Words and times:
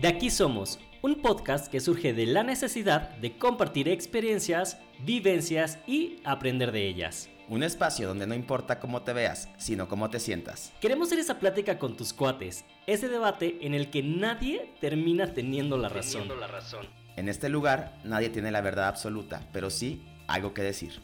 De 0.00 0.08
aquí 0.08 0.30
somos, 0.30 0.80
un 1.02 1.16
podcast 1.16 1.70
que 1.70 1.80
surge 1.80 2.12
de 2.12 2.26
la 2.26 2.42
necesidad 2.42 3.10
de 3.16 3.36
compartir 3.36 3.88
experiencias, 3.88 4.78
vivencias 5.04 5.78
y 5.86 6.16
aprender 6.24 6.72
de 6.72 6.88
ellas. 6.88 7.28
Un 7.48 7.62
espacio 7.62 8.08
donde 8.08 8.26
no 8.26 8.34
importa 8.34 8.80
cómo 8.80 9.02
te 9.02 9.12
veas, 9.12 9.48
sino 9.58 9.88
cómo 9.88 10.10
te 10.10 10.18
sientas. 10.18 10.72
Queremos 10.80 11.08
ser 11.08 11.18
esa 11.18 11.38
plática 11.38 11.78
con 11.78 11.96
tus 11.96 12.12
cuates, 12.12 12.64
ese 12.86 13.08
debate 13.08 13.58
en 13.60 13.74
el 13.74 13.90
que 13.90 14.02
nadie 14.02 14.72
termina 14.80 15.34
teniendo 15.34 15.76
la 15.76 15.88
razón. 15.88 16.28
la 16.40 16.46
razón. 16.46 16.86
En 17.16 17.28
este 17.28 17.48
lugar 17.48 17.98
nadie 18.04 18.30
tiene 18.30 18.50
la 18.50 18.60
verdad 18.60 18.88
absoluta, 18.88 19.46
pero 19.52 19.70
sí 19.70 20.02
algo 20.26 20.54
que 20.54 20.62
decir. 20.62 21.00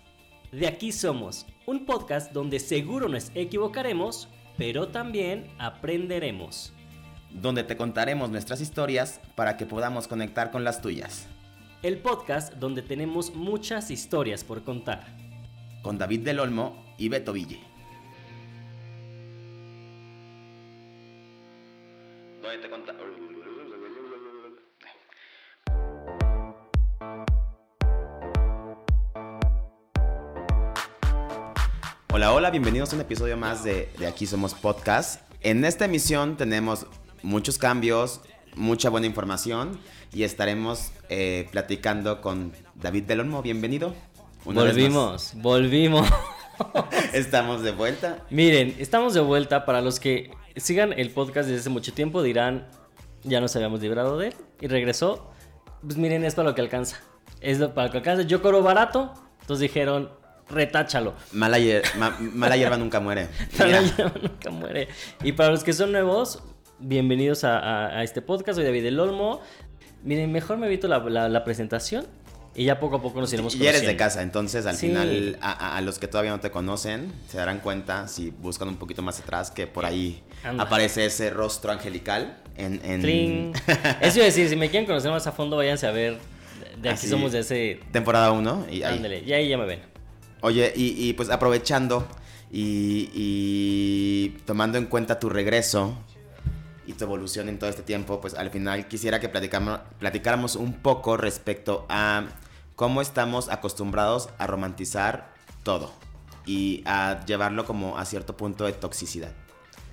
De 0.51 0.67
aquí 0.67 0.93
somos, 0.93 1.47
un 1.67 1.85
podcast 1.85 2.33
donde 2.33 2.59
seguro 2.59 3.09
nos 3.09 3.31
equivocaremos, 3.35 4.29
pero 4.57 4.89
también 4.89 5.47
aprenderemos. 5.59 6.73
Donde 7.31 7.63
te 7.63 7.77
contaremos 7.77 8.31
nuestras 8.31 8.61
historias 8.61 9.21
para 9.37 9.57
que 9.57 9.67
podamos 9.67 10.09
conectar 10.09 10.51
con 10.51 10.65
las 10.65 10.81
tuyas. 10.81 11.27
El 11.83 11.99
podcast 11.99 12.55
donde 12.55 12.83
tenemos 12.83 13.35
muchas 13.35 13.91
historias 13.91 14.43
por 14.45 14.65
contar. 14.65 15.07
Con 15.83 15.99
David 15.99 16.21
del 16.21 16.41
Olmo 16.41 16.95
y 16.99 17.09
Beto 17.09 17.33
Ville. 17.33 17.61
Donde 22.43 22.59
te 22.59 22.71
conta- 22.71 22.95
Hola, 32.13 32.33
hola, 32.33 32.51
bienvenidos 32.51 32.93
a 32.93 32.97
un 32.97 33.03
episodio 33.03 33.37
más 33.37 33.63
de, 33.63 33.93
de 33.99 34.07
Aquí 34.07 34.27
Somos 34.27 34.55
Podcast. 34.55 35.21
En 35.41 35.65
esta 35.65 35.85
emisión 35.85 36.37
tenemos 36.37 36.87
muchos 37.23 37.59
cambios, 37.59 38.21
mucha 38.55 38.91
buena 38.91 39.07
información 39.07 39.79
y 40.13 40.23
estaremos 40.23 40.93
eh, 41.09 41.49
platicando 41.53 42.21
con 42.21 42.53
David 42.75 43.05
Del 43.05 43.21
Olmo. 43.21 43.43
Bienvenido. 43.43 43.95
Volvimos, 44.45 45.33
volvimos. 45.37 46.09
Estamos 47.13 47.63
de 47.63 47.71
vuelta. 47.73 48.25
Miren, 48.31 48.75
estamos 48.79 49.15
de 49.15 49.21
vuelta. 49.21 49.65
Para 49.65 49.81
los 49.81 50.01
que 50.01 50.31
sigan 50.57 50.93
el 50.93 51.11
podcast 51.11 51.49
desde 51.49 51.61
hace 51.61 51.71
mucho 51.71 51.93
tiempo, 51.93 52.23
dirán, 52.23 52.67
ya 53.23 53.41
nos 53.41 53.55
habíamos 53.57 53.81
librado 53.81 54.19
de 54.19 54.29
él 54.29 54.35
y 54.61 54.67
regresó. 54.67 55.31
Pues 55.83 55.97
miren, 55.97 56.25
es 56.25 56.35
para 56.35 56.49
lo 56.49 56.55
que 56.57 56.61
alcanza. 56.61 56.97
Es 57.41 57.59
lo- 57.61 57.75
para 57.75 57.87
lo 57.87 57.93
que 57.93 57.99
alcanza. 57.99 58.23
Yo 58.23 58.43
cobro 58.43 58.63
barato, 58.63 59.13
entonces 59.43 59.61
dijeron, 59.61 60.11
retáchalo. 60.49 61.15
Mala, 61.33 61.59
hier- 61.61 61.83
ma- 61.97 62.17
mala 62.21 62.57
hierba 62.57 62.77
nunca 62.77 62.99
muere. 62.99 63.29
Para 63.57 63.67
Mira, 63.69 63.81
la 63.83 63.97
llama 63.97 64.15
nunca 64.23 64.51
muere. 64.51 64.89
Y 65.23 65.33
para 65.33 65.51
los 65.51 65.63
que 65.63 65.73
son 65.73 65.93
nuevos, 65.93 66.43
bienvenidos 66.81 67.45
a, 67.45 67.59
a- 67.59 67.99
a 67.99 68.03
este 68.03 68.23
podcast. 68.23 68.57
Soy 68.57 68.65
David 68.65 68.83
del 68.85 68.99
Olmo. 69.01 69.41
Miren, 70.05 70.31
mejor 70.33 70.59
me 70.59 70.67
evito 70.67 70.89
la, 70.89 70.99
la- 71.01 71.29
la 71.29 71.45
presentación 71.45 72.07
y 72.55 72.65
ya 72.65 72.81
poco 72.81 72.97
a 72.97 73.03
poco 73.03 73.21
nos 73.21 73.33
iremos 73.33 73.55
y 73.55 73.59
eres 73.59 73.81
de 73.83 73.87
conociendo. 73.87 73.99
casa, 73.99 74.23
entonces 74.23 74.67
al 74.67 74.75
Sí. 74.77 74.89
final 74.89 75.39
a, 75.41 75.81
los 75.83 75.99
que 75.99 76.09
todavía 76.09 76.31
no 76.33 76.41
te 76.41 76.51
conocen 76.51 77.13
se 77.29 77.37
darán 77.37 77.61
cuenta 77.61 78.09
si 78.09 78.31
buscan 78.31 78.69
un 78.69 78.77
poquito 78.77 79.03
más 79.03 79.21
atrás 79.21 79.51
que 79.51 79.67
por 79.67 79.85
ahí 79.85 80.23
Anda. 80.43 80.65
aparece 80.65 81.07
ese 81.07 81.31
rostro 81.31 81.71
angelical 81.73 82.39
en... 82.57 82.81
en-. 82.85 83.53
Eso 84.01 84.17
iba 84.19 84.23
a 84.25 84.27
decir, 84.27 84.49
si 84.49 84.57
me 84.57 84.71
quieren 84.71 84.87
conocer 84.87 85.11
más 85.11 85.27
a 85.27 85.33
fondo, 85.33 85.57
váyanse 85.57 85.87
a 85.87 85.93
ver. 85.93 86.19
De 86.81 86.89
aquí 86.91 86.99
Así. 87.01 87.09
somos 87.09 87.33
de 87.33 87.41
ese. 87.41 87.81
temporada 87.93 88.31
1 88.33 88.67
y. 88.71 88.83
Ándale, 88.85 89.23
y 89.25 89.33
ahí 89.33 89.49
ya 89.49 89.59
me 89.59 89.67
ven. 89.67 89.81
Oye, 90.41 90.73
y, 90.77 91.09
y, 91.09 91.13
pues 91.15 91.29
aprovechando 91.31 92.07
y, 92.53 93.11
y 93.13 94.37
tomando 94.47 94.79
en 94.79 94.87
cuenta 94.87 95.19
tu 95.19 95.29
regreso 95.29 95.97
y 96.89 96.95
tu 96.95 97.05
evolución 97.05 97.51
en 97.51 97.59
todo 97.59 97.69
este 97.69 97.83
tiempo, 97.83 98.19
pues 98.19 98.33
al 98.33 98.49
final 98.49 98.89
quisiera 98.89 99.21
que 99.21 99.29
platicáramos 99.29 100.57
un 100.57 100.73
poco 100.73 101.19
respecto 101.19 101.85
a 101.91 102.25
cómo 102.77 103.03
estamos 103.03 103.51
acostumbrados 103.51 104.31
a 104.39 104.47
romantizar 104.47 105.35
todo 105.65 105.93
y 106.47 106.83
a 106.87 107.27
llevarlo 107.27 107.67
como 107.67 107.99
a 107.99 108.07
cierto 108.07 108.39
punto 108.39 108.65
de 108.65 108.73
toxicidad. 108.73 109.33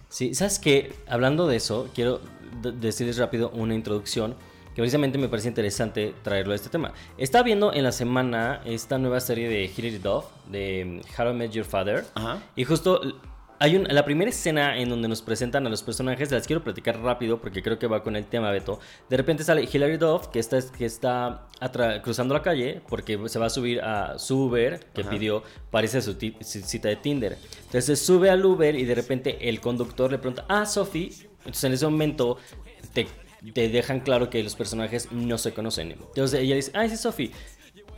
Sí, 0.07 0.33
¿sabes 0.33 0.57
qué? 0.57 0.95
Hablando 1.09 1.47
de 1.47 1.57
eso, 1.57 1.89
quiero 1.93 2.21
decirles 2.61 3.17
rápido 3.17 3.49
una 3.49 3.75
introducción 3.75 4.35
que 4.73 4.81
precisamente 4.81 5.17
me 5.17 5.27
parece 5.27 5.49
interesante 5.49 6.15
traerlo 6.23 6.53
a 6.53 6.55
este 6.55 6.69
tema. 6.69 6.93
Estaba 7.17 7.43
viendo 7.43 7.73
en 7.73 7.83
la 7.83 7.91
semana 7.91 8.61
esta 8.63 8.97
nueva 8.97 9.19
serie 9.19 9.49
de 9.49 9.65
Hilary 9.65 9.97
Duff, 9.97 10.27
de 10.49 11.01
How 11.17 11.31
I 11.31 11.33
Met 11.33 11.51
Your 11.51 11.65
Father, 11.65 12.05
Ajá. 12.15 12.41
y 12.55 12.63
justo 12.63 13.01
hay 13.65 13.75
un- 13.77 13.83
la 13.89 14.05
primera 14.05 14.29
escena 14.29 14.77
en 14.77 14.89
donde 14.89 15.07
nos 15.07 15.21
presentan 15.21 15.65
a 15.65 15.69
los 15.69 15.81
personajes, 15.83 16.31
las 16.31 16.45
quiero 16.47 16.63
platicar 16.63 16.99
rápido 17.01 17.41
porque 17.41 17.61
creo 17.63 17.79
que 17.79 17.87
va 17.87 18.03
con 18.03 18.15
el 18.15 18.25
tema, 18.25 18.51
Beto. 18.51 18.79
De 19.09 19.17
repente 19.17 19.43
sale 19.43 19.67
Hilary 19.71 19.97
Duff, 19.97 20.27
que 20.27 20.39
está, 20.39 20.59
que 20.77 20.85
está 20.85 21.47
cruzando 22.03 22.33
la 22.33 22.41
calle 22.41 22.81
porque 22.87 23.19
se 23.27 23.39
va 23.39 23.47
a 23.47 23.49
subir 23.49 23.81
a 23.81 24.19
su 24.19 24.45
Uber, 24.45 24.79
que 24.93 25.01
Ajá. 25.01 25.09
pidió, 25.09 25.43
parece 25.71 26.01
su 26.01 26.13
cita 26.41 26.89
de 26.89 26.95
Tinder. 26.95 27.37
Entonces 27.65 27.85
se 27.85 27.95
sube 28.05 28.29
al 28.29 28.45
Uber 28.45 28.75
y 28.75 28.85
de 28.85 28.95
repente 28.95 29.49
el 29.49 29.59
conductor 29.61 30.11
le 30.11 30.17
pregunta, 30.19 30.45
ah, 30.47 30.65
Sophie. 30.65 31.11
Entonces 31.39 31.63
en 31.65 31.73
ese 31.73 31.85
momento 31.85 32.37
te, 32.93 33.07
te 33.53 33.69
dejan 33.69 33.99
claro 33.99 34.29
que 34.29 34.41
los 34.43 34.55
personajes 34.55 35.11
no 35.11 35.37
se 35.37 35.53
conocen. 35.53 35.91
Entonces 35.91 36.39
ella 36.39 36.55
dice, 36.55 36.71
ah, 36.73 36.87
sí, 36.87 36.97
Sophie. 36.97 37.31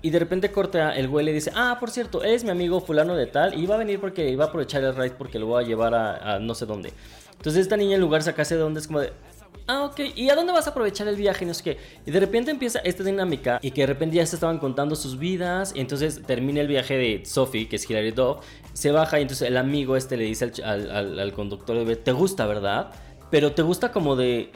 Y 0.01 0.11
de 0.11 0.19
repente 0.19 0.51
corta, 0.51 0.95
el 0.95 1.07
güey 1.07 1.25
le 1.25 1.33
dice, 1.33 1.51
ah, 1.55 1.77
por 1.79 1.89
cierto, 1.89 2.23
es 2.23 2.43
mi 2.43 2.51
amigo 2.51 2.79
fulano 2.81 3.15
de 3.15 3.25
tal 3.25 3.59
y 3.59 3.65
va 3.65 3.75
a 3.75 3.77
venir 3.79 3.99
porque 3.99 4.29
iba 4.29 4.45
a 4.45 4.47
aprovechar 4.47 4.83
el 4.83 4.95
ride 4.95 5.15
porque 5.17 5.39
lo 5.39 5.47
voy 5.47 5.63
a 5.63 5.67
llevar 5.67 5.95
a, 5.95 6.39
no 6.39 6.53
sé 6.53 6.65
dónde. 6.65 6.93
Entonces 7.35 7.63
esta 7.63 7.77
niña 7.77 7.95
en 7.95 8.01
lugar 8.01 8.21
de 8.21 8.25
sacarse 8.25 8.55
de 8.55 8.61
dónde 8.61 8.79
es 8.79 8.87
como 8.87 8.99
de, 8.99 9.11
ah, 9.67 9.83
ok, 9.85 9.99
¿y 10.15 10.29
a 10.29 10.35
dónde 10.35 10.53
vas 10.53 10.67
a 10.67 10.69
aprovechar 10.69 11.07
el 11.07 11.15
viaje? 11.15 11.45
No 11.45 11.53
sé 11.53 11.63
qué. 11.63 11.77
Y 12.05 12.11
de 12.11 12.19
repente 12.19 12.51
empieza 12.51 12.79
esta 12.79 13.03
dinámica 13.03 13.59
y 13.61 13.71
que 13.71 13.81
de 13.81 13.87
repente 13.87 14.15
ya 14.15 14.25
se 14.25 14.35
estaban 14.35 14.59
contando 14.59 14.95
sus 14.95 15.17
vidas 15.17 15.73
y 15.75 15.79
entonces 15.79 16.21
termina 16.25 16.61
el 16.61 16.67
viaje 16.67 16.95
de 16.95 17.25
Sophie, 17.25 17.67
que 17.67 17.77
es 17.77 17.89
Hilary 17.89 18.11
Duff, 18.11 18.37
se 18.73 18.91
baja 18.91 19.19
y 19.19 19.23
entonces 19.23 19.47
el 19.47 19.57
amigo 19.57 19.95
este 19.95 20.17
le 20.17 20.25
dice 20.25 20.51
al, 20.63 21.33
conductor, 21.33 21.95
te 21.97 22.11
gusta, 22.11 22.45
¿verdad? 22.45 22.91
Pero 23.29 23.51
te 23.51 23.61
gusta 23.61 23.91
como 23.91 24.15
de... 24.15 24.51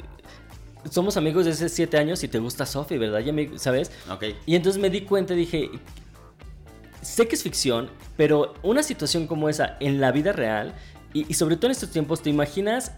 Somos 0.90 1.18
amigos 1.18 1.46
desde 1.46 1.66
hace 1.66 1.76
siete 1.76 1.98
años 1.98 2.24
y 2.24 2.28
te 2.28 2.40
gusta 2.40 2.66
Sophie, 2.66 2.98
¿verdad? 2.98 3.20
Ya 3.20 3.34
me, 3.34 3.58
¿Sabes? 3.58 3.92
Ok. 4.10 4.26
Y 4.46 4.56
entonces 4.56 4.82
me 4.82 4.90
di 4.90 5.02
cuenta 5.02 5.34
y 5.34 5.38
dije, 5.38 5.70
sé 7.02 7.28
que 7.28 7.36
es 7.36 7.44
ficción, 7.44 7.90
pero 8.18 8.54
una 8.64 8.84
situación 8.84 9.28
como 9.28 9.50
esa 9.50 9.78
en 9.80 10.02
la 10.02 10.12
vida 10.12 10.32
real, 10.32 10.74
y, 11.14 11.30
y 11.30 11.34
sobre 11.34 11.58
todo 11.58 11.68
en 11.68 11.72
estos 11.72 11.90
tiempos, 11.90 12.22
¿te 12.22 12.30
imaginas 12.30 12.94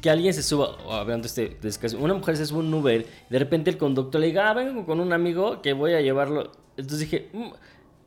que 0.00 0.10
alguien 0.10 0.32
se 0.32 0.42
suba, 0.42 0.76
o 0.84 0.92
hablando 0.92 1.26
este, 1.26 1.56
de 1.60 1.96
una 1.96 2.14
mujer 2.14 2.36
se 2.36 2.46
sube 2.46 2.58
a 2.58 2.60
un 2.60 2.72
Uber, 2.72 3.06
de 3.28 3.38
repente 3.38 3.70
el 3.70 3.78
conductor 3.78 4.20
le 4.20 4.28
diga, 4.28 4.50
ah, 4.50 4.54
vengo 4.54 4.86
con 4.86 5.00
un 5.00 5.12
amigo 5.12 5.60
que 5.62 5.72
voy 5.72 5.92
a 5.94 6.00
llevarlo. 6.00 6.52
Entonces 6.76 7.10
dije, 7.10 7.28
mm, 7.32 7.48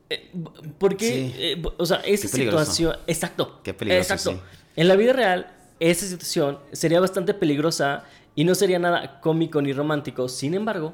eh, 0.09 0.31
¿por 0.77 0.95
qué? 0.95 1.09
Sí. 1.09 1.33
Eh, 1.37 1.61
o 1.77 1.85
sea, 1.85 1.97
esa 1.97 2.23
Qué 2.29 2.43
situación, 2.43 2.95
exacto. 3.07 3.59
Qué 3.63 3.73
peligroso, 3.73 4.13
Exacto. 4.13 4.39
sí. 4.39 4.61
En 4.75 4.87
la 4.87 4.95
vida 4.95 5.13
real, 5.13 5.53
esa 5.79 6.05
situación 6.05 6.59
sería 6.71 6.99
bastante 6.99 7.33
peligrosa 7.33 8.05
y 8.35 8.43
no 8.43 8.55
sería 8.55 8.79
nada 8.79 9.19
cómico 9.21 9.61
ni 9.61 9.73
romántico. 9.73 10.27
Sin 10.29 10.53
embargo, 10.53 10.93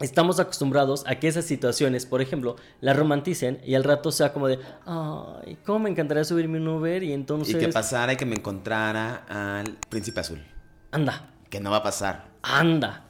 estamos 0.00 0.40
acostumbrados 0.40 1.04
a 1.06 1.16
que 1.16 1.28
esas 1.28 1.44
situaciones, 1.44 2.06
por 2.06 2.22
ejemplo, 2.22 2.56
las 2.80 2.96
romanticen 2.96 3.60
y 3.64 3.74
al 3.74 3.84
rato 3.84 4.10
sea 4.10 4.32
como 4.32 4.48
de, 4.48 4.58
ay, 4.86 5.58
cómo 5.64 5.80
me 5.80 5.90
encantaría 5.90 6.24
subirme 6.24 6.58
un 6.58 6.68
Uber 6.68 7.02
y 7.02 7.12
entonces... 7.12 7.54
Y 7.54 7.58
que 7.58 7.68
pasara 7.68 8.12
y 8.12 8.16
que 8.16 8.26
me 8.26 8.36
encontrara 8.36 9.24
al 9.28 9.76
príncipe 9.88 10.20
azul. 10.20 10.42
Anda, 10.90 11.30
Que 11.50 11.60
no 11.60 11.70
va 11.70 11.78
a 11.78 11.82
pasar. 11.82 12.28
anda. 12.42 13.04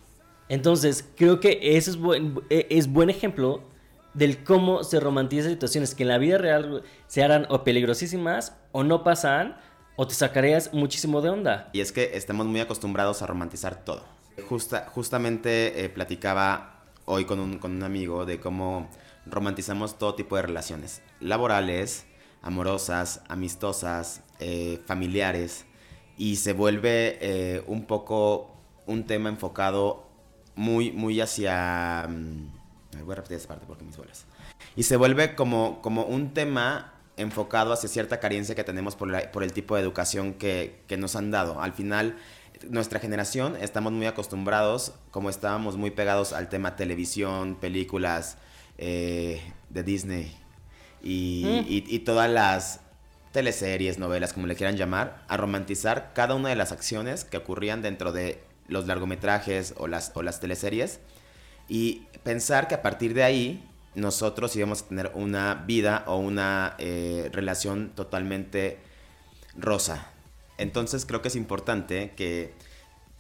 Entonces, 0.49 1.09
creo 1.17 1.41
que 1.41 1.59
ese 1.63 1.91
es 1.91 1.97
buen, 1.97 2.39
eh, 2.51 2.67
es 2.69 2.93
buen 2.93 3.09
ejemplo 3.09 3.63
del 4.13 4.45
cómo 4.45 4.85
se 4.85 5.01
romantizan 5.01 5.51
situaciones 5.51 5.95
que 5.95 6.03
en 6.03 6.11
la 6.11 6.19
vida 6.19 6.37
real 6.37 6.83
se 7.07 7.23
harán 7.23 7.47
o 7.49 7.65
peligrosísimas 7.65 8.55
o 8.73 8.85
no 8.85 9.03
pasan 9.03 9.57
o 9.97 10.07
te 10.07 10.15
sacarías 10.15 10.73
muchísimo 10.73 11.21
de 11.21 11.31
onda. 11.31 11.71
Y 11.73 11.81
es 11.81 11.93
que 11.93 12.17
estamos 12.17 12.47
muy 12.47 12.61
acostumbrados 12.61 13.23
a 13.23 13.27
romantizar 13.27 13.85
todo. 13.85 14.05
Justa, 14.49 14.89
justamente 14.93 15.85
eh, 15.85 15.89
platicaba 15.89 16.85
hoy 17.05 17.25
con 17.25 17.41
un, 17.41 17.59
con 17.59 17.73
un 17.73 17.83
amigo 17.83 18.25
de 18.25 18.41
cómo 18.41 18.89
romantizamos 19.27 19.99
todo 19.99 20.15
tipo 20.15 20.37
de 20.37 20.43
relaciones. 20.43 21.03
Laborales, 21.21 22.07
amorosas, 22.41 23.23
amistosas, 23.29 24.23
eh, 24.41 24.81
familiares. 24.87 25.67
Y 26.17 26.37
se 26.37 26.53
vuelve 26.53 27.19
eh, 27.21 27.63
un 27.67 27.87
poco 27.87 28.57
un 28.87 29.07
tema 29.07 29.29
enfocado 29.29 30.09
muy, 30.55 30.93
muy 30.93 31.21
hacia... 31.21 32.07
mm, 32.09 33.05
voy 33.05 33.13
a 33.13 33.17
repetir 33.17 33.39
esa 33.39 33.49
parte 33.49 33.65
porque 33.67 33.85
mis 33.85 33.97
bolas. 33.97 34.27
Y 34.77 34.85
se 34.85 34.97
vuelve 34.97 35.35
como, 35.35 35.81
como 35.83 36.05
un 36.05 36.35
tema 36.35 36.92
enfocado 37.17 37.73
hacia 37.73 37.89
cierta 37.89 38.21
carencia 38.21 38.55
que 38.55 38.65
tenemos 38.65 38.97
por, 38.97 39.09
la- 39.11 39.31
por 39.33 39.43
el 39.43 39.53
tipo 39.53 39.77
de 39.77 39.83
educación 39.83 40.35
que, 40.35 40.81
que 40.87 40.97
nos 40.97 41.15
han 41.17 41.31
dado. 41.31 41.61
Al 41.61 41.73
final, 41.73 42.17
nuestra 42.69 43.01
generación 43.01 43.57
estamos 43.61 43.93
muy 43.93 44.07
acostumbrados, 44.07 44.93
como 45.11 45.29
estábamos 45.31 45.77
muy 45.77 45.91
pegados 45.91 46.33
al 46.33 46.49
tema 46.49 46.77
televisión, 46.77 47.57
películas 47.57 48.37
eh, 48.79 49.41
de 49.69 49.83
Disney 49.83 50.37
y, 51.03 51.43
Mm. 51.45 51.67
y- 51.69 51.85
y 51.89 51.99
todas 52.01 52.31
las 52.31 52.81
teleseries, 53.33 53.99
novelas, 53.99 54.33
como 54.33 54.47
le 54.47 54.55
quieran 54.57 54.77
llamar, 54.77 55.25
a 55.29 55.37
romantizar 55.37 56.13
cada 56.15 56.35
una 56.35 56.49
de 56.51 56.57
las 56.57 56.71
acciones 56.73 57.25
que 57.25 57.37
ocurrían 57.39 57.81
dentro 57.83 58.13
de 58.13 58.43
los 58.69 58.87
largometrajes 58.87 59.75
o 59.79 59.87
las, 59.89 60.13
o 60.15 60.23
las 60.23 60.39
teleseries 60.41 61.01
y 61.69 62.07
pensar 62.23 62.69
que 62.69 62.75
a 62.75 62.83
partir 62.83 63.15
de 63.15 63.23
ahí 63.25 63.69
nosotros 63.95 64.55
íbamos 64.57 64.83
a 64.83 64.89
tener 64.89 65.13
una 65.15 65.55
vida 65.67 66.05
o 66.07 66.17
una 66.17 66.77
eh, 66.79 67.31
relación 67.33 67.91
totalmente 67.95 68.79
rosa. 69.57 70.11
Entonces 70.59 71.05
creo 71.07 71.23
que 71.23 71.29
es 71.29 71.37
importante 71.37 72.13
que 72.17 72.55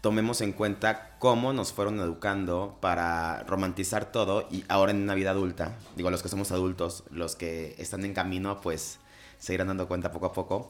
tomemos 0.01 0.41
en 0.41 0.53
cuenta 0.53 1.17
cómo 1.19 1.53
nos 1.53 1.73
fueron 1.73 2.01
educando 2.01 2.77
para 2.81 3.45
romantizar 3.45 4.11
todo 4.11 4.49
y 4.51 4.65
ahora 4.69 4.91
en 4.93 5.03
una 5.03 5.15
vida 5.15 5.31
adulta, 5.31 5.77
digo, 5.97 6.11
los 6.11 6.23
que 6.23 6.29
somos 6.29 6.51
adultos, 6.53 7.05
los 7.11 7.37
que 7.37 7.75
están 7.79 8.05
en 8.05 8.13
camino, 8.13 8.61
pues 8.61 8.99
se 9.39 9.55
irán 9.55 9.69
dando 9.69 9.89
cuenta 9.89 10.11
poco 10.11 10.27
a 10.27 10.33
poco, 10.33 10.69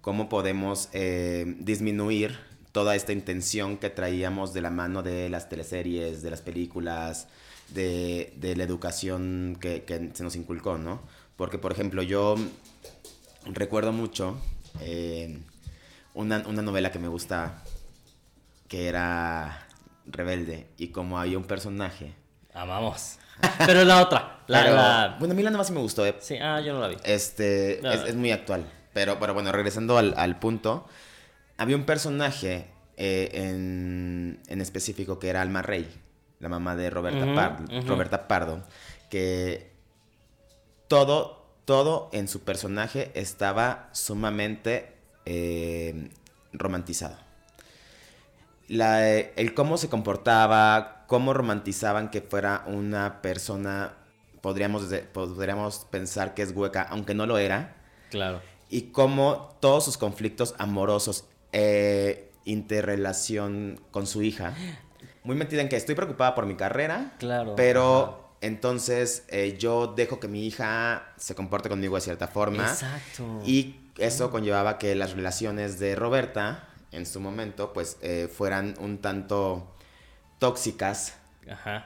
cómo 0.00 0.28
podemos 0.28 0.88
eh, 0.92 1.56
disminuir 1.58 2.38
toda 2.72 2.94
esta 2.94 3.12
intención 3.12 3.76
que 3.78 3.90
traíamos 3.90 4.52
de 4.52 4.60
la 4.60 4.70
mano 4.70 5.02
de 5.02 5.28
las 5.28 5.48
teleseries, 5.48 6.22
de 6.22 6.30
las 6.30 6.42
películas, 6.42 7.28
de, 7.68 8.32
la 8.56 8.64
educación 8.64 9.56
que, 9.60 10.10
se 10.14 10.22
nos 10.22 10.36
inculcó, 10.36 10.78
¿no? 10.78 11.00
Porque, 11.36 11.58
por 11.58 11.72
ejemplo, 11.72 12.02
yo 12.02 12.36
recuerdo 13.46 13.92
mucho 13.92 14.40
eh, 14.80 15.38
una, 16.14 16.42
una 16.46 16.62
novela 16.62 16.90
que 16.90 16.98
me 16.98 17.08
gusta 17.08 17.62
que 18.68 18.88
era 18.88 19.66
rebelde 20.06 20.66
y 20.76 20.88
como 20.88 21.18
había 21.18 21.38
un 21.38 21.44
personaje. 21.44 22.14
Amamos. 22.54 23.18
Pero 23.66 23.84
la 23.84 24.02
otra. 24.02 24.40
La, 24.46 25.16
Bueno, 25.18 25.32
a 25.32 25.36
mí 25.36 25.42
la 25.42 25.50
nada 25.50 25.58
más 25.58 25.68
sí 25.68 25.72
me 25.72 25.80
gustó. 25.80 26.06
Eh. 26.06 26.16
Sí, 26.20 26.36
ah, 26.40 26.60
yo 26.60 26.72
no 26.72 26.80
la 26.80 26.88
vi. 26.88 26.96
Este, 27.04 27.80
es, 28.08 28.14
muy 28.14 28.32
actual. 28.32 28.64
Pero, 28.92 29.18
pero 29.20 29.34
bueno, 29.34 29.52
regresando 29.52 29.96
al, 29.98 30.38
punto, 30.38 30.86
había 31.58 31.76
un 31.76 31.84
personaje 31.84 32.66
eh, 32.96 33.30
en, 33.34 34.40
en, 34.46 34.60
específico 34.60 35.18
que 35.18 35.28
era 35.28 35.42
Alma 35.42 35.62
Rey, 35.62 35.88
la 36.40 36.48
mamá 36.48 36.74
de 36.74 36.88
Roberta, 36.88 37.34
Pardo, 37.34 37.82
Roberta 37.82 38.28
Pardo, 38.28 38.62
que 39.10 39.70
todo, 40.88 41.44
todo 41.66 42.08
en 42.12 42.28
su 42.28 42.40
personaje 42.40 43.10
estaba 43.14 43.90
sumamente 43.92 44.94
eh, 45.26 46.10
romantizado 46.52 47.28
el 48.68 49.54
cómo 49.54 49.76
se 49.78 49.88
comportaba, 49.88 51.04
cómo 51.06 51.32
romantizaban 51.32 52.10
que 52.10 52.20
fuera 52.20 52.64
una 52.66 53.22
persona, 53.22 53.94
podríamos, 54.40 54.84
podríamos 55.12 55.86
pensar 55.90 56.34
que 56.34 56.42
es 56.42 56.52
hueca, 56.52 56.82
aunque 56.82 57.14
no 57.14 57.26
lo 57.26 57.38
era. 57.38 57.76
Claro. 58.10 58.40
Y 58.68 58.90
cómo 58.90 59.56
todos 59.60 59.84
sus 59.84 59.96
conflictos 59.96 60.54
amorosos, 60.58 61.24
eh, 61.52 62.30
interrelación 62.44 63.80
con 63.90 64.06
su 64.06 64.22
hija, 64.22 64.54
muy 65.24 65.36
metida 65.36 65.60
en 65.60 65.68
que 65.68 65.76
estoy 65.76 65.94
preocupada 65.94 66.34
por 66.34 66.46
mi 66.46 66.56
carrera, 66.56 67.14
claro, 67.18 67.54
pero 67.56 68.34
entonces 68.40 69.24
eh, 69.28 69.56
yo 69.58 69.88
dejo 69.88 70.20
que 70.20 70.28
mi 70.28 70.46
hija 70.46 71.12
se 71.16 71.34
comporte 71.34 71.68
conmigo 71.68 71.96
de 71.96 72.02
cierta 72.02 72.28
forma. 72.28 72.68
Exacto. 72.68 73.40
Y 73.44 73.76
eso 73.98 74.30
conllevaba 74.30 74.78
que 74.78 74.94
las 74.94 75.12
relaciones 75.12 75.78
de 75.78 75.96
Roberta 75.96 76.68
en 76.92 77.06
su 77.06 77.20
momento, 77.20 77.72
pues 77.72 77.98
eh, 78.00 78.28
fueran 78.32 78.74
un 78.80 78.98
tanto 78.98 79.74
tóxicas, 80.38 81.14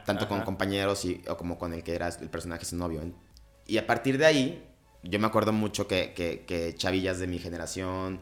tanto 0.05 0.27
con 0.27 0.41
compañeros 0.41 1.05
y, 1.05 1.21
o 1.27 1.37
como 1.37 1.57
con 1.57 1.73
el 1.73 1.83
que 1.83 1.95
era 1.95 2.07
el 2.07 2.29
personaje 2.29 2.65
su 2.65 2.75
novio. 2.75 3.01
Y 3.65 3.77
a 3.77 3.87
partir 3.87 4.17
de 4.17 4.25
ahí, 4.25 4.63
yo 5.03 5.19
me 5.19 5.27
acuerdo 5.27 5.51
mucho 5.51 5.87
que, 5.87 6.13
que, 6.13 6.75
chavillas 6.77 7.19
de 7.19 7.27
mi 7.27 7.39
generación 7.39 8.21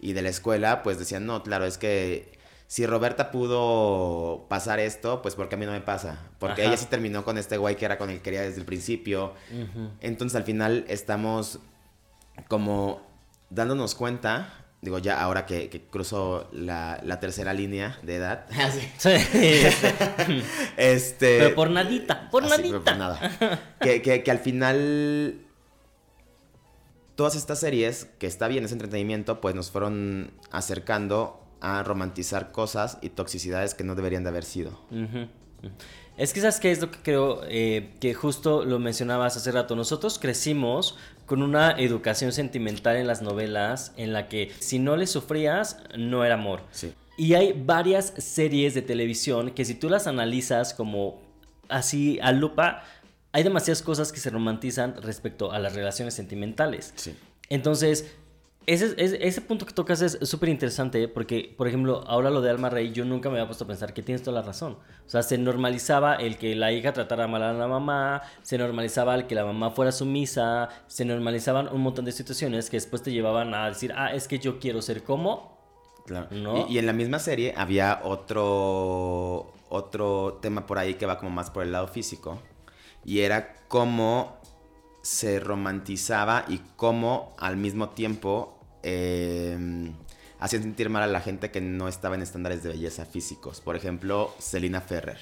y 0.00 0.12
de 0.12 0.22
la 0.22 0.28
escuela, 0.28 0.82
pues 0.82 0.98
decían, 0.98 1.26
no, 1.26 1.42
claro, 1.42 1.64
es 1.64 1.78
que 1.78 2.38
si 2.66 2.86
Roberta 2.86 3.30
pudo 3.30 4.46
pasar 4.48 4.78
esto, 4.78 5.22
pues 5.22 5.34
porque 5.34 5.54
a 5.54 5.58
mí 5.58 5.66
no 5.66 5.72
me 5.72 5.80
pasa. 5.80 6.18
Porque 6.38 6.66
ella 6.66 6.76
sí 6.76 6.86
terminó 6.86 7.24
con 7.24 7.38
este 7.38 7.56
güey 7.56 7.76
que 7.76 7.84
era 7.86 7.96
con 7.96 8.10
el 8.10 8.16
que 8.16 8.22
quería 8.22 8.42
desde 8.42 8.60
el 8.60 8.66
principio. 8.66 9.32
Entonces 10.00 10.36
al 10.36 10.44
final 10.44 10.84
estamos 10.88 11.60
como 12.48 13.00
dándonos 13.50 13.94
cuenta 13.94 14.52
digo 14.80 14.98
ya 14.98 15.20
ahora 15.20 15.46
que, 15.46 15.68
que 15.68 15.82
cruzo 15.82 16.48
la, 16.52 17.00
tercera 17.20 17.52
línea 17.52 17.98
de 18.02 18.16
edad. 18.16 18.46
Ah, 18.52 18.70
sí. 18.70 19.08
este. 20.76 21.38
Pero 21.38 21.54
por 21.54 21.70
nadita, 21.70 22.30
por 22.30 22.48
nadita. 22.48 22.78
por 22.84 22.96
nada. 22.96 23.68
que, 23.80 24.02
que, 24.02 24.30
al 24.30 24.38
final. 24.38 25.44
Todas 27.18 27.34
estas 27.34 27.58
series, 27.58 28.04
que 28.20 28.28
está 28.28 28.46
bien 28.46 28.64
ese 28.64 28.74
entretenimiento, 28.74 29.40
pues 29.40 29.52
nos 29.56 29.72
fueron 29.72 30.30
acercando 30.52 31.40
a 31.60 31.82
romantizar 31.82 32.52
cosas 32.52 32.98
y 33.02 33.08
toxicidades 33.08 33.74
que 33.74 33.82
no 33.82 33.96
deberían 33.96 34.22
de 34.22 34.28
haber 34.28 34.44
sido. 34.44 34.78
Es 36.16 36.32
que 36.32 36.40
sabes 36.40 36.60
qué 36.60 36.70
es 36.70 36.80
lo 36.80 36.92
que 36.92 36.98
creo 37.02 37.40
eh, 37.48 37.90
que 37.98 38.14
justo 38.14 38.64
lo 38.64 38.78
mencionabas 38.78 39.36
hace 39.36 39.50
rato. 39.50 39.74
Nosotros 39.74 40.20
crecimos 40.20 40.96
con 41.26 41.42
una 41.42 41.72
educación 41.72 42.30
sentimental 42.30 42.94
en 42.94 43.08
las 43.08 43.20
novelas 43.20 43.92
en 43.96 44.12
la 44.12 44.28
que 44.28 44.52
si 44.60 44.78
no 44.78 44.96
le 44.96 45.08
sufrías, 45.08 45.82
no 45.96 46.24
era 46.24 46.34
amor. 46.34 46.60
Sí. 46.70 46.94
Y 47.16 47.34
hay 47.34 47.52
varias 47.52 48.14
series 48.18 48.74
de 48.74 48.82
televisión 48.82 49.50
que 49.50 49.64
si 49.64 49.74
tú 49.74 49.90
las 49.90 50.06
analizas 50.06 50.72
como 50.72 51.20
así 51.68 52.20
a 52.22 52.30
lupa, 52.30 52.84
hay 53.32 53.42
demasiadas 53.42 53.82
cosas 53.82 54.12
que 54.12 54.20
se 54.20 54.30
romantizan 54.30 54.96
respecto 55.02 55.52
a 55.52 55.58
las 55.58 55.74
relaciones 55.74 56.14
sentimentales. 56.14 56.92
Sí. 56.96 57.16
Entonces, 57.50 58.14
ese, 58.68 58.94
ese, 58.98 59.40
punto 59.40 59.64
que 59.64 59.72
tocas 59.72 60.02
es 60.02 60.18
súper 60.28 60.50
interesante 60.50 61.08
porque, 61.08 61.54
por 61.56 61.68
ejemplo, 61.68 62.04
ahora 62.06 62.28
lo 62.28 62.42
de 62.42 62.50
Alma 62.50 62.68
Rey, 62.68 62.92
yo 62.92 63.06
nunca 63.06 63.30
me 63.30 63.36
había 63.36 63.46
puesto 63.46 63.64
a 63.64 63.66
pensar 63.66 63.94
que 63.94 64.02
tienes 64.02 64.22
toda 64.22 64.42
la 64.42 64.46
razón. 64.46 64.76
O 65.06 65.08
sea, 65.08 65.22
se 65.22 65.38
normalizaba 65.38 66.16
el 66.16 66.36
que 66.36 66.54
la 66.54 66.70
hija 66.70 66.92
tratara 66.92 67.26
mal 67.26 67.42
a 67.42 67.54
la 67.54 67.66
mamá, 67.66 68.20
se 68.42 68.58
normalizaba 68.58 69.14
el 69.14 69.26
que 69.26 69.34
la 69.34 69.46
mamá 69.46 69.70
fuera 69.70 69.90
sumisa, 69.90 70.68
se 70.86 71.06
normalizaban 71.06 71.68
un 71.68 71.80
montón 71.80 72.04
de 72.04 72.12
situaciones 72.12 72.68
que 72.68 72.76
después 72.76 73.02
te 73.02 73.10
llevaban 73.10 73.54
a 73.54 73.68
decir, 73.68 73.94
ah, 73.96 74.12
es 74.12 74.28
que 74.28 74.38
yo 74.38 74.58
quiero 74.58 74.82
ser 74.82 75.02
como. 75.02 75.56
Claro. 76.04 76.28
Y, 76.68 76.74
y, 76.74 76.78
en 76.78 76.84
la 76.84 76.92
misma 76.92 77.20
serie 77.20 77.54
había 77.56 78.00
otro, 78.04 79.50
otro 79.70 80.38
tema 80.42 80.66
por 80.66 80.78
ahí 80.78 80.94
que 80.94 81.06
va 81.06 81.18
como 81.18 81.30
más 81.30 81.50
por 81.50 81.62
el 81.62 81.72
lado 81.72 81.88
físico. 81.88 82.38
Y 83.04 83.20
era 83.20 83.54
cómo 83.68 84.38
se 85.02 85.40
romantizaba 85.40 86.44
y 86.48 86.60
cómo 86.76 87.34
al 87.38 87.56
mismo 87.56 87.90
tiempo 87.90 88.58
eh, 88.82 89.90
hacían 90.40 90.62
sentir 90.62 90.90
mal 90.90 91.02
a 91.02 91.06
la 91.06 91.20
gente 91.20 91.50
que 91.50 91.60
no 91.60 91.88
estaba 91.88 92.14
en 92.14 92.22
estándares 92.22 92.62
de 92.62 92.70
belleza 92.70 93.06
físicos. 93.06 93.60
Por 93.60 93.76
ejemplo, 93.76 94.34
Selina 94.38 94.80
Ferrer. 94.80 95.18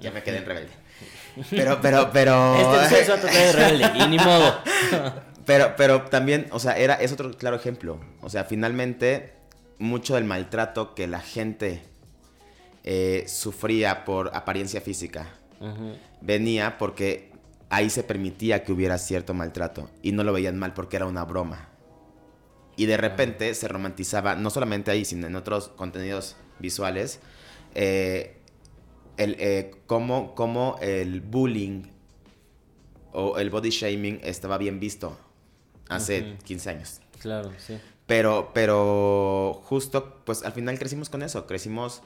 Ya 0.00 0.10
me 0.12 0.22
quedé 0.22 0.38
en 0.38 0.46
rebelde. 0.46 0.72
Pero, 1.50 1.78
pero, 1.82 2.10
pero. 2.10 2.56
Este 2.56 3.00
es 3.00 3.22
de 3.22 3.52
rebelde, 3.52 3.98
y 3.98 4.08
ni 4.08 4.18
modo. 4.18 4.60
pero, 5.44 5.74
pero 5.76 6.02
también, 6.04 6.46
o 6.50 6.58
sea, 6.58 6.78
era, 6.78 6.94
es 6.94 7.12
otro 7.12 7.32
claro 7.32 7.56
ejemplo. 7.56 8.00
O 8.22 8.30
sea, 8.30 8.44
finalmente, 8.44 9.34
mucho 9.78 10.14
del 10.14 10.24
maltrato 10.24 10.94
que 10.94 11.06
la 11.06 11.20
gente 11.20 11.82
eh, 12.84 13.24
sufría 13.28 14.06
por 14.06 14.34
apariencia 14.34 14.80
física 14.80 15.28
venía 16.20 16.78
porque 16.78 17.32
ahí 17.70 17.90
se 17.90 18.02
permitía 18.02 18.64
que 18.64 18.72
hubiera 18.72 18.98
cierto 18.98 19.34
maltrato 19.34 19.90
y 20.02 20.12
no 20.12 20.24
lo 20.24 20.32
veían 20.32 20.58
mal 20.58 20.74
porque 20.74 20.96
era 20.96 21.06
una 21.06 21.24
broma. 21.24 21.68
Y 22.76 22.86
de 22.86 22.96
repente 22.96 23.54
se 23.54 23.68
romantizaba, 23.68 24.36
no 24.36 24.50
solamente 24.50 24.90
ahí, 24.90 25.04
sino 25.04 25.26
en 25.26 25.36
otros 25.36 25.68
contenidos 25.68 26.36
visuales, 26.58 27.20
eh, 27.74 28.36
el, 29.16 29.36
eh, 29.38 29.74
cómo, 29.86 30.78
el 30.80 31.20
bullying 31.22 31.84
o 33.12 33.38
el 33.38 33.48
body 33.48 33.70
shaming 33.70 34.20
estaba 34.22 34.58
bien 34.58 34.78
visto 34.78 35.18
hace 35.88 36.36
15 36.44 36.70
años. 36.70 37.00
Claro, 37.18 37.50
sí. 37.56 37.78
Pero, 38.06 38.50
pero 38.54 39.60
justo, 39.64 40.20
pues 40.24 40.44
al 40.44 40.52
final 40.52 40.78
crecimos 40.78 41.08
con 41.08 41.22
eso, 41.22 41.46
crecimos 41.46 42.02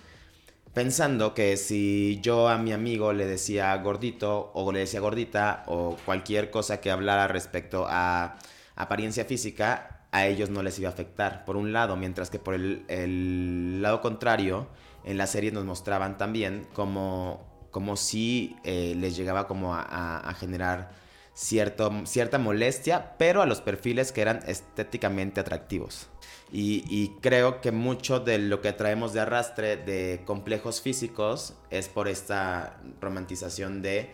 pensando 0.75 1.35
que 1.35 1.57
si 1.57 2.21
yo 2.23 2.49
a 2.49 2.59
mi 2.59 2.73
amigo 2.73 3.12
le 3.12 3.27
decía 3.27 3.77
gordito 3.79 4.50
o 4.55 4.71
le 4.73 4.81
decía 4.81 5.00
gordita 5.00 5.65
o 5.67 5.97
cualquier 6.05 6.50
cosa 6.50 6.81
que 6.81 6.91
hablara 6.91 7.29
respecto 7.29 7.87
a 7.89 8.37
apariencia 8.77 9.25
física, 9.25 10.07
a 10.12 10.27
ellos 10.27 10.50
no 10.50 10.62
les 10.62 10.79
iba 10.79 10.89
a 10.89 10.93
afectar, 10.93 11.45
por 11.45 11.57
un 11.57 11.73
lado, 11.73 11.97
mientras 11.97 12.31
que 12.31 12.39
por 12.39 12.55
el, 12.55 13.83
lado 13.83 14.00
contrario, 14.00 14.67
en 15.05 15.19
la 15.19 15.27
serie 15.27 15.53
nos 15.53 15.65
mostraban 15.65 16.19
también 16.19 16.67
como, 16.73 17.69
como 17.71 17.97
si 17.97 18.57
eh, 18.65 18.95
les 18.97 19.17
llegaba 19.17 19.47
como 19.47 19.75
a, 19.75 20.35
generar 20.39 20.91
cierto, 21.34 21.92
cierta 22.04 22.38
molestia, 22.38 23.14
pero 23.18 23.42
a 23.42 23.46
los 23.46 23.60
perfiles 23.60 24.12
que 24.12 24.22
eran 24.22 24.40
estéticamente 24.46 25.40
atractivos. 25.40 26.08
Y, 26.52 27.12
creo 27.20 27.60
que 27.60 27.70
mucho 27.70 28.18
de 28.18 28.38
lo 28.38 28.60
que 28.60 28.72
traemos 28.72 29.12
de 29.12 29.20
arrastre 29.20 29.76
de 29.76 30.22
complejos 30.25 30.80
físicos 30.80 31.54
es 31.70 31.88
por 31.88 32.08
esta 32.08 32.80
romantización 33.00 33.82
de 33.82 34.10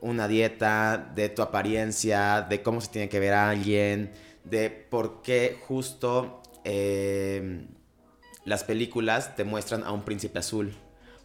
una 0.00 0.26
dieta, 0.26 1.12
de 1.14 1.28
tu 1.28 1.42
apariencia, 1.42 2.40
de 2.40 2.62
cómo 2.62 2.80
se 2.80 2.88
tiene 2.88 3.08
que 3.10 3.20
ver 3.20 3.34
a 3.34 3.50
alguien, 3.50 4.12
de 4.44 4.70
por 4.70 5.20
qué 5.20 5.58
justo 5.66 6.42
eh, 6.64 7.66
las 8.46 8.64
películas 8.64 9.36
te 9.36 9.44
muestran 9.44 9.84
a 9.84 9.92
un 9.92 10.04
príncipe 10.04 10.38
azul? 10.38 10.74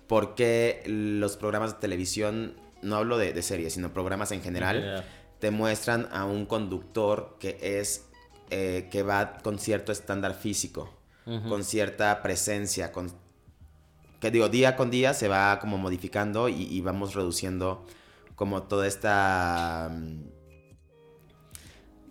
¿Por 0.08 0.36
qué 0.36 0.84
los 0.86 1.38
programas 1.38 1.75
de 1.75 1.79
televisión, 1.79 2.55
no 2.81 2.96
hablo 2.98 3.17
de, 3.17 3.41
series, 3.41 3.74
sino 3.74 3.93
programas 3.93 4.31
en 4.31 4.41
general. 4.41 5.05
Te 5.39 5.51
muestran 5.51 6.08
a 6.12 6.25
un 6.25 6.46
conductor 6.46 7.38
que 7.39 7.58
es 7.79 8.05
eh, 8.50 8.88
que 8.91 9.03
va 9.03 9.38
con 9.43 9.60
cierto 9.60 9.91
estándar 9.91 10.34
físico, 10.34 10.93
con 11.48 11.63
cierta 11.63 12.22
presencia, 12.24 12.91
con 12.91 13.12
que 14.19 14.31
digo, 14.31 14.50
día 14.50 14.75
con 14.75 14.89
día 14.91 15.13
se 15.13 15.27
va 15.27 15.60
como 15.60 15.77
modificando 15.77 16.50
y, 16.50 16.63
y 16.63 16.81
vamos 16.81 17.13
reduciendo 17.15 17.86
como 18.36 18.63
toda 18.63 18.88
esta 18.88 19.89
mm, 19.91 20.24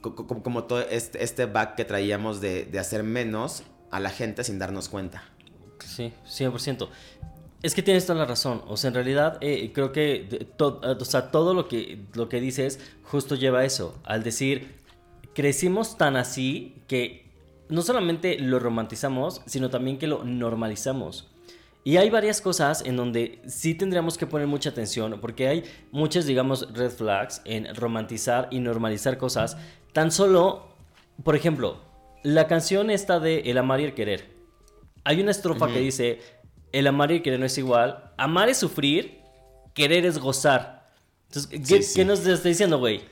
co- 0.01 0.15
co- 0.15 0.27
como, 0.27 0.43
como 0.43 0.65
todo 0.65 0.81
este, 0.81 1.23
este 1.23 1.47
back 1.47 1.75
que 1.75 1.85
traíamos 1.85 2.41
de, 2.41 2.65
de 2.65 2.79
hacer 2.79 3.03
menos 3.03 3.63
a 3.91 4.01
la 4.01 4.11
gente 4.11 4.45
sin 4.45 4.59
darnos 4.59 4.89
cuenta. 4.89 5.23
Sí, 5.85 6.13
100%. 6.27 6.89
Es 7.63 7.75
que 7.75 7.83
tienes 7.83 8.07
toda 8.07 8.21
la 8.21 8.25
razón. 8.25 8.63
O 8.69 8.77
sea, 8.77 8.89
en 8.89 8.95
realidad 8.95 9.39
eh, 9.41 9.73
creo 9.75 9.91
que 9.93 10.47
to- 10.57 10.81
o 10.83 11.05
sea, 11.05 11.31
todo 11.31 11.55
lo 11.55 11.67
que, 11.69 11.99
lo 12.15 12.29
que 12.29 12.41
dices 12.41 12.79
justo 13.03 13.35
lleva 13.35 13.61
a 13.61 13.65
eso. 13.65 13.99
Al 14.05 14.23
decir, 14.23 14.77
crecimos 15.35 15.99
tan 15.99 16.17
así 16.17 16.77
que 16.87 17.27
no 17.69 17.83
solamente 17.83 18.39
lo 18.39 18.59
romantizamos, 18.61 19.43
sino 19.47 19.71
también 19.71 19.99
que 19.99 20.07
lo 20.07 20.25
normalizamos. 20.25 21.29
Y 21.85 21.97
hay 21.97 22.11
varias 22.11 22.41
cosas 22.41 22.83
en 22.85 22.97
donde 22.97 23.41
sí 23.47 23.75
tendríamos 23.75 24.19
que 24.19 24.27
poner 24.27 24.47
mucha 24.47 24.71
atención, 24.71 25.19
porque 25.21 25.49
hay 25.49 25.65
muchas, 25.91 26.27
digamos, 26.27 26.73
red 26.75 26.91
flags 26.91 27.41
en 27.45 27.75
romantizar 27.75 28.49
y 28.51 28.61
normalizar 28.61 29.17
cosas. 29.17 29.57
Tan 29.93 30.13
solo, 30.13 30.69
por 31.25 31.35
ejemplo, 31.35 31.79
la 32.23 32.47
canción 32.47 32.91
esta 32.91 33.21
de 33.21 33.41
El 33.51 33.59
amar 33.59 33.81
y 33.81 33.85
el 33.85 33.95
querer. 33.95 34.27
Hay 35.05 35.21
una 35.21 35.31
estrofa 35.31 35.67
que 35.69 35.81
dice, 35.81 36.21
el 36.73 36.87
amar 36.87 37.11
y 37.11 37.17
el 37.17 37.23
querer 37.23 37.41
no 37.41 37.47
es 37.47 37.59
igual. 37.59 38.13
Amar 38.17 38.49
es 38.49 38.59
sufrir, 38.59 39.21
querer 39.75 40.05
es 40.07 40.19
gozar. 40.19 40.93
Entonces, 41.29 41.51
¿qué, 41.51 41.65
Sí, 41.65 41.83
sí. 41.83 41.95
qué 41.97 42.05
nos 42.05 42.27
está 42.27 42.49
diciendo, 42.49 42.79
güey? 42.79 43.03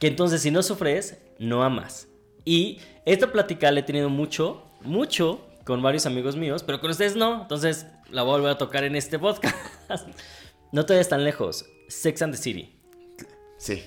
Que 0.00 0.06
entonces 0.06 0.42
si 0.42 0.50
no 0.50 0.62
sufres, 0.62 1.18
no 1.38 1.62
amas. 1.62 2.08
Y 2.44 2.80
esta 3.06 3.32
plática 3.32 3.70
la 3.70 3.80
he 3.80 3.82
tenido 3.82 4.08
mucho, 4.08 4.64
mucho 4.82 5.46
con 5.64 5.82
varios 5.82 6.06
amigos 6.06 6.36
míos, 6.36 6.62
pero 6.62 6.80
con 6.80 6.90
ustedes 6.90 7.16
no. 7.16 7.42
Entonces 7.42 7.86
la 8.10 8.22
voy 8.22 8.34
a 8.34 8.36
volver 8.36 8.50
a 8.52 8.58
tocar 8.58 8.84
en 8.84 8.96
este 8.96 9.18
podcast. 9.18 9.56
no 10.72 10.84
te 10.84 10.94
vayas 10.94 11.08
tan 11.08 11.24
lejos. 11.24 11.66
Sex 11.88 12.22
and 12.22 12.34
the 12.34 12.40
City. 12.40 12.78
Sí. 13.58 13.82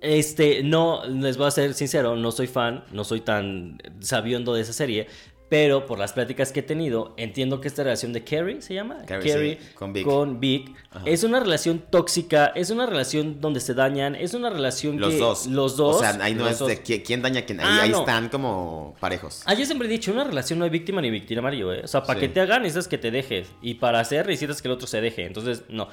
Este, 0.00 0.62
no, 0.62 1.04
les 1.04 1.36
voy 1.36 1.46
a 1.46 1.50
ser 1.50 1.74
sincero, 1.74 2.16
no 2.16 2.32
soy 2.32 2.46
fan, 2.46 2.84
no 2.92 3.04
soy 3.04 3.20
tan 3.20 3.78
sabiendo 4.00 4.54
de 4.54 4.62
esa 4.62 4.72
serie, 4.72 5.08
pero 5.50 5.84
por 5.84 5.98
las 5.98 6.12
pláticas 6.14 6.52
que 6.52 6.60
he 6.60 6.62
tenido, 6.62 7.12
entiendo 7.18 7.60
que 7.60 7.66
esta 7.68 7.82
relación 7.82 8.12
de 8.12 8.22
Carrie, 8.24 8.62
¿se 8.62 8.72
llama? 8.72 9.04
Carrie, 9.04 9.58
sí, 9.58 9.66
con 9.74 9.92
Vic. 9.92 10.04
con 10.06 10.38
Vic, 10.40 10.70
es 11.04 11.24
una 11.24 11.40
relación 11.40 11.84
tóxica, 11.90 12.46
es 12.54 12.70
una 12.70 12.86
relación 12.86 13.40
donde 13.40 13.58
se 13.58 13.74
dañan, 13.74 14.14
es 14.14 14.32
una 14.32 14.48
relación 14.48 14.98
Los 15.00 15.12
que... 15.14 15.18
dos. 15.18 15.46
Los 15.48 15.76
dos. 15.76 15.96
O 15.96 15.98
sea, 15.98 16.16
ahí 16.22 16.34
no 16.34 16.48
es 16.48 16.60
dos. 16.60 16.68
de 16.68 16.82
qui- 16.82 17.02
quién 17.04 17.20
daña 17.20 17.40
a 17.40 17.44
quién. 17.44 17.58
Ahí, 17.60 17.66
Ah, 17.68 17.82
ahí 17.82 17.90
no. 17.90 17.98
están 18.00 18.28
como 18.28 18.94
parejos. 19.00 19.42
Ah, 19.44 19.54
yo 19.54 19.66
siempre 19.66 19.88
he 19.88 19.90
dicho, 19.90 20.12
una 20.12 20.22
relación 20.24 20.58
no 20.60 20.64
hay 20.64 20.70
víctima 20.70 21.02
ni 21.02 21.10
victimario, 21.10 21.72
¿eh? 21.74 21.80
O 21.84 21.88
sea, 21.88 22.04
para 22.04 22.20
Sí. 22.20 22.26
que 22.28 22.32
te 22.32 22.40
hagan 22.40 22.62
necesitas 22.62 22.86
que 22.86 22.98
te 22.98 23.10
dejes. 23.10 23.48
Y 23.60 23.74
para 23.74 23.98
hacer 23.98 24.26
necesitas 24.28 24.62
que 24.62 24.68
el 24.68 24.72
otro 24.72 24.86
se 24.86 25.00
deje. 25.00 25.26
Entonces, 25.26 25.64
no. 25.68 25.88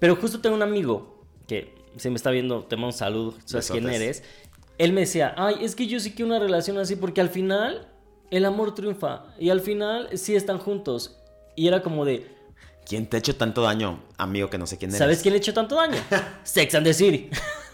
Pero 0.00 0.16
justo 0.16 0.40
tengo 0.40 0.56
un 0.56 0.62
amigo 0.62 1.22
que 1.46 1.72
se 1.96 2.10
me 2.10 2.16
está 2.16 2.32
viendo, 2.32 2.64
te 2.64 2.74
mando 2.74 2.88
un 2.88 2.92
saludo, 2.92 3.34
sabes 3.44 3.70
quién 3.70 3.88
eres. 3.88 4.24
Él 4.78 4.92
me 4.92 5.02
decía, 5.02 5.32
ay, 5.38 5.58
es 5.62 5.76
que 5.76 5.86
yo 5.86 6.00
sí 6.00 6.10
quiero 6.10 6.26
una 6.26 6.40
relación 6.40 6.76
así 6.78 6.96
porque 6.96 7.20
al 7.20 7.28
final 7.30 7.86
el 8.30 8.44
amor 8.44 8.74
triunfa. 8.74 9.24
Y 9.38 9.50
al 9.50 9.60
final 9.60 10.08
sí 10.14 10.34
están 10.36 10.58
juntos. 10.58 11.18
Y 11.54 11.68
era 11.68 11.82
como 11.82 12.04
de, 12.04 12.34
¿Quién 12.88 13.06
te 13.06 13.16
ha 13.16 13.18
hecho 13.18 13.34
tanto 13.36 13.62
daño, 13.62 14.04
amigo, 14.16 14.48
que 14.48 14.58
no 14.58 14.66
sé 14.66 14.78
quién 14.78 14.90
eres? 14.90 14.98
¿sabes 14.98 15.20
quién 15.22 15.32
le 15.32 15.38
echó 15.38 15.52
tanto 15.52 15.74
daño? 15.74 15.96
Sex 16.44 16.74
and 16.76 16.86
the 16.86 16.94
City. 16.94 17.30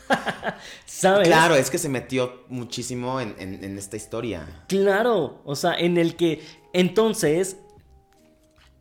¿Sabes? 0.87 1.28
Claro, 1.28 1.54
es 1.54 1.71
que 1.71 1.78
se 1.78 1.88
metió 1.88 2.44
muchísimo 2.49 3.21
en, 3.21 3.35
en- 3.38 3.62
en 3.64 3.78
esta 3.78 3.97
historia. 3.97 4.64
Claro, 4.68 5.40
o 5.44 5.54
sea, 5.56 5.75
en 5.75 5.97
el 5.99 6.16
que 6.16 6.42
entonces 6.73 7.56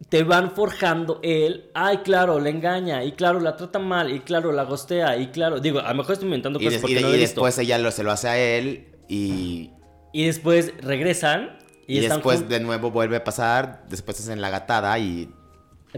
te 0.09 0.23
van 0.23 0.51
forjando 0.51 1.19
él, 1.23 1.69
ay, 1.73 1.97
claro, 1.97 2.39
le 2.39 2.49
engaña, 2.49 3.03
y 3.03 3.11
claro, 3.13 3.39
la 3.39 3.55
trata 3.55 3.79
mal, 3.79 4.11
y 4.11 4.19
claro, 4.21 4.51
la 4.51 4.63
gostea, 4.63 5.17
y 5.17 5.27
claro, 5.27 5.59
digo, 5.59 5.79
a 5.79 5.89
lo 5.89 5.95
mejor 5.95 6.13
estoy 6.13 6.27
inventando 6.27 6.59
Y, 6.59 6.63
cosas 6.65 6.73
des- 6.73 6.81
porque 6.81 6.99
y 6.99 7.03
no 7.03 7.09
y 7.09 7.13
he 7.13 7.17
visto. 7.17 7.41
después 7.41 7.57
ella 7.59 7.77
lo, 7.77 7.91
se 7.91 8.03
lo 8.03 8.11
hace 8.11 8.27
a 8.27 8.37
él 8.37 8.87
y, 9.07 9.71
Y 10.13 10.25
después 10.25 10.73
regresan 10.81 11.57
y, 11.88 11.97
y 11.97 12.00
después 12.01 12.47
de 12.47 12.59
nuevo 12.59 12.91
vuelve 12.91 13.17
a 13.17 13.23
pasar, 13.23 13.83
después 13.89 14.19
hacen 14.19 14.41
la 14.41 14.50
gatada 14.50 14.97
y 15.00 15.29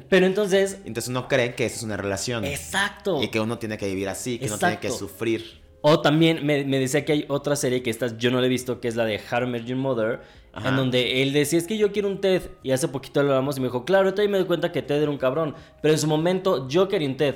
Pero 0.09 0.25
entonces, 0.25 0.79
entonces 0.85 1.09
uno 1.09 1.27
cree 1.27 1.55
que 1.55 1.65
eso 1.65 1.77
es 1.77 1.83
una 1.83 1.97
relación. 1.97 2.45
exacto. 2.45 3.21
Y 3.21 3.27
que 3.29 3.39
uno 3.39 3.57
tiene 3.59 3.77
que 3.77 3.87
vivir 3.87 4.09
así, 4.09 4.39
que 4.39 4.45
uno 4.47 4.57
tiene 4.57 4.79
que 4.79 4.87
Exacto. 4.87 5.07
sufrir. 5.07 5.61
O 5.85 5.99
también 6.01 6.45
me, 6.45 6.63
me 6.63 6.79
decía 6.79 7.03
que 7.03 7.11
hay 7.11 7.25
otra 7.27 7.55
serie 7.57 7.83
que 7.83 7.89
esta 7.89 8.17
yo 8.17 8.31
no 8.31 8.39
la 8.39 8.45
he 8.45 8.49
visto, 8.49 8.79
que 8.79 8.87
es 8.87 8.95
la 8.95 9.03
de 9.05 9.19
How 9.19 9.45
Met 9.47 9.65
Your 9.65 9.77
Mother, 9.77 10.21
Ajá. 10.53 10.69
en 10.69 10.77
donde 10.77 11.21
él 11.21 11.33
decía, 11.33 11.59
es 11.59 11.67
que 11.67 11.77
yo 11.77 11.91
quiero 11.91 12.07
un 12.07 12.21
Ted. 12.21 12.41
Y 12.63 12.71
hace 12.71 12.87
poquito 12.87 13.21
lo 13.21 13.31
hablamos 13.31 13.57
y 13.57 13.59
me 13.59 13.67
dijo, 13.67 13.83
claro, 13.83 14.05
ahorita 14.09 14.23
me 14.29 14.37
doy 14.37 14.47
cuenta 14.47 14.71
que 14.71 14.81
Ted 14.81 15.01
era 15.01 15.11
un 15.11 15.17
cabrón. 15.17 15.55
Pero 15.81 15.93
en 15.93 15.99
su 15.99 16.07
momento 16.07 16.69
yo 16.69 16.87
quería 16.87 17.09
un 17.09 17.17
Ted. 17.17 17.35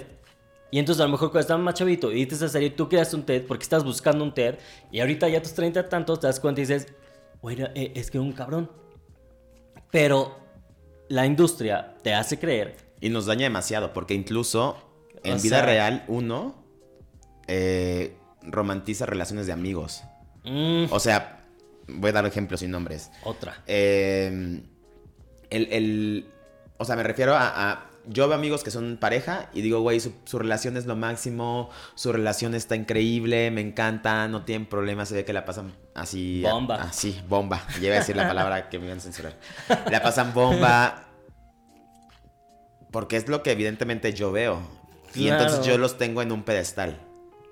Y 0.72 0.80
entonces 0.80 1.02
a 1.02 1.06
lo 1.06 1.12
mejor 1.12 1.30
cuando 1.30 1.42
estabas 1.42 1.62
más 1.64 1.74
chavito 1.76 2.12
y 2.12 2.16
viste 2.16 2.36
esa 2.36 2.48
serie, 2.50 2.70
tú 2.70 2.88
creaste 2.90 3.16
un 3.16 3.24
TED 3.24 3.44
porque 3.46 3.64
estás 3.64 3.84
buscando 3.84 4.24
un 4.24 4.34
TED. 4.34 4.56
Y 4.92 5.00
ahorita 5.02 5.28
ya 5.30 5.40
a 5.40 5.42
tus 5.42 5.54
30 5.54 5.88
tantos 5.90 6.20
te 6.20 6.28
das 6.28 6.40
cuenta 6.40 6.60
y 6.62 6.64
dices, 6.66 6.88
güey, 7.42 7.58
eh, 7.62 7.92
es 7.96 8.12
que 8.12 8.18
era 8.18 8.26
un 8.26 8.34
cabrón. 8.34 8.72
Pero 9.92 10.38
la 11.10 11.26
industria 11.26 11.96
te 12.04 12.14
hace 12.14 12.40
creer. 12.40 12.76
Y 13.00 13.10
nos 13.10 13.26
daña 13.26 13.44
demasiado, 13.44 13.94
porque 13.94 14.14
incluso 14.14 14.78
en 15.24 15.34
O 15.36 15.42
vida 15.42 15.58
sea- 15.58 15.66
real 15.66 16.04
uno 16.08 16.56
eh, 17.48 18.18
romantiza 18.42 19.06
relaciones 19.06 19.48
de 19.48 19.54
amigos. 19.54 20.04
mm, 20.44 20.86
O 20.92 21.00
sea, 21.00 21.46
voy 21.88 22.10
a 22.10 22.14
dar 22.14 22.26
ejemplos 22.26 22.60
sin 22.60 22.72
nombres. 22.72 23.10
otra. 23.24 23.64
Eh, 23.68 24.62
el, 25.50 25.68
el- 25.72 26.30
o 26.78 26.86
sea, 26.86 26.96
me 26.96 27.04
refiero 27.04 27.36
a, 27.36 27.72
a- 27.72 27.90
Yo 28.10 28.28
veo 28.28 28.38
amigos 28.38 28.64
que 28.64 28.72
son 28.72 28.98
pareja 29.00 29.50
y 29.54 29.62
digo, 29.62 29.82
güey, 29.82 30.00
su, 30.00 30.14
su 30.26 30.40
relación 30.40 30.78
es 30.78 30.86
lo 30.86 30.96
máximo, 30.96 31.70
su 31.96 32.12
relación 32.14 32.56
está 32.56 32.76
increíble, 32.76 33.52
me 33.52 33.62
encanta, 33.62 34.28
no 34.28 34.44
tienen 34.46 34.66
problemas, 34.66 35.10
se 35.10 35.16
ve 35.16 35.26
que 35.26 35.34
la 35.34 35.44
pasan 35.46 35.74
así... 35.94 36.42
Bomba. 36.42 36.76
Así, 36.84 37.22
bomba. 37.28 37.62
Iba 37.82 37.96
a 37.96 38.00
decir 38.00 38.16
la 38.16 38.28
palabra 38.28 38.70
que 38.70 38.80
me 38.80 38.86
iban 38.86 39.00
a 39.00 39.02
censurar. 39.02 39.34
La 39.92 40.02
pasan 40.02 40.34
bomba. 40.34 41.04
Porque 42.92 43.18
es 43.18 43.28
lo 43.28 43.44
que 43.44 43.52
evidentemente 43.52 44.14
yo 44.14 44.32
veo. 44.32 44.60
Y 45.14 45.26
Claro. 45.26 45.44
entonces 45.44 45.66
yo 45.66 45.78
los 45.78 45.98
tengo 45.98 46.22
en 46.22 46.32
un 46.32 46.44
pedestal. 46.44 47.00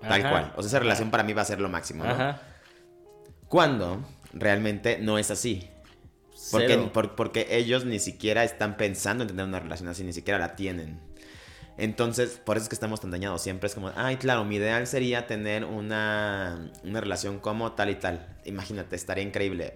Tal 0.02 0.22
Ajá. 0.22 0.30
cual. 0.30 0.54
O 0.56 0.62
sea, 0.62 0.70
esa 0.70 0.80
relación 0.80 1.12
para 1.12 1.24
mí 1.24 1.34
va 1.34 1.42
a 1.42 1.46
ser 1.46 1.60
lo 1.60 1.68
máximo. 1.70 2.04
¿no? 2.04 2.12
Ajá. 2.12 2.42
Cuando 3.48 4.04
realmente 4.34 5.00
no 5.00 5.18
es 5.18 5.32
así. 5.32 5.70
Porque, 6.52 6.68
Cero. 6.68 6.92
por- 6.94 7.16
porque 7.16 7.48
ellos 7.52 7.86
ni 7.86 8.00
siquiera 8.00 8.44
están 8.44 8.78
pensando 8.78 9.24
en 9.24 9.30
tener 9.30 9.46
una 9.46 9.60
relación 9.60 9.90
así, 9.90 10.04
ni 10.04 10.14
siquiera 10.14 10.38
la 10.40 10.56
tienen. 10.56 11.00
Entonces, 11.78 12.40
por 12.44 12.56
eso 12.58 12.64
es 12.64 12.70
que 12.70 12.76
estamos 12.76 13.02
tan 13.02 13.12
dañados. 13.12 13.42
Siempre 13.42 13.68
es 13.68 13.76
como, 13.76 13.92
ay, 13.96 14.16
claro, 14.18 14.46
mi 14.46 14.56
ideal 14.56 14.88
sería 14.88 15.28
tener 15.28 15.66
una, 15.66 16.72
una 16.84 17.02
relación 17.02 17.40
como 17.40 17.74
tal 17.74 17.90
y 17.90 17.96
tal. 17.96 18.38
Imagínate, 18.46 18.96
estaría 18.96 19.24
increíble. 19.24 19.74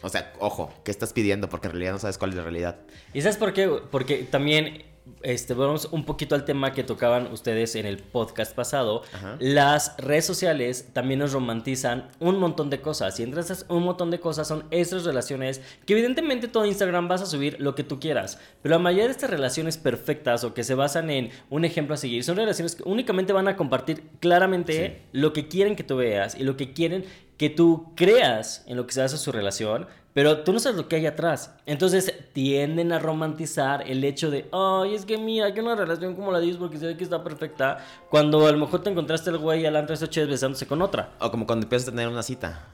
O 0.00 0.08
sea, 0.08 0.32
ojo, 0.38 0.72
¿qué 0.84 0.90
estás 0.90 1.12
pidiendo? 1.12 1.48
Porque 1.48 1.66
en 1.66 1.72
realidad 1.72 1.92
no 1.92 1.98
sabes 1.98 2.18
cuál 2.18 2.30
es 2.30 2.36
la 2.36 2.42
realidad. 2.44 2.76
¿Y 3.12 3.20
sabes 3.20 3.36
por 3.36 3.52
qué? 3.52 3.68
Porque 3.90 4.18
también, 4.30 4.84
este, 5.22 5.54
volvemos 5.54 5.88
un 5.92 6.04
poquito 6.04 6.34
al 6.34 6.44
tema 6.44 6.72
que 6.72 6.84
tocaban 6.84 7.32
ustedes 7.32 7.74
en 7.74 7.86
el 7.86 7.98
podcast 7.98 8.54
pasado. 8.54 9.02
Ajá. 9.12 9.36
Las 9.40 9.96
redes 9.98 10.26
sociales 10.26 10.88
también 10.92 11.20
nos 11.20 11.32
romantizan 11.32 12.08
un 12.20 12.38
montón 12.38 12.70
de 12.70 12.80
cosas. 12.80 13.18
Y 13.20 13.22
entre 13.22 13.40
esas 13.40 13.66
un 13.68 13.82
montón 13.82 14.10
de 14.10 14.20
cosas 14.20 14.48
son 14.48 14.64
esas 14.70 15.04
relaciones 15.04 15.60
que 15.86 15.92
evidentemente 15.94 16.48
todo 16.48 16.66
Instagram 16.66 17.08
vas 17.08 17.22
a 17.22 17.26
subir 17.26 17.56
lo 17.60 17.74
que 17.74 17.84
tú 17.84 18.00
quieras. 18.00 18.38
Pero 18.62 18.74
la 18.74 18.78
mayoría 18.78 19.06
de 19.06 19.12
estas 19.12 19.30
relaciones 19.30 19.76
perfectas 19.76 20.44
o 20.44 20.54
que 20.54 20.64
se 20.64 20.74
basan 20.74 21.10
en 21.10 21.30
un 21.50 21.64
ejemplo 21.64 21.94
a 21.94 21.98
seguir 21.98 22.24
son 22.24 22.36
relaciones 22.36 22.76
que 22.76 22.82
únicamente 22.84 23.32
van 23.32 23.48
a 23.48 23.56
compartir 23.56 24.02
claramente 24.20 25.02
lo 25.12 25.32
que 25.32 25.48
quieren 25.48 25.76
que 25.76 25.84
tú 25.84 25.96
veas 25.96 26.34
y 26.34 26.44
lo 26.44 26.56
que 26.56 26.72
quieren 26.72 27.04
que 27.38 27.48
tú 27.48 27.92
creas 27.94 28.64
en 28.66 28.76
lo 28.76 28.86
que 28.86 28.92
se 28.92 29.02
hace 29.02 29.16
su 29.16 29.30
relación, 29.30 29.86
pero 30.18 30.40
tú 30.40 30.52
no 30.52 30.58
sabes 30.58 30.76
lo 30.76 30.88
que 30.88 30.96
hay 30.96 31.06
atrás. 31.06 31.52
Entonces 31.64 32.12
tienden 32.32 32.90
a 32.90 32.98
romantizar 32.98 33.88
el 33.88 34.02
hecho 34.02 34.32
de, 34.32 34.48
ay, 34.50 34.96
es 34.96 35.04
que 35.04 35.16
mira, 35.16 35.54
que 35.54 35.60
una 35.60 35.76
relación 35.76 36.16
como 36.16 36.32
la 36.32 36.40
de 36.40 36.46
ellos 36.46 36.56
porque 36.56 36.76
se 36.76 36.86
ve 36.86 36.96
que 36.96 37.04
está 37.04 37.22
perfecta, 37.22 37.78
cuando 38.10 38.44
a 38.44 38.50
lo 38.50 38.58
mejor 38.58 38.82
te 38.82 38.90
encontraste 38.90 39.30
el 39.30 39.38
güey 39.38 39.64
al 39.64 39.76
antro 39.76 39.94
esa 39.94 40.06
noche 40.06 40.24
besándose 40.26 40.66
con 40.66 40.82
otra. 40.82 41.12
O 41.20 41.30
como 41.30 41.46
cuando 41.46 41.66
empiezas 41.66 41.86
a 41.86 41.90
tener 41.92 42.08
una 42.08 42.24
cita. 42.24 42.64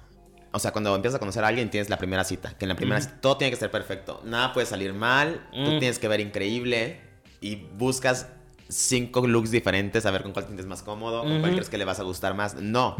O 0.52 0.58
sea, 0.58 0.72
cuando 0.72 0.96
empiezas 0.96 1.16
a 1.16 1.18
conocer 1.18 1.44
a 1.44 1.48
alguien, 1.48 1.68
tienes 1.68 1.90
la 1.90 1.98
primera 1.98 2.24
cita. 2.24 2.56
Que 2.56 2.64
en 2.64 2.70
la 2.70 2.76
primera 2.76 2.98
cita 3.02 3.18
todo 3.20 3.36
tiene 3.36 3.50
que 3.50 3.58
ser 3.58 3.70
perfecto. 3.70 4.22
Nada 4.24 4.54
puede 4.54 4.66
salir 4.66 4.94
mal. 4.94 5.46
Tú 5.52 5.58
Mm. 5.72 5.78
tienes 5.80 5.98
que 5.98 6.08
ver 6.08 6.20
increíble. 6.20 6.98
Y 7.42 7.56
buscas 7.56 8.26
cinco 8.70 9.26
looks 9.26 9.50
diferentes 9.50 10.06
a 10.06 10.10
ver 10.10 10.22
con 10.22 10.32
cuál 10.32 10.46
te 10.46 10.48
sientes 10.52 10.64
más 10.64 10.82
cómodo, 10.82 11.24
con 11.24 11.40
cuál 11.40 11.52
crees 11.52 11.68
que 11.68 11.76
le 11.76 11.84
vas 11.84 12.00
a 12.00 12.04
gustar 12.04 12.32
más. 12.32 12.54
No. 12.54 12.96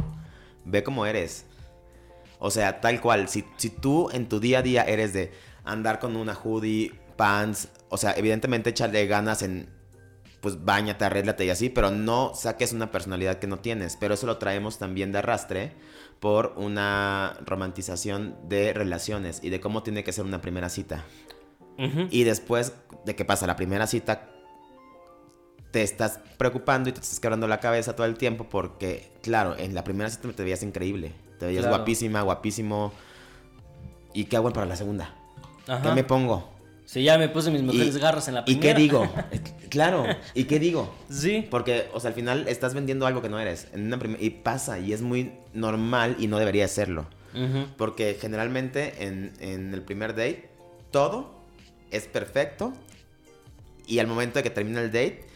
Ve 0.66 0.82
cómo 0.84 1.06
eres. 1.06 1.46
O 2.46 2.50
sea, 2.50 2.82
tal 2.82 3.00
cual, 3.00 3.30
si, 3.30 3.42
si 3.56 3.70
tú 3.70 4.10
en 4.12 4.28
tu 4.28 4.38
día 4.38 4.58
a 4.58 4.62
día 4.62 4.82
eres 4.82 5.14
de 5.14 5.32
andar 5.64 5.98
con 5.98 6.14
una 6.14 6.34
hoodie, 6.34 6.92
pants, 7.16 7.68
o 7.88 7.96
sea, 7.96 8.12
evidentemente 8.18 8.68
échale 8.68 9.06
ganas 9.06 9.40
en, 9.40 9.70
pues 10.42 10.62
bañate, 10.62 11.06
arréglate 11.06 11.46
y 11.46 11.48
así, 11.48 11.70
pero 11.70 11.90
no 11.90 12.34
saques 12.34 12.74
una 12.74 12.90
personalidad 12.90 13.38
que 13.38 13.46
no 13.46 13.60
tienes. 13.60 13.96
Pero 13.96 14.12
eso 14.12 14.26
lo 14.26 14.36
traemos 14.36 14.76
también 14.76 15.10
de 15.10 15.20
arrastre 15.20 15.72
por 16.20 16.52
una 16.58 17.38
romantización 17.46 18.36
de 18.46 18.74
relaciones 18.74 19.40
y 19.42 19.48
de 19.48 19.60
cómo 19.60 19.82
tiene 19.82 20.04
que 20.04 20.12
ser 20.12 20.26
una 20.26 20.42
primera 20.42 20.68
cita. 20.68 21.02
Y 22.10 22.24
después 22.24 22.74
de 23.06 23.16
que 23.16 23.24
pasa 23.24 23.46
la 23.46 23.56
primera 23.56 23.86
cita, 23.86 24.28
te 25.70 25.82
estás 25.82 26.20
preocupando 26.36 26.90
y 26.90 26.92
te 26.92 27.00
estás 27.00 27.20
quebrando 27.20 27.48
la 27.48 27.60
cabeza 27.60 27.96
todo 27.96 28.06
el 28.06 28.18
tiempo 28.18 28.50
porque, 28.50 29.12
claro, 29.22 29.56
en 29.56 29.74
la 29.74 29.82
primera 29.82 30.10
cita 30.10 30.30
te 30.30 30.44
veías 30.44 30.62
increíble. 30.62 31.23
Te 31.44 31.48
veías 31.48 31.68
guapísima, 31.68 32.22
guapísimo. 32.22 32.92
¿Y 34.14 34.24
qué 34.24 34.36
hago 34.36 34.50
para 34.50 34.64
la 34.64 34.76
segunda? 34.76 35.14
¿Qué 35.66 35.90
me 35.90 36.02
pongo? 36.02 36.50
Sí, 36.86 37.02
ya 37.02 37.18
me 37.18 37.28
puse 37.28 37.50
mis 37.50 37.62
mejores 37.62 37.98
garras 37.98 38.28
en 38.28 38.34
la 38.34 38.46
primera. 38.46 38.66
¿Y 38.66 38.72
qué 38.72 38.80
digo? 38.80 39.12
claro, 39.68 40.06
¿y 40.32 40.44
qué 40.44 40.58
digo? 40.58 40.94
Sí. 41.10 41.46
Porque, 41.50 41.90
o 41.92 42.00
sea, 42.00 42.08
al 42.08 42.14
final 42.14 42.48
estás 42.48 42.72
vendiendo 42.72 43.06
algo 43.06 43.20
que 43.20 43.28
no 43.28 43.38
eres. 43.38 43.68
En 43.74 43.92
una 43.92 43.98
y 44.18 44.30
pasa, 44.30 44.78
y 44.78 44.94
es 44.94 45.02
muy 45.02 45.32
normal 45.52 46.16
y 46.18 46.28
no 46.28 46.38
debería 46.38 46.66
serlo. 46.66 47.06
Porque 47.76 48.16
generalmente 48.18 49.04
en, 49.06 49.32
en 49.40 49.74
el 49.74 49.82
primer 49.82 50.10
date, 50.14 50.48
todo 50.90 51.34
es 51.90 52.06
perfecto. 52.06 52.72
Y 53.86 53.98
al 53.98 54.06
momento 54.06 54.38
de 54.38 54.44
que 54.44 54.50
termina 54.50 54.80
el 54.80 54.88
date, 54.88 55.26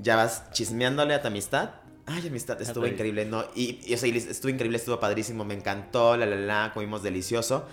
ya 0.00 0.14
vas 0.14 0.52
chismeándole 0.52 1.14
a 1.14 1.22
tu 1.22 1.26
amistad. 1.26 1.70
Ay, 2.06 2.28
amistad, 2.28 2.60
estuvo 2.62 2.86
increíble, 2.86 3.24
¿no? 3.24 3.44
Y, 3.56 3.80
y 3.84 3.94
o 3.94 3.98
sea, 3.98 4.08
estuvo 4.08 4.50
increíble, 4.50 4.78
estuvo 4.78 5.00
padrísimo, 5.00 5.44
me 5.44 5.54
encantó, 5.54 6.16
la, 6.16 6.24
la, 6.24 6.36
la, 6.36 6.70
comimos 6.72 7.02
delicioso. 7.02 7.66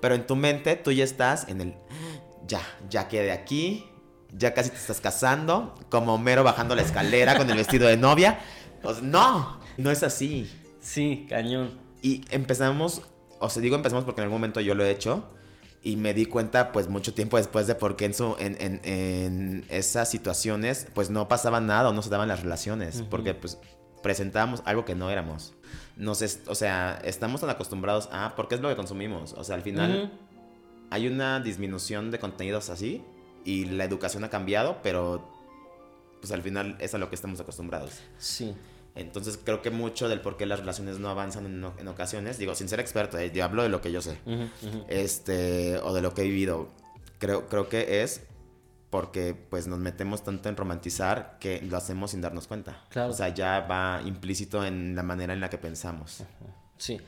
Pero 0.00 0.14
en 0.14 0.26
tu 0.26 0.36
mente 0.36 0.76
tú 0.76 0.92
ya 0.92 1.04
estás 1.04 1.48
en 1.48 1.62
el, 1.62 1.74
ya, 2.46 2.60
ya 2.90 3.08
quedé 3.08 3.32
aquí, 3.32 3.86
ya 4.32 4.52
casi 4.52 4.70
te 4.70 4.76
estás 4.76 5.00
casando, 5.00 5.74
como 5.88 6.14
Homero 6.14 6.44
bajando 6.44 6.74
la 6.74 6.82
escalera 6.82 7.38
con 7.38 7.48
el 7.48 7.56
vestido 7.56 7.88
de 7.88 7.96
novia. 7.96 8.40
Pues 8.82 9.02
no, 9.02 9.58
no 9.78 9.90
es 9.90 10.02
así. 10.02 10.50
Sí, 10.80 11.26
cañón. 11.28 11.78
Y 12.02 12.24
empezamos, 12.30 13.02
o 13.40 13.48
sea, 13.48 13.62
digo 13.62 13.74
empezamos 13.74 14.04
porque 14.04 14.20
en 14.20 14.24
algún 14.24 14.38
momento 14.38 14.60
yo 14.60 14.74
lo 14.74 14.84
he 14.84 14.90
hecho 14.90 15.24
y 15.82 15.96
me 15.96 16.12
di 16.12 16.26
cuenta 16.26 16.72
pues 16.72 16.88
mucho 16.88 17.14
tiempo 17.14 17.38
después 17.38 17.66
de 17.66 17.74
por 17.74 17.96
qué 17.96 18.04
en, 18.06 18.14
su, 18.14 18.36
en, 18.38 18.56
en, 18.60 18.80
en 18.84 19.64
esas 19.68 20.10
situaciones 20.10 20.88
pues 20.94 21.08
no 21.08 21.28
pasaba 21.28 21.60
nada 21.60 21.88
o 21.88 21.92
no 21.92 22.02
se 22.02 22.10
daban 22.10 22.28
las 22.28 22.42
relaciones, 22.42 23.02
porque 23.08 23.34
pues 23.34 23.58
presentábamos 24.02 24.62
algo 24.64 24.84
que 24.84 24.94
no 24.94 25.10
éramos. 25.10 25.54
Nos 25.96 26.22
o 26.46 26.54
sea, 26.54 27.00
estamos 27.04 27.40
tan 27.40 27.50
acostumbrados 27.50 28.08
a, 28.12 28.34
porque 28.36 28.54
es 28.54 28.60
lo 28.60 28.68
que 28.68 28.76
consumimos, 28.76 29.32
o 29.32 29.44
sea, 29.44 29.56
al 29.56 29.62
final 29.62 30.12
hay 30.90 31.08
una 31.08 31.40
disminución 31.40 32.10
de 32.10 32.18
contenidos 32.18 32.70
así 32.70 33.02
y 33.44 33.66
la 33.66 33.84
educación 33.84 34.24
ha 34.24 34.30
cambiado, 34.30 34.78
pero 34.82 35.28
pues 36.20 36.32
al 36.32 36.42
final 36.42 36.76
es 36.80 36.94
a 36.94 36.98
lo 36.98 37.08
que 37.08 37.14
estamos 37.14 37.40
acostumbrados. 37.40 38.00
Sí. 38.18 38.54
Entonces 38.94 39.38
creo 39.42 39.62
que 39.62 39.70
mucho 39.70 40.08
del 40.08 40.20
por 40.20 40.36
qué 40.36 40.46
las 40.46 40.58
relaciones 40.58 40.98
no 40.98 41.08
avanzan 41.08 41.46
en, 41.46 41.88
ocasiones, 41.88 42.38
digo, 42.38 42.54
sin 42.54 42.68
ser 42.68 42.80
experto, 42.80 43.18
eh, 43.18 43.30
yo 43.32 43.44
hablo 43.44 43.62
de 43.62 43.68
lo 43.68 43.80
que 43.80 43.92
yo 43.92 44.02
sé, 44.02 44.18
este, 44.88 45.78
o 45.78 45.94
de 45.94 46.02
lo 46.02 46.14
que 46.14 46.22
he 46.22 46.24
vivido, 46.24 46.68
creo, 47.18 47.48
creo 47.48 47.68
que 47.68 48.02
es 48.02 48.22
porque 48.90 49.34
pues 49.34 49.66
nos 49.66 49.78
metemos 49.78 50.24
tanto 50.24 50.48
en 50.48 50.56
romantizar 50.56 51.38
que 51.40 51.60
lo 51.62 51.76
hacemos 51.76 52.12
sin 52.12 52.20
darnos 52.20 52.46
cuenta. 52.46 52.84
Claro. 52.88 53.10
O 53.10 53.12
sea, 53.12 53.28
ya 53.28 53.60
va 53.60 54.00
implícito 54.04 54.64
en 54.64 54.94
la 54.94 55.02
manera 55.02 55.32
en 55.32 55.40
la 55.40 55.50
que 55.50 55.58
pensamos. 55.58 56.24
Sí. 56.78 56.98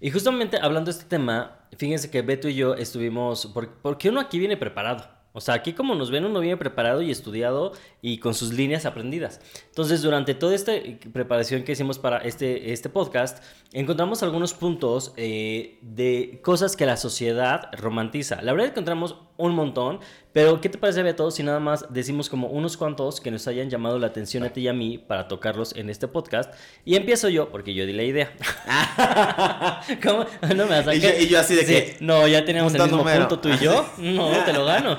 Y 0.00 0.10
justamente 0.10 0.58
hablando 0.60 0.90
de 0.90 0.98
este 0.98 1.08
tema, 1.08 1.58
fíjense 1.76 2.10
que 2.10 2.22
Beto 2.22 2.48
y 2.48 2.54
yo 2.54 2.74
estuvimos, 2.74 3.52
porque 3.82 4.08
uno 4.08 4.20
aquí 4.20 4.38
viene 4.38 4.56
preparado. 4.56 5.20
O 5.32 5.40
sea, 5.40 5.54
aquí 5.54 5.74
como 5.74 5.94
nos 5.94 6.10
ven, 6.10 6.24
uno 6.24 6.40
viene 6.40 6.56
preparado 6.56 7.02
y 7.02 7.10
estudiado 7.10 7.72
y 8.02 8.18
con 8.18 8.34
sus 8.34 8.52
líneas 8.52 8.84
aprendidas. 8.84 9.40
Entonces, 9.68 10.02
durante 10.02 10.34
toda 10.34 10.56
esta 10.56 10.72
preparación 11.12 11.62
que 11.62 11.72
hicimos 11.72 12.00
para 12.00 12.18
este, 12.18 12.72
este 12.72 12.88
podcast, 12.88 13.44
encontramos 13.72 14.24
algunos 14.24 14.54
puntos 14.54 15.12
eh, 15.16 15.78
de 15.82 16.40
cosas 16.42 16.74
que 16.74 16.84
la 16.84 16.96
sociedad 16.96 17.70
romantiza. 17.78 18.42
La 18.42 18.52
verdad 18.52 18.70
encontramos 18.70 19.18
un 19.40 19.54
montón, 19.54 20.00
pero 20.32 20.60
¿qué 20.60 20.68
te 20.68 20.78
parece, 20.78 21.02
Beto, 21.02 21.30
si 21.30 21.42
nada 21.42 21.58
más 21.58 21.86
decimos 21.90 22.30
como 22.30 22.48
unos 22.48 22.76
cuantos 22.76 23.20
que 23.20 23.30
nos 23.30 23.48
hayan 23.48 23.68
llamado 23.68 23.98
la 23.98 24.06
atención 24.06 24.44
a 24.44 24.50
ti 24.50 24.62
y 24.62 24.68
a 24.68 24.72
mí 24.72 24.96
para 24.96 25.26
tocarlos 25.26 25.74
en 25.74 25.90
este 25.90 26.06
podcast? 26.06 26.54
Y 26.84 26.94
empiezo 26.94 27.28
yo, 27.28 27.50
porque 27.50 27.74
yo 27.74 27.84
di 27.84 27.92
la 27.92 28.04
idea. 28.04 28.32
¿Cómo? 30.02 30.26
No 30.54 30.66
me 30.66 30.76
vas 30.76 30.86
a 30.86 30.94
y, 30.94 31.00
yo, 31.00 31.08
y 31.18 31.26
yo 31.26 31.40
así 31.40 31.54
de 31.56 31.66
que... 31.66 31.96
No, 32.00 32.28
ya 32.28 32.44
teníamos 32.44 32.74
el 32.74 32.82
mismo 32.82 33.04
punto 33.04 33.40
tú 33.40 33.48
y 33.48 33.58
yo. 33.58 33.84
No, 33.98 34.30
te 34.44 34.52
lo 34.52 34.64
gano. 34.64 34.98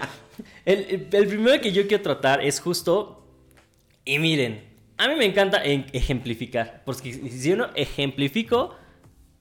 El, 0.66 1.08
primero 1.08 1.62
que 1.62 1.72
yo 1.72 1.88
quiero 1.88 2.04
tratar 2.04 2.44
es 2.44 2.60
justo. 2.60 3.26
Y 4.04 4.20
miren, 4.20 4.64
a 4.98 5.08
mí 5.08 5.16
me 5.16 5.26
encanta 5.26 5.62
ejemplificar. 5.64 6.84
Porque 6.86 7.14
si 7.14 7.50
yo 7.50 7.56
no 7.56 7.70
ejemplifico, 7.76 8.76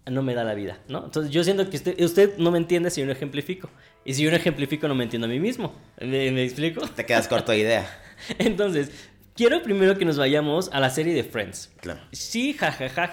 no 0.07 0.23
me 0.23 0.35
da 0.35 0.45
la 0.45 0.55
vida, 0.55 0.79
¿no? 0.89 1.05
Entonces 1.05 1.33
yo 1.33 1.45
siento 1.45 1.69
que 1.69 1.77
usted, 1.77 2.01
usted 2.01 2.37
no 2.39 2.51
me 2.51 2.59
entiende 2.59 2.91
si 2.91 3.01
yo 3.01 3.07
no 3.07 3.13
ejemplifico. 3.13 3.69
Y 4.11 4.15
si 4.15 4.25
yo 4.25 4.31
no 4.33 4.37
ejemplifico, 4.37 4.89
no 4.89 4.97
me 4.97 5.05
entiendo 5.05 5.29
a 5.29 5.31
mí 5.31 5.39
mismo. 5.39 5.73
¿Me, 6.01 6.43
explico? 6.43 6.81
Te 6.81 7.07
quedas 7.07 7.29
corto 7.29 7.53
de 7.53 7.61
idea. 7.61 7.89
Entonces, 8.41 8.91
quiero 9.37 9.63
primero 9.63 9.97
que 9.97 10.05
nos 10.05 10.19
vayamos 10.19 10.69
a 10.73 10.81
la 10.81 10.91
serie 10.91 11.15
de 11.15 11.23
Friends. 11.23 11.71
Claro. 11.81 12.01
Sí, 12.11 12.53
jajaja, 12.55 13.13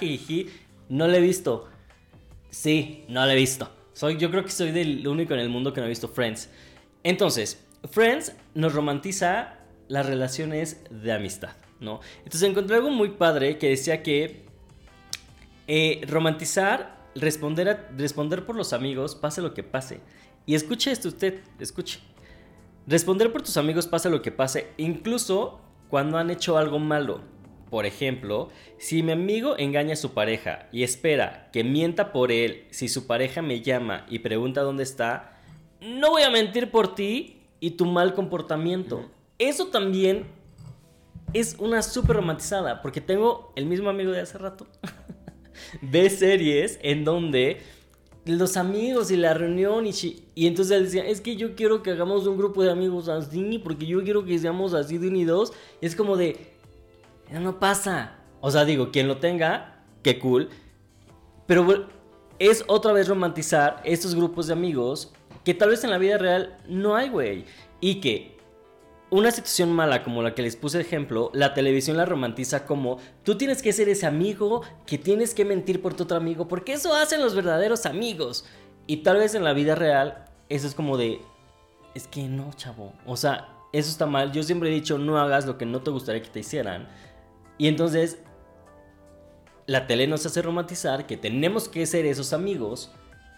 no 0.89 1.07
la 1.07 1.17
he 1.17 1.21
visto. 1.21 1.69
Sí, 2.49 3.05
no 3.09 3.23
la 3.27 3.33
he 3.33 3.35
visto. 3.35 3.71
Soy, 3.93 4.17
yo 4.17 4.31
creo 4.31 4.43
que 4.43 4.49
soy 4.49 4.69
el 4.69 5.07
único 5.07 5.35
en 5.35 5.41
el 5.41 5.49
mundo 5.49 5.71
que 5.71 5.81
no 5.81 5.85
ha 5.85 5.87
visto 5.87 6.07
Friends. 6.07 6.49
Entonces, 7.03 7.63
Friends 7.91 8.33
nos 8.55 8.73
romantiza 8.73 9.59
las 9.89 10.07
relaciones 10.07 10.81
de 10.89 11.13
amistad, 11.13 11.51
¿no? 11.79 11.99
Entonces 12.23 12.41
encontré 12.41 12.77
algo 12.77 12.89
muy 12.89 13.09
padre 13.09 13.59
que 13.59 13.69
decía 13.69 14.01
que 14.01 14.45
eh, 15.67 16.01
romantizar, 16.07 17.05
responder, 17.13 17.87
responder 17.95 18.47
por 18.47 18.55
los 18.55 18.73
amigos, 18.73 19.13
pase 19.13 19.43
lo 19.43 19.53
que 19.53 19.61
pase. 19.61 19.99
Y 20.47 20.55
escuche 20.55 20.91
esto 20.91 21.09
usted, 21.09 21.41
escuche. 21.59 21.99
Responder 22.87 23.33
por 23.33 23.41
tus 23.41 23.57
amigos 23.57 23.85
pase 23.85 24.09
lo 24.09 24.21
que 24.21 24.31
pase, 24.31 24.69
incluso 24.77 25.59
cuando 25.89 26.17
han 26.17 26.29
hecho 26.29 26.57
algo 26.57 26.79
malo. 26.79 27.19
Por 27.69 27.85
ejemplo, 27.85 28.47
si 28.77 29.03
mi 29.03 29.11
amigo 29.11 29.57
engaña 29.57 29.93
a 29.93 29.97
su 29.97 30.13
pareja 30.13 30.69
y 30.71 30.83
espera 30.83 31.49
que 31.51 31.65
mienta 31.65 32.13
por 32.13 32.31
él 32.31 32.65
si 32.71 32.87
su 32.87 33.07
pareja 33.07 33.41
me 33.41 33.61
llama 33.61 34.05
y 34.09 34.19
pregunta 34.19 34.61
dónde 34.61 34.83
está, 34.83 35.37
no 35.81 36.11
voy 36.11 36.23
a 36.23 36.31
mentir 36.31 36.71
por 36.71 36.95
ti 36.95 37.41
y 37.59 37.71
tu 37.71 37.85
mal 37.85 38.13
comportamiento. 38.13 39.11
Eso 39.37 39.67
también 39.67 40.27
es 41.33 41.57
una 41.59 41.81
súper 41.81 42.15
romantizada, 42.15 42.81
porque 42.81 43.01
tengo 43.01 43.51
el 43.57 43.65
mismo 43.65 43.89
amigo 43.89 44.11
de 44.11 44.21
hace 44.21 44.37
rato. 44.37 44.65
Ve 45.81 46.09
series 46.09 46.79
en 46.81 47.03
donde 47.03 47.61
los 48.27 48.57
amigos 48.57 49.11
y 49.11 49.17
la 49.17 49.33
reunión 49.33 49.87
y, 49.87 49.91
y 50.35 50.47
entonces 50.47 50.77
él 50.77 50.83
decía, 50.83 51.05
es 51.05 51.21
que 51.21 51.35
yo 51.35 51.55
quiero 51.55 51.81
que 51.81 51.91
hagamos 51.91 52.27
un 52.27 52.37
grupo 52.37 52.63
de 52.63 52.71
amigos 52.71 53.07
así, 53.07 53.59
porque 53.59 53.85
yo 53.85 54.03
quiero 54.03 54.25
que 54.25 54.37
seamos 54.37 54.73
así 54.73 54.97
de 54.97 55.07
unidos. 55.07 55.53
Y 55.81 55.85
es 55.85 55.95
como 55.95 56.17
de, 56.17 56.53
no 57.31 57.59
pasa. 57.59 58.17
O 58.41 58.51
sea, 58.51 58.65
digo, 58.65 58.91
quien 58.91 59.07
lo 59.07 59.17
tenga, 59.17 59.83
qué 60.03 60.19
cool. 60.19 60.49
Pero 61.45 61.87
es 62.39 62.63
otra 62.67 62.93
vez 62.93 63.07
romantizar 63.07 63.81
estos 63.83 64.13
grupos 64.13 64.47
de 64.47 64.53
amigos 64.53 65.13
que 65.43 65.53
tal 65.53 65.69
vez 65.69 65.83
en 65.83 65.89
la 65.89 65.97
vida 65.97 66.17
real 66.17 66.57
no 66.67 66.95
hay, 66.95 67.09
güey. 67.09 67.45
Y 67.79 68.01
que 68.01 68.36
una 69.09 69.31
situación 69.31 69.71
mala 69.71 70.03
como 70.03 70.21
la 70.21 70.35
que 70.35 70.41
les 70.41 70.55
puse 70.55 70.81
ejemplo, 70.81 71.31
la 71.33 71.53
televisión 71.53 71.97
la 71.97 72.05
romantiza 72.05 72.65
como 72.65 72.97
tú 73.23 73.37
tienes 73.37 73.61
que 73.61 73.71
ser 73.71 73.87
ese 73.87 74.05
amigo 74.05 74.63
que 74.85 74.97
tienes 74.97 75.33
que 75.33 75.45
mentir 75.45 75.81
por 75.81 75.93
tu 75.93 76.03
otro 76.03 76.17
amigo, 76.17 76.47
porque 76.47 76.73
eso 76.73 76.93
hacen 76.93 77.21
los 77.21 77.35
verdaderos 77.35 77.85
amigos. 77.85 78.45
Y 78.85 78.97
tal 78.97 79.17
vez 79.17 79.35
en 79.35 79.43
la 79.43 79.53
vida 79.53 79.75
real 79.75 80.25
eso 80.49 80.67
es 80.67 80.75
como 80.75 80.97
de, 80.97 81.21
es 81.93 82.07
que 82.07 82.27
no, 82.27 82.51
chavo. 82.53 82.93
O 83.05 83.17
sea, 83.17 83.49
eso 83.73 83.89
está 83.89 84.05
mal. 84.05 84.31
Yo 84.31 84.43
siempre 84.43 84.69
he 84.69 84.73
dicho, 84.73 84.97
no 84.97 85.17
hagas 85.17 85.45
lo 85.45 85.57
que 85.57 85.65
no 85.65 85.81
te 85.81 85.91
gustaría 85.91 86.21
que 86.21 86.29
te 86.29 86.39
hicieran. 86.39 86.87
Y 87.57 87.67
entonces, 87.67 88.19
la 89.65 89.87
tele 89.87 90.07
nos 90.07 90.25
hace 90.25 90.41
romantizar 90.41 91.05
que 91.05 91.17
tenemos 91.17 91.67
que 91.67 91.85
ser 91.85 92.05
esos 92.05 92.33
amigos. 92.33 92.91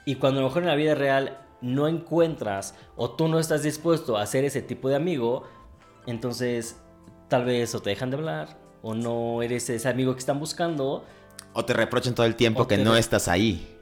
Y 0.05 0.15
cuando 0.15 0.39
a 0.39 0.43
lo 0.43 0.49
mejor 0.49 0.63
en 0.63 0.69
la 0.69 0.75
vida 0.75 0.95
real 0.95 1.39
no 1.62 1.88
encuentras 1.88 2.75
o 2.95 3.12
tú 3.12 3.27
no 3.27 3.39
estás 3.39 3.63
dispuesto 3.63 4.17
a 4.17 4.25
ser 4.25 4.45
ese 4.45 4.62
tipo 4.62 4.89
de 4.89 4.95
amigo, 4.95 5.43
entonces 6.10 6.78
tal 7.28 7.45
vez 7.45 7.74
o 7.76 7.82
te 7.82 7.91
dejan 7.91 8.10
de 8.10 8.17
hablar 8.17 8.58
o 8.82 8.93
no 8.93 9.41
eres 9.41 9.69
ese 9.69 9.88
amigo 9.88 10.13
que 10.13 10.19
están 10.19 10.39
buscando. 10.39 11.06
O 11.54 11.65
te 11.65 11.74
reprochan 11.74 12.15
todo 12.15 12.26
el 12.26 12.36
tiempo 12.36 12.67
que 12.67 12.78
no 12.78 12.95
estás 12.95 13.28
ahí. 13.28 13.76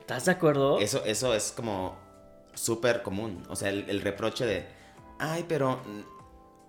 ¿Estás 0.00 0.24
de 0.26 0.32
acuerdo? 0.32 0.78
Eso, 0.78 1.04
eso 1.04 1.34
es 1.34 1.52
como 1.52 1.96
súper 2.54 3.02
común. 3.02 3.42
O 3.48 3.56
sea, 3.56 3.70
el, 3.70 4.00
reproche 4.00 4.46
de, 4.46 4.66
ay, 5.18 5.44
pero, 5.48 5.82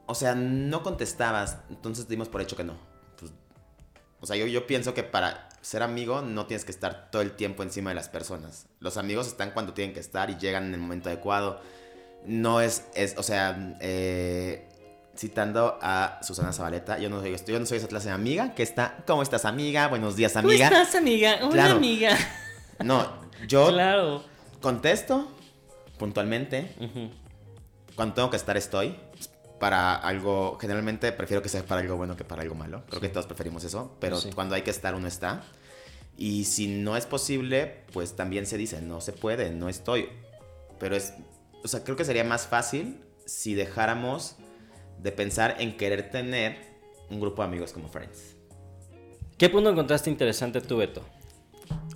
o 0.06 0.16
sea, 0.16 0.36
no 0.36 0.84
contestabas, 0.84 1.60
entonces 1.70 2.08
dimos 2.08 2.30
por 2.30 2.42
hecho 2.42 2.56
que 2.56 2.63
no. 2.63 2.74
Pues, 3.20 3.32
o 4.20 4.26
sea, 4.26 4.36
yo, 4.36 4.48
yo 4.48 4.66
pienso 4.66 4.94
que 4.94 5.04
para 5.04 5.50
ser 5.62 5.84
amigo 5.84 6.22
no 6.22 6.46
tienes 6.48 6.66
que 6.66 6.72
estar 6.72 7.12
todo 7.12 7.22
el 7.22 7.34
tiempo 7.34 7.63
encima 7.63 7.92
de 7.92 7.96
las 7.96 8.10
personas. 8.10 8.68
Los 8.80 8.98
amigos 8.98 9.28
están 9.28 9.52
cuando 9.52 9.74
tienen 9.74 9.94
que 9.94 10.00
estar 10.00 10.30
y 10.30 10.38
llegan 10.38 10.66
en 10.66 10.74
el 10.74 10.80
momento 10.80 11.10
adecuado. 11.10 11.62
No 12.26 12.60
es, 12.60 12.86
es 12.96 13.18
o 13.18 13.24
sea, 13.24 13.78
eh, 13.80 14.67
citando 15.18 15.80
a 15.82 16.20
Susana 16.22 16.54
Zabaleta, 16.54 17.00
yo 17.00 17.10
no 17.10 17.20
soy, 17.20 17.36
yo 17.48 17.60
no 17.60 17.66
soy 17.66 17.80
esa 17.80 17.88
clase 17.88 18.10
de 18.10 18.14
amiga 18.14 18.54
que 18.54 18.64
está, 18.64 19.04
¿cómo 19.08 19.24
estás 19.24 19.46
amiga? 19.46 19.88
Buenos 19.88 20.16
días 20.16 20.36
amiga. 20.36 20.70
¿Cómo 20.70 20.82
estás 20.82 20.96
amiga? 20.96 21.40
Hola 21.42 21.72
amiga. 21.72 22.18
No, 22.84 23.12
yo 23.48 23.70
claro. 23.70 24.24
contesto 24.62 25.32
puntualmente. 25.98 26.74
Cuando 27.96 28.16
tengo 28.16 28.30
que 28.30 28.38
estar 28.38 28.56
estoy. 28.58 28.96
Para 29.60 29.96
algo, 29.96 30.56
generalmente 30.62 31.12
prefiero 31.12 31.42
que 31.42 31.50
sea 31.50 31.66
para 31.66 31.82
algo 31.82 31.98
bueno 31.98 32.16
que 32.16 32.24
para 32.24 32.44
algo 32.44 32.54
malo. 32.54 32.84
Creo 32.88 33.02
que 33.02 33.10
todos 33.10 33.26
preferimos 33.26 33.64
eso, 33.64 33.98
pero 34.00 34.20
cuando 34.36 34.54
hay 34.54 34.62
que 34.62 34.70
estar 34.70 34.94
uno 34.94 35.08
está. 35.08 35.42
Y 36.16 36.46
si 36.46 36.68
no 36.68 36.96
es 36.96 37.08
posible, 37.08 37.84
pues 37.92 38.16
también 38.16 38.46
se 38.46 38.56
dice, 38.58 38.84
no 38.84 39.02
se 39.02 39.14
puede, 39.14 39.50
no 39.50 39.68
estoy. 39.68 40.10
Pero 40.80 40.96
es, 40.96 41.14
o 41.64 41.68
sea, 41.68 41.84
creo 41.84 41.96
que 41.96 42.06
sería 42.06 42.24
más 42.24 42.46
fácil 42.46 43.04
si 43.26 43.56
dejáramos 43.56 44.36
de 45.00 45.12
pensar 45.12 45.56
en 45.60 45.78
querer 45.78 46.10
tener 46.10 46.58
un 47.10 47.20
grupo 47.20 47.42
de 47.42 47.48
amigos 47.48 47.74
como 47.74 47.88
Friends. 47.88 48.36
¿Qué 49.38 49.50
punto 49.50 49.70
encontraste 49.70 50.10
interesante 50.10 50.62
tú, 50.62 50.78
Beto? 50.78 51.04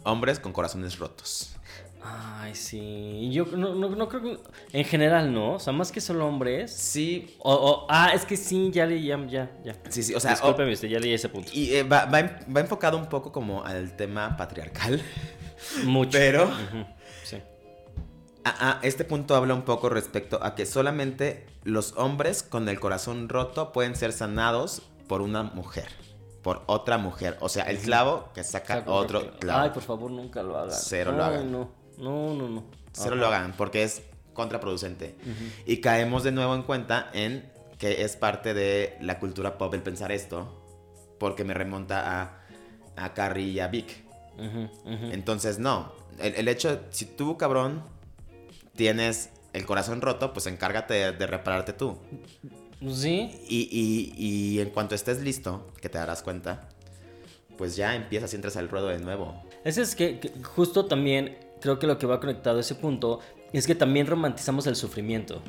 Hombres 0.04 0.40
con 0.40 0.54
corazones 0.54 1.00
rotos. 1.00 1.56
Ay, 2.04 2.56
sí. 2.56 3.30
Yo 3.32 3.46
no, 3.46 3.76
no, 3.76 4.10
creo 4.10 4.22
que. 4.22 4.40
En 4.74 4.86
general, 4.86 5.34
¿no? 5.34 5.56
O 5.56 5.60
sea, 5.60 5.72
más 5.72 5.92
que 5.92 6.02
solo 6.02 6.28
hombres. 6.28 6.74
Sí. 6.76 7.36
O, 7.40 7.86
ah, 7.90 8.12
es 8.14 8.26
que 8.26 8.36
sí, 8.38 8.72
ya 8.72 8.86
leí, 8.86 9.06
ya, 9.06 9.24
ya. 9.28 9.52
ya. 9.64 9.76
Sí, 9.90 10.02
sí, 10.02 10.16
o 10.16 10.20
sea. 10.20 10.32
Discúlpeme 10.32 10.74
usted, 10.74 10.88
ya 10.88 11.00
leí 11.00 11.14
ese 11.14 11.30
punto. 11.30 11.52
Y 11.54 11.76
eh, 11.76 11.84
va, 11.84 12.06
va, 12.06 12.20
enfocado 12.60 12.98
un 12.98 13.08
poco 13.08 13.32
como 13.32 13.64
al 13.64 13.96
tema 13.96 14.36
patriarcal. 14.36 15.02
Mucho. 15.86 16.12
Pero. 16.12 16.50
Sí. 17.24 17.38
Ah, 18.44 18.56
ah, 18.60 18.80
este 18.82 19.06
punto 19.06 19.36
habla 19.36 19.54
un 19.54 19.64
poco 19.64 19.88
respecto 19.90 20.44
a 20.44 20.56
que 20.56 20.66
solamente 20.66 21.46
los 21.64 21.94
hombres 21.98 22.44
con 22.44 22.70
el 22.70 22.80
corazón 22.80 23.30
roto 23.30 23.72
pueden 23.72 23.96
ser 23.96 24.14
sanados 24.14 24.82
por 25.08 25.22
una 25.22 25.44
mujer 25.44 25.88
por 26.42 26.64
otra 26.66 26.98
mujer. 26.98 27.38
O 27.40 27.50
sea, 27.50 27.66
el 27.66 27.78
clavo 27.80 28.30
que 28.34 28.44
saca 28.44 28.84
otro 28.88 29.32
clavo. 29.40 29.62
Ay, 29.62 29.70
por 29.70 29.84
favor, 29.84 30.12
nunca 30.12 30.42
lo 30.44 30.58
hagan. 30.58 30.76
Cero 30.78 31.12
lo 31.12 31.24
hagan. 31.24 31.52
No, 31.52 31.70
no, 31.98 32.34
no, 32.34 32.50
no. 32.50 32.64
Cero 32.94 33.16
lo 33.16 33.28
hagan 33.28 33.54
porque 33.58 33.84
es 33.84 34.02
contraproducente. 34.34 35.16
Y 35.66 35.78
caemos 35.78 36.24
de 36.24 36.32
nuevo 36.32 36.56
en 36.56 36.64
cuenta 36.64 37.10
en 37.14 37.52
que 37.78 38.04
es 38.04 38.16
parte 38.16 38.54
de 38.54 38.98
la 39.02 39.20
cultura 39.20 39.58
pop 39.58 39.74
el 39.74 39.82
pensar 39.82 40.12
esto. 40.12 40.58
Porque 41.20 41.44
me 41.44 41.54
remonta 41.54 42.22
a, 42.22 42.42
a 42.96 43.14
Carrie 43.14 43.46
y 43.46 43.60
a 43.60 43.68
Vic. 43.68 44.04
Entonces, 44.86 45.60
no. 45.60 45.94
El, 46.20 46.36
el, 46.36 46.48
hecho, 46.48 46.82
si 46.90 47.06
tú, 47.06 47.38
cabrón, 47.38 47.84
tienes 48.76 49.30
el 49.54 49.66
corazón 49.66 50.02
roto, 50.02 50.34
pues 50.34 50.48
encárgate 50.48 51.12
de 51.12 51.28
repararte 51.28 51.74
tú. 51.74 51.98
Sí. 52.90 53.32
Y, 53.48 54.60
en 54.60 54.70
cuanto 54.72 54.96
estés 54.96 55.22
listo, 55.22 55.72
que 55.82 55.90
te 55.90 55.98
darás 55.98 56.24
cuenta, 56.24 56.70
pues 57.58 57.76
ya 57.76 57.96
empiezas 57.96 58.34
y 58.34 58.38
entras 58.38 58.58
al 58.58 58.70
ruedo 58.70 58.88
de 58.88 59.00
nuevo. 59.00 59.44
Ese 59.64 59.82
es 59.82 59.96
que, 59.96 60.32
justo 60.44 60.86
también 60.86 61.38
creo 61.62 61.78
que 61.78 61.86
lo 61.86 62.00
que 62.00 62.08
va 62.08 62.20
conectado 62.20 62.58
a 62.58 62.62
ese 62.62 62.74
punto 62.74 63.20
es 63.54 63.68
que 63.68 63.76
también 63.76 64.08
romantizamos 64.08 64.66
el 64.66 64.76
sufrimiento. 64.76 65.44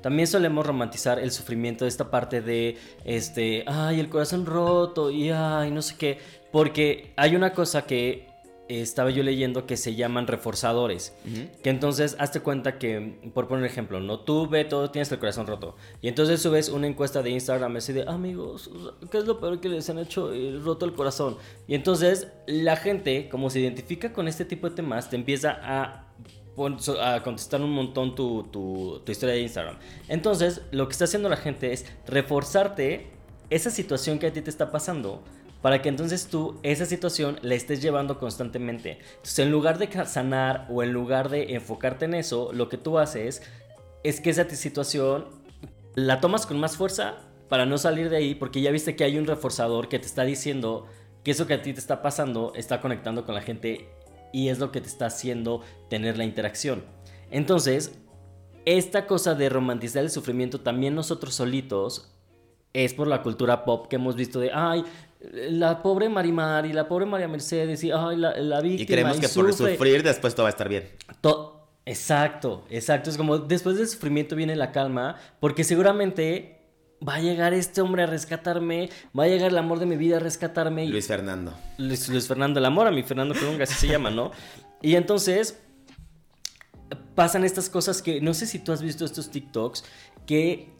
También 0.00 0.26
solemos 0.26 0.66
romantizar 0.66 1.18
el 1.18 1.30
sufrimiento 1.30 1.84
de 1.84 1.90
esta 1.90 2.10
parte 2.10 2.40
de, 2.40 2.78
este, 3.04 3.62
ay, 3.66 4.00
el 4.00 4.08
corazón 4.08 4.46
roto 4.46 5.10
y 5.10 5.30
ay, 5.30 5.70
no 5.70 5.82
sé 5.82 5.96
qué. 5.96 6.18
Porque 6.50 7.12
hay 7.16 7.36
una 7.36 7.52
cosa 7.52 7.82
que 7.82 8.31
estaba 8.80 9.10
yo 9.10 9.22
leyendo 9.22 9.66
que 9.66 9.76
se 9.76 9.94
llaman 9.94 10.26
reforzadores. 10.26 11.14
Que 11.62 11.70
entonces, 11.70 12.16
hazte 12.18 12.40
cuenta 12.40 12.78
que, 12.78 13.18
por 13.34 13.48
poner 13.48 13.64
un 13.64 13.70
ejemplo, 13.70 14.00
no 14.00 14.20
tú, 14.20 14.48
todo 14.68 14.90
tienes 14.90 15.10
el 15.12 15.18
corazón 15.18 15.46
roto. 15.46 15.76
Y 16.00 16.08
entonces 16.08 16.40
subes 16.40 16.68
una 16.68 16.86
encuesta 16.86 17.22
de 17.22 17.30
Instagram 17.30 17.76
así 17.76 17.92
de, 17.92 18.02
amigos, 18.08 18.70
¿qué 19.10 19.18
es 19.18 19.26
lo 19.26 19.40
peor 19.40 19.60
que 19.60 19.68
les 19.68 19.88
han 19.90 19.98
hecho 19.98 20.32
eh, 20.32 20.58
roto 20.62 20.86
el 20.86 20.94
corazón? 20.94 21.36
Y 21.66 21.74
entonces, 21.74 22.28
la 22.46 22.76
gente, 22.76 23.28
como 23.28 23.50
se 23.50 23.60
identifica 23.60 24.12
con 24.12 24.28
este 24.28 24.44
tipo 24.44 24.68
de 24.68 24.76
temas, 24.76 25.10
te 25.10 25.16
empieza 25.16 25.58
a 25.62 26.08
a 27.00 27.22
contestar 27.22 27.62
un 27.62 27.70
montón 27.70 28.14
tu, 28.14 28.44
tu, 28.44 29.00
tu, 29.04 29.12
historia 29.12 29.34
de 29.34 29.40
Instagram. 29.40 29.76
Entonces, 30.08 30.60
lo 30.70 30.86
que 30.86 30.92
está 30.92 31.04
haciendo 31.04 31.28
la 31.30 31.36
gente 31.36 31.72
es 31.72 31.86
reforzarte 32.06 33.10
esa 33.48 33.70
situación 33.70 34.18
que 34.18 34.26
a 34.26 34.32
ti 34.32 34.42
te 34.42 34.50
está 34.50 34.70
pasando 34.70 35.22
para 35.62 35.80
que 35.80 35.88
entonces 35.88 36.26
tú 36.26 36.58
esa 36.62 36.84
situación 36.84 37.38
la 37.40 37.54
estés 37.54 37.80
llevando 37.80 38.18
constantemente. 38.18 38.98
Entonces, 39.12 39.38
en 39.38 39.50
lugar 39.50 39.78
de 39.78 39.88
sanar 40.04 40.66
o 40.68 40.82
en 40.82 40.92
lugar 40.92 41.28
de 41.30 41.54
enfocarte 41.54 42.04
en 42.04 42.14
eso, 42.14 42.52
lo 42.52 42.68
que 42.68 42.76
tú 42.76 42.98
haces 42.98 43.42
es 44.02 44.20
que 44.20 44.30
esa 44.30 44.48
situación 44.50 45.26
la 45.94 46.20
tomas 46.20 46.46
con 46.46 46.58
más 46.58 46.76
fuerza 46.76 47.14
para 47.48 47.64
no 47.64 47.78
salir 47.78 48.10
de 48.10 48.16
ahí, 48.16 48.34
porque 48.34 48.60
ya 48.60 48.70
viste 48.70 48.96
que 48.96 49.04
hay 49.04 49.16
un 49.18 49.26
reforzador 49.26 49.88
que 49.88 49.98
te 49.98 50.06
está 50.06 50.24
diciendo 50.24 50.86
que 51.22 51.30
eso 51.30 51.46
que 51.46 51.54
a 51.54 51.62
ti 51.62 51.72
te 51.72 51.78
está 51.78 52.02
pasando 52.02 52.52
está 52.56 52.80
conectando 52.80 53.24
con 53.24 53.34
la 53.34 53.42
gente 53.42 53.88
y 54.32 54.48
es 54.48 54.58
lo 54.58 54.72
que 54.72 54.80
te 54.80 54.88
está 54.88 55.06
haciendo 55.06 55.60
tener 55.88 56.18
la 56.18 56.24
interacción. 56.24 56.82
Entonces, 57.30 57.98
esta 58.64 59.06
cosa 59.06 59.34
de 59.34 59.48
romantizar 59.48 60.02
el 60.02 60.10
sufrimiento 60.10 60.60
también 60.60 60.94
nosotros 60.94 61.34
solitos 61.34 62.12
es 62.72 62.94
por 62.94 63.06
la 63.06 63.22
cultura 63.22 63.64
pop 63.64 63.86
que 63.88 63.96
hemos 63.96 64.16
visto 64.16 64.40
de, 64.40 64.50
ay, 64.52 64.84
la 65.30 65.82
pobre 65.82 66.08
Marimar 66.08 66.66
y 66.66 66.72
la 66.72 66.88
pobre 66.88 67.06
María 67.06 67.28
Mercedes 67.28 67.82
y 67.84 67.90
ay, 67.90 68.16
la, 68.16 68.36
la 68.38 68.60
víctima. 68.60 68.82
Y 68.82 68.86
creemos 68.86 69.20
que 69.20 69.28
por 69.28 69.52
sufrir 69.52 70.02
después 70.02 70.34
todo 70.34 70.44
va 70.44 70.48
a 70.48 70.50
estar 70.50 70.68
bien. 70.68 70.88
exacto, 71.84 72.64
exacto. 72.70 73.10
Es 73.10 73.16
como 73.16 73.38
después 73.38 73.76
del 73.76 73.88
sufrimiento 73.88 74.34
viene 74.34 74.56
la 74.56 74.72
calma, 74.72 75.16
porque 75.40 75.64
seguramente 75.64 76.58
va 77.06 77.16
a 77.16 77.20
llegar 77.20 77.54
este 77.54 77.80
hombre 77.80 78.02
a 78.02 78.06
rescatarme, 78.06 78.90
va 79.18 79.24
a 79.24 79.28
llegar 79.28 79.50
el 79.50 79.58
amor 79.58 79.78
de 79.78 79.86
mi 79.86 79.96
vida 79.96 80.16
a 80.16 80.20
rescatarme. 80.20 80.86
Luis 80.86 81.06
Fernando. 81.06 81.54
Luis, 81.78 82.26
Fernando, 82.26 82.60
el 82.60 82.66
amor 82.66 82.86
a 82.86 82.90
mi 82.90 83.02
Fernando 83.02 83.34
Colunga, 83.34 83.64
así 83.64 83.74
se 83.74 83.88
llama, 83.88 84.10
¿no? 84.10 84.30
Y 84.80 84.96
entonces 84.96 85.60
pasan 87.14 87.44
estas 87.44 87.68
cosas 87.68 88.02
que 88.02 88.20
no 88.20 88.34
sé 88.34 88.46
si 88.46 88.58
tú 88.58 88.72
has 88.72 88.82
visto 88.82 89.04
estos 89.04 89.30
TikToks 89.30 89.84
que 90.26 90.72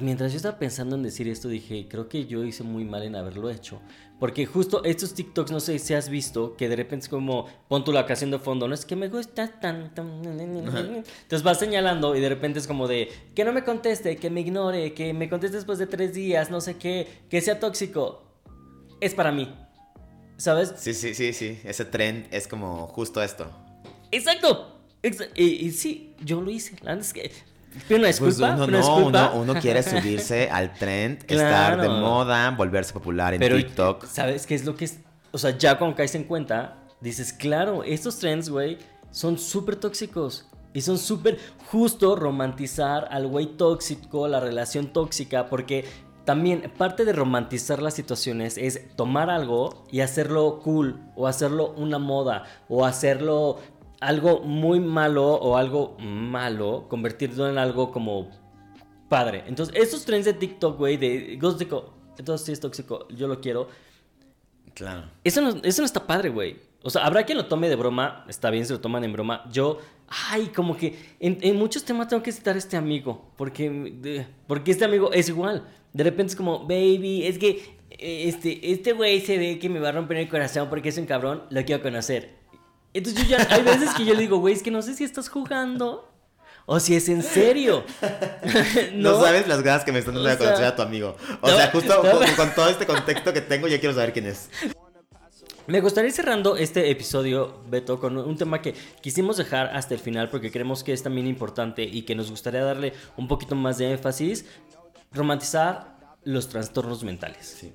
mientras 0.00 0.32
yo 0.32 0.36
estaba 0.36 0.58
pensando 0.58 0.96
en 0.96 1.02
decir 1.02 1.28
esto, 1.28 1.48
dije, 1.48 1.86
creo 1.88 2.08
que 2.08 2.26
yo 2.26 2.44
hice 2.44 2.62
muy 2.62 2.84
mal 2.84 3.02
en 3.02 3.16
haberlo 3.16 3.50
hecho. 3.50 3.80
Porque 4.18 4.46
justo 4.46 4.84
estos 4.84 5.14
TikToks, 5.14 5.50
no 5.50 5.60
sé 5.60 5.78
si 5.78 5.92
has 5.92 6.08
visto, 6.08 6.56
que 6.56 6.68
de 6.68 6.76
repente 6.76 7.04
es 7.04 7.08
como, 7.08 7.46
pon 7.68 7.84
tu 7.84 7.92
la 7.92 8.06
canción 8.06 8.30
de 8.30 8.38
fondo, 8.38 8.68
no 8.68 8.74
es 8.74 8.84
que 8.86 8.96
me 8.96 9.08
gusta 9.08 9.48
tanto. 9.60 10.02
Entonces 10.02 11.42
vas 11.42 11.58
señalando 11.58 12.14
y 12.16 12.20
de 12.20 12.28
repente 12.28 12.58
es 12.58 12.66
como 12.66 12.88
de, 12.88 13.10
que 13.34 13.44
no 13.44 13.52
me 13.52 13.64
conteste, 13.64 14.16
que 14.16 14.30
me 14.30 14.40
ignore, 14.40 14.94
que 14.94 15.12
me 15.12 15.28
conteste 15.28 15.56
después 15.56 15.78
de 15.78 15.86
tres 15.86 16.14
días, 16.14 16.50
no 16.50 16.60
sé 16.60 16.76
qué, 16.76 17.24
que 17.28 17.40
sea 17.40 17.60
tóxico. 17.60 18.22
Es 19.00 19.14
para 19.14 19.32
mí. 19.32 19.52
¿Sabes? 20.36 20.74
Sí, 20.76 20.94
sí, 20.94 21.14
sí, 21.14 21.32
sí. 21.32 21.60
Ese 21.64 21.84
trend 21.84 22.26
es 22.32 22.48
como 22.48 22.86
justo 22.88 23.22
esto. 23.22 23.50
Exacto. 24.10 24.80
y, 25.34 25.70
sí, 25.72 26.14
yo 26.24 26.40
lo 26.40 26.50
hice. 26.50 26.76
La 26.82 26.94
es 26.94 27.12
que 27.12 27.30
una 27.90 28.10
pues 28.18 28.38
uno, 28.38 28.66
no, 28.66 29.34
Uno, 29.34 29.54
quiere 29.60 29.82
subirse 29.82 30.48
al 30.52 30.72
trend, 30.74 31.24
estar 31.28 31.80
de 31.80 31.88
moda, 31.88 32.50
volverse 32.50 32.92
popular 32.92 33.34
en 33.34 33.40
TikTok. 33.40 34.06
¿Sabes 34.06 34.46
qué 34.46 34.54
es 34.54 34.64
lo 34.64 34.76
que 34.76 34.86
es? 34.86 35.00
O 35.32 35.38
sea, 35.38 35.56
ya 35.56 35.76
cuando 35.78 35.96
caes 35.96 36.14
en 36.14 36.24
cuenta, 36.24 36.78
dices, 37.00 37.32
claro, 37.32 37.82
estos 37.84 38.18
trends, 38.18 38.48
güey, 38.48 38.78
son 39.10 39.38
súper 39.38 39.76
tóxicos. 39.76 40.46
Y 40.72 40.80
son 40.80 40.98
súper 40.98 41.38
justo 41.70 42.16
romantizar 42.16 43.06
al 43.12 43.28
güey 43.28 43.46
tóxico, 43.46 44.26
la 44.26 44.40
relación 44.40 44.88
tóxica, 44.88 45.46
porque 45.46 45.84
también 46.24 46.72
parte 46.76 47.04
de 47.04 47.12
romantizar 47.12 47.82
las 47.82 47.94
situaciones 47.94 48.58
es 48.58 48.96
tomar 48.96 49.30
algo 49.30 49.84
y 49.92 50.00
hacerlo 50.00 50.60
cool, 50.64 50.98
o 51.14 51.28
hacerlo 51.28 51.74
una 51.76 51.98
moda, 51.98 52.44
o 52.68 52.84
hacerlo 52.84 53.60
algo 54.06 54.40
muy 54.40 54.80
malo 54.80 55.34
o 55.34 55.56
algo 55.56 55.96
malo, 55.98 56.86
convertirlo 56.88 57.48
en 57.48 57.58
algo 57.58 57.90
como 57.90 58.30
padre. 59.08 59.44
Entonces, 59.46 59.74
esos 59.76 60.04
trends 60.04 60.26
de 60.26 60.34
TikTok, 60.34 60.78
güey, 60.78 60.96
de 60.96 61.38
tóxico, 61.40 61.94
entonces 62.18 62.46
sí 62.46 62.52
es 62.52 62.60
tóxico, 62.60 63.08
yo 63.08 63.26
lo 63.26 63.40
quiero. 63.40 63.68
Claro. 64.74 65.10
Eso 65.22 65.40
no, 65.40 65.60
eso 65.62 65.82
no 65.82 65.86
está 65.86 66.06
padre, 66.06 66.30
güey. 66.30 66.56
O 66.82 66.90
sea, 66.90 67.06
habrá 67.06 67.24
quien 67.24 67.38
lo 67.38 67.46
tome 67.46 67.68
de 67.68 67.76
broma, 67.76 68.26
está 68.28 68.50
bien 68.50 68.66
si 68.66 68.72
lo 68.72 68.80
toman 68.80 69.04
en 69.04 69.12
broma. 69.12 69.44
Yo, 69.50 69.78
ay, 70.30 70.48
como 70.54 70.76
que 70.76 70.98
en, 71.18 71.56
muchos 71.56 71.84
temas 71.84 72.08
tengo 72.08 72.22
que 72.22 72.30
citar 72.30 72.56
a 72.56 72.58
este 72.58 72.76
amigo, 72.76 73.32
porque, 73.36 74.26
porque 74.46 74.70
este 74.70 74.84
amigo 74.84 75.10
es 75.12 75.28
igual. 75.28 75.66
De 75.94 76.04
repente 76.04 76.32
es 76.32 76.36
como, 76.36 76.60
baby, 76.66 77.24
es 77.24 77.38
que 77.38 77.78
este, 77.98 78.70
este 78.70 78.92
güey 78.92 79.20
se 79.20 79.38
ve 79.38 79.58
que 79.58 79.70
me 79.70 79.80
va 79.80 79.90
a 79.90 79.92
romper 79.92 80.18
el 80.18 80.28
corazón 80.28 80.68
porque 80.68 80.90
es 80.90 80.98
un 80.98 81.06
cabrón, 81.06 81.44
lo 81.48 81.64
quiero 81.64 81.82
conocer. 81.82 82.43
Entonces 82.94 83.28
yo 83.28 83.36
ya, 83.36 83.46
hay 83.50 83.62
veces 83.62 83.90
que 83.94 84.04
yo 84.04 84.14
le 84.14 84.20
digo, 84.20 84.38
güey, 84.38 84.54
es 84.54 84.62
que 84.62 84.70
no 84.70 84.80
sé 84.80 84.94
si 84.94 85.02
estás 85.04 85.28
jugando 85.28 86.10
o 86.64 86.80
si 86.80 86.94
es 86.94 87.08
en 87.08 87.22
serio. 87.22 87.84
¿No? 88.94 89.20
sabes 89.20 89.46
las 89.48 89.62
ganas 89.62 89.84
que 89.84 89.92
me 89.92 89.98
están 89.98 90.14
dando 90.14 90.30
de 90.30 90.38
conocer 90.38 90.64
a 90.64 90.76
tu 90.76 90.82
amigo. 90.82 91.16
O 91.40 91.48
sea, 91.48 91.70
justo 91.70 92.02
con, 92.36 92.54
todo 92.54 92.68
este 92.68 92.86
contexto 92.86 93.32
que 93.32 93.40
tengo, 93.40 93.68
ya 93.68 93.78
quiero 93.80 93.94
saber 93.94 94.12
quién 94.12 94.26
es. 94.26 94.48
Me 95.66 95.80
gustaría 95.80 96.08
ir 96.08 96.14
cerrando 96.14 96.56
este 96.56 96.90
episodio, 96.90 97.62
Beto, 97.68 97.98
con 97.98 98.16
un 98.16 98.36
tema 98.36 98.62
que 98.62 98.74
quisimos 99.00 99.38
dejar 99.38 99.74
hasta 99.74 99.94
el 99.94 100.00
final 100.00 100.28
porque 100.28 100.52
creemos 100.52 100.84
que 100.84 100.92
es 100.92 101.02
también 101.02 101.26
importante 101.26 101.82
y 101.82 102.02
que 102.02 102.14
nos 102.14 102.30
gustaría 102.30 102.62
darle 102.62 102.92
un 103.16 103.26
poquito 103.28 103.56
más 103.56 103.78
de 103.78 103.90
énfasis. 103.90 104.44
Romantizar 105.10 105.96
los 106.22 106.48
trastornos 106.48 107.02
mentales. 107.02 107.56
Sí. 107.60 107.72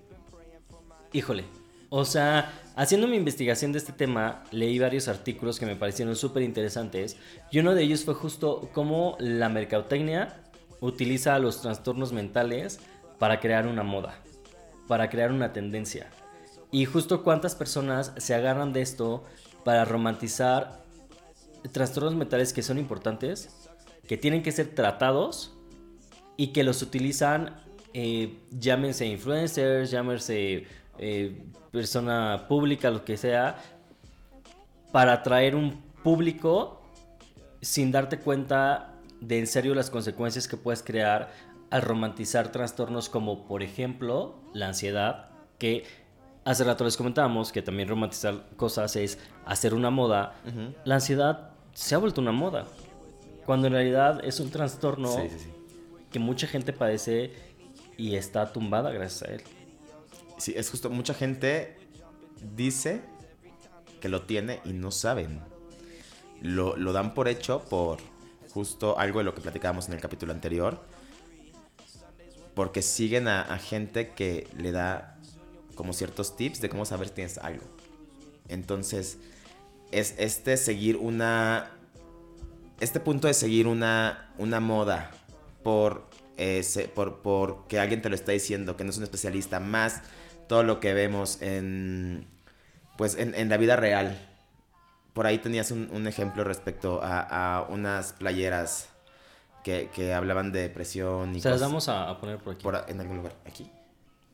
Híjole. 1.13 1.45
O 1.89 2.05
sea, 2.05 2.53
haciendo 2.79 3.09
mi 3.09 3.17
investigación 3.17 3.73
de 3.73 3.77
este 3.77 3.91
tema, 3.91 4.41
leí 4.51 4.79
varios 4.79 5.09
artículos 5.09 5.59
que 5.59 5.65
me 5.65 5.75
parecieron 5.75 6.15
súper 6.15 6.43
interesantes. 6.43 7.17
Y 7.51 7.59
uno 7.59 7.75
de 7.75 7.83
ellos 7.83 8.05
fue 8.05 8.13
justo 8.13 8.69
cómo 8.73 9.17
la 9.19 9.49
mercadotecnia 9.49 10.37
utiliza 10.79 11.37
los 11.39 11.61
trastornos 11.61 12.13
mentales 12.13 12.79
para 13.19 13.41
crear 13.41 13.67
una 13.67 13.83
moda, 13.83 14.21
para 14.87 15.09
crear 15.09 15.33
una 15.33 15.51
tendencia. 15.51 16.09
Y 16.71 16.85
justo 16.85 17.21
cuántas 17.21 17.53
personas 17.53 18.13
se 18.15 18.33
agarran 18.33 18.71
de 18.71 18.81
esto 18.81 19.25
para 19.65 19.83
romantizar 19.83 20.81
trastornos 21.73 22.15
mentales 22.15 22.53
que 22.53 22.63
son 22.63 22.77
importantes, 22.77 23.49
que 24.07 24.15
tienen 24.15 24.41
que 24.41 24.53
ser 24.53 24.73
tratados 24.73 25.53
y 26.37 26.53
que 26.53 26.63
los 26.63 26.81
utilizan, 26.81 27.59
eh, 27.93 28.39
llámense 28.57 29.05
influencers, 29.05 29.91
llámense 29.91 30.65
eh, 30.99 31.43
persona 31.71 32.45
pública, 32.47 32.91
lo 32.91 33.05
que 33.05 33.17
sea, 33.17 33.57
para 34.91 35.13
atraer 35.13 35.55
un 35.55 35.81
público 36.03 36.81
sin 37.61 37.91
darte 37.91 38.19
cuenta 38.19 38.93
de 39.21 39.39
en 39.39 39.47
serio 39.47 39.75
las 39.75 39.89
consecuencias 39.89 40.47
que 40.47 40.57
puedes 40.57 40.81
crear 40.81 41.31
al 41.69 41.81
romantizar 41.81 42.51
trastornos 42.51 43.09
como 43.09 43.45
por 43.45 43.61
ejemplo 43.63 44.35
la 44.53 44.67
ansiedad, 44.67 45.29
que 45.57 45.83
hace 46.45 46.63
rato 46.63 46.83
les 46.83 46.97
comentábamos 46.97 47.51
que 47.51 47.61
también 47.61 47.89
romantizar 47.89 48.45
cosas 48.55 48.95
es 48.95 49.19
hacer 49.45 49.73
una 49.73 49.89
moda. 49.89 50.35
La 50.85 50.95
ansiedad 50.95 51.51
se 51.73 51.95
ha 51.95 51.97
vuelto 51.97 52.21
una 52.21 52.31
moda, 52.31 52.65
cuando 53.45 53.67
en 53.67 53.73
realidad 53.73 54.21
es 54.23 54.39
un 54.39 54.49
trastorno 54.49 55.09
Sí, 55.09 55.29
sí, 55.29 55.39
sí. 55.39 55.49
que 56.11 56.19
mucha 56.19 56.47
gente 56.47 56.73
padece 56.73 57.31
y 57.97 58.15
está 58.15 58.51
tumbada 58.51 58.91
gracias 58.91 59.29
a 59.29 59.33
él. 59.33 59.41
Sí, 60.39 60.53
es 60.55 60.69
justo, 60.69 60.89
mucha 60.89 61.13
gente 61.13 61.75
dice 62.55 63.01
que 63.99 64.09
lo 64.09 64.23
tiene 64.23 64.61
y 64.63 64.71
no 64.71 64.89
saben. 64.89 65.41
Lo, 66.41 66.77
lo 66.77 66.93
dan 66.93 67.13
por 67.13 67.27
hecho 67.27 67.65
por 67.65 67.99
justo 68.49 68.97
algo 68.97 69.19
de 69.19 69.25
lo 69.25 69.35
que 69.35 69.41
platicábamos 69.41 69.87
en 69.87 69.95
el 69.95 70.01
capítulo 70.01 70.31
anterior. 70.31 70.81
Porque 72.55 72.81
siguen 72.81 73.27
a, 73.27 73.57
gente 73.57 74.09
que 74.09 74.47
le 74.57 74.71
da 74.71 75.17
como 75.75 75.93
ciertos 75.93 76.35
tips 76.35 76.59
de 76.61 76.69
cómo 76.69 76.85
saber 76.85 77.09
si 77.09 77.15
tienes 77.15 77.37
algo. 77.37 77.65
Entonces, 78.47 79.17
es 79.91 80.15
este 80.17 80.57
seguir 80.57 80.97
una... 80.97 81.71
Este 82.79 83.01
punto 83.01 83.27
de 83.27 83.33
seguir 83.33 83.67
una, 83.67 84.33
una 84.37 84.61
moda 84.61 85.11
por, 85.63 86.09
eh, 86.37 86.63
por, 86.95 87.21
por 87.21 87.67
que 87.67 87.77
alguien 87.77 88.01
te 88.01 88.09
lo 88.09 88.15
está 88.15 88.31
diciendo, 88.31 88.77
que 88.77 88.85
no 88.85 88.89
es 88.89 88.97
un 88.97 89.03
especialista, 89.03 89.59
más 89.59 90.01
todo 90.49 90.63
lo 90.63 90.79
que 90.81 90.93
vemos 90.93 91.41
en, 91.41 92.27
pues, 92.97 93.15
en, 93.15 93.35
en 93.35 93.47
la 93.47 93.55
vida 93.55 93.77
real. 93.77 94.19
Por 95.13 95.27
ahí 95.27 95.37
tenías 95.37 95.71
un, 95.71 95.89
un 95.93 96.07
ejemplo 96.07 96.43
respecto 96.43 97.01
a, 97.01 97.21
a 97.57 97.61
unas 97.69 98.13
playeras 98.13 98.89
que, 99.63 99.89
que 99.93 100.13
hablaban 100.13 100.51
de 100.51 100.61
depresión 100.61 101.35
y 101.35 101.41
Se 101.41 101.49
las 101.49 101.57
cosas 101.57 101.69
vamos 101.69 101.87
a, 101.89 102.09
a 102.09 102.19
poner 102.19 102.39
por 102.39 102.53
aquí. 102.55 102.63
por 102.63 102.83
en 102.87 102.99
algún 102.99 103.17
lugar. 103.17 103.35
Aquí. 103.45 103.69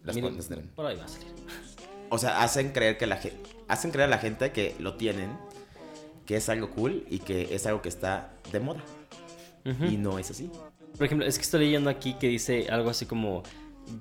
Las 0.03 0.15
Miren, 0.15 0.37
por 0.75 0.85
ahí 0.85 0.95
va 0.95 1.05
a 1.05 1.07
salir. 1.07 1.27
o 2.09 2.17
sea, 2.17 2.41
hacen 2.43 2.71
creer 2.71 2.97
que 2.97 3.07
la 3.07 3.17
gente, 3.17 3.49
hacen 3.67 3.91
creer 3.91 4.07
a 4.07 4.11
la 4.11 4.19
gente 4.19 4.51
que 4.51 4.75
lo 4.79 4.95
tienen, 4.95 5.37
que 6.25 6.37
es 6.37 6.47
algo 6.47 6.69
cool 6.71 7.05
y 7.09 7.19
que 7.19 7.53
es 7.53 7.65
algo 7.65 7.81
que 7.81 7.89
está 7.89 8.31
de 8.51 8.59
moda. 8.59 8.83
Ujú. 9.65 9.85
Y 9.85 9.97
no 9.97 10.17
es 10.17 10.31
así. 10.31 10.49
Por 10.95 11.07
ejemplo, 11.07 11.27
es 11.27 11.37
que 11.37 11.41
estoy 11.41 11.61
leyendo 11.65 11.89
aquí 11.89 12.13
que 12.13 12.27
dice 12.27 12.67
algo 12.69 12.89
así 12.89 13.05
como. 13.05 13.43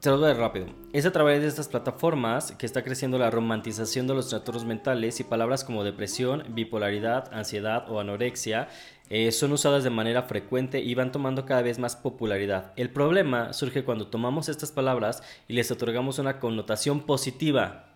Te 0.00 0.10
lo 0.10 0.16
voy 0.16 0.26
a 0.26 0.28
dar 0.28 0.38
rápido. 0.38 0.66
Es 0.92 1.04
a 1.04 1.12
través 1.12 1.42
de 1.42 1.48
estas 1.48 1.68
plataformas 1.68 2.52
que 2.52 2.64
está 2.64 2.82
creciendo 2.82 3.18
la 3.18 3.30
romantización 3.30 4.06
de 4.06 4.14
los 4.14 4.28
trastornos 4.28 4.64
mentales 4.64 5.20
y 5.20 5.24
palabras 5.24 5.62
como 5.62 5.84
depresión, 5.84 6.44
bipolaridad, 6.48 7.32
ansiedad 7.32 7.90
o 7.90 8.00
anorexia 8.00 8.68
eh, 9.10 9.30
son 9.32 9.52
usadas 9.52 9.84
de 9.84 9.90
manera 9.90 10.22
frecuente 10.22 10.80
y 10.80 10.94
van 10.94 11.12
tomando 11.12 11.44
cada 11.44 11.60
vez 11.60 11.78
más 11.78 11.96
popularidad. 11.96 12.72
El 12.76 12.88
problema 12.90 13.52
surge 13.52 13.84
cuando 13.84 14.06
tomamos 14.06 14.48
estas 14.48 14.72
palabras 14.72 15.22
y 15.48 15.52
les 15.52 15.70
otorgamos 15.70 16.18
una 16.18 16.40
connotación 16.40 17.00
positiva, 17.00 17.94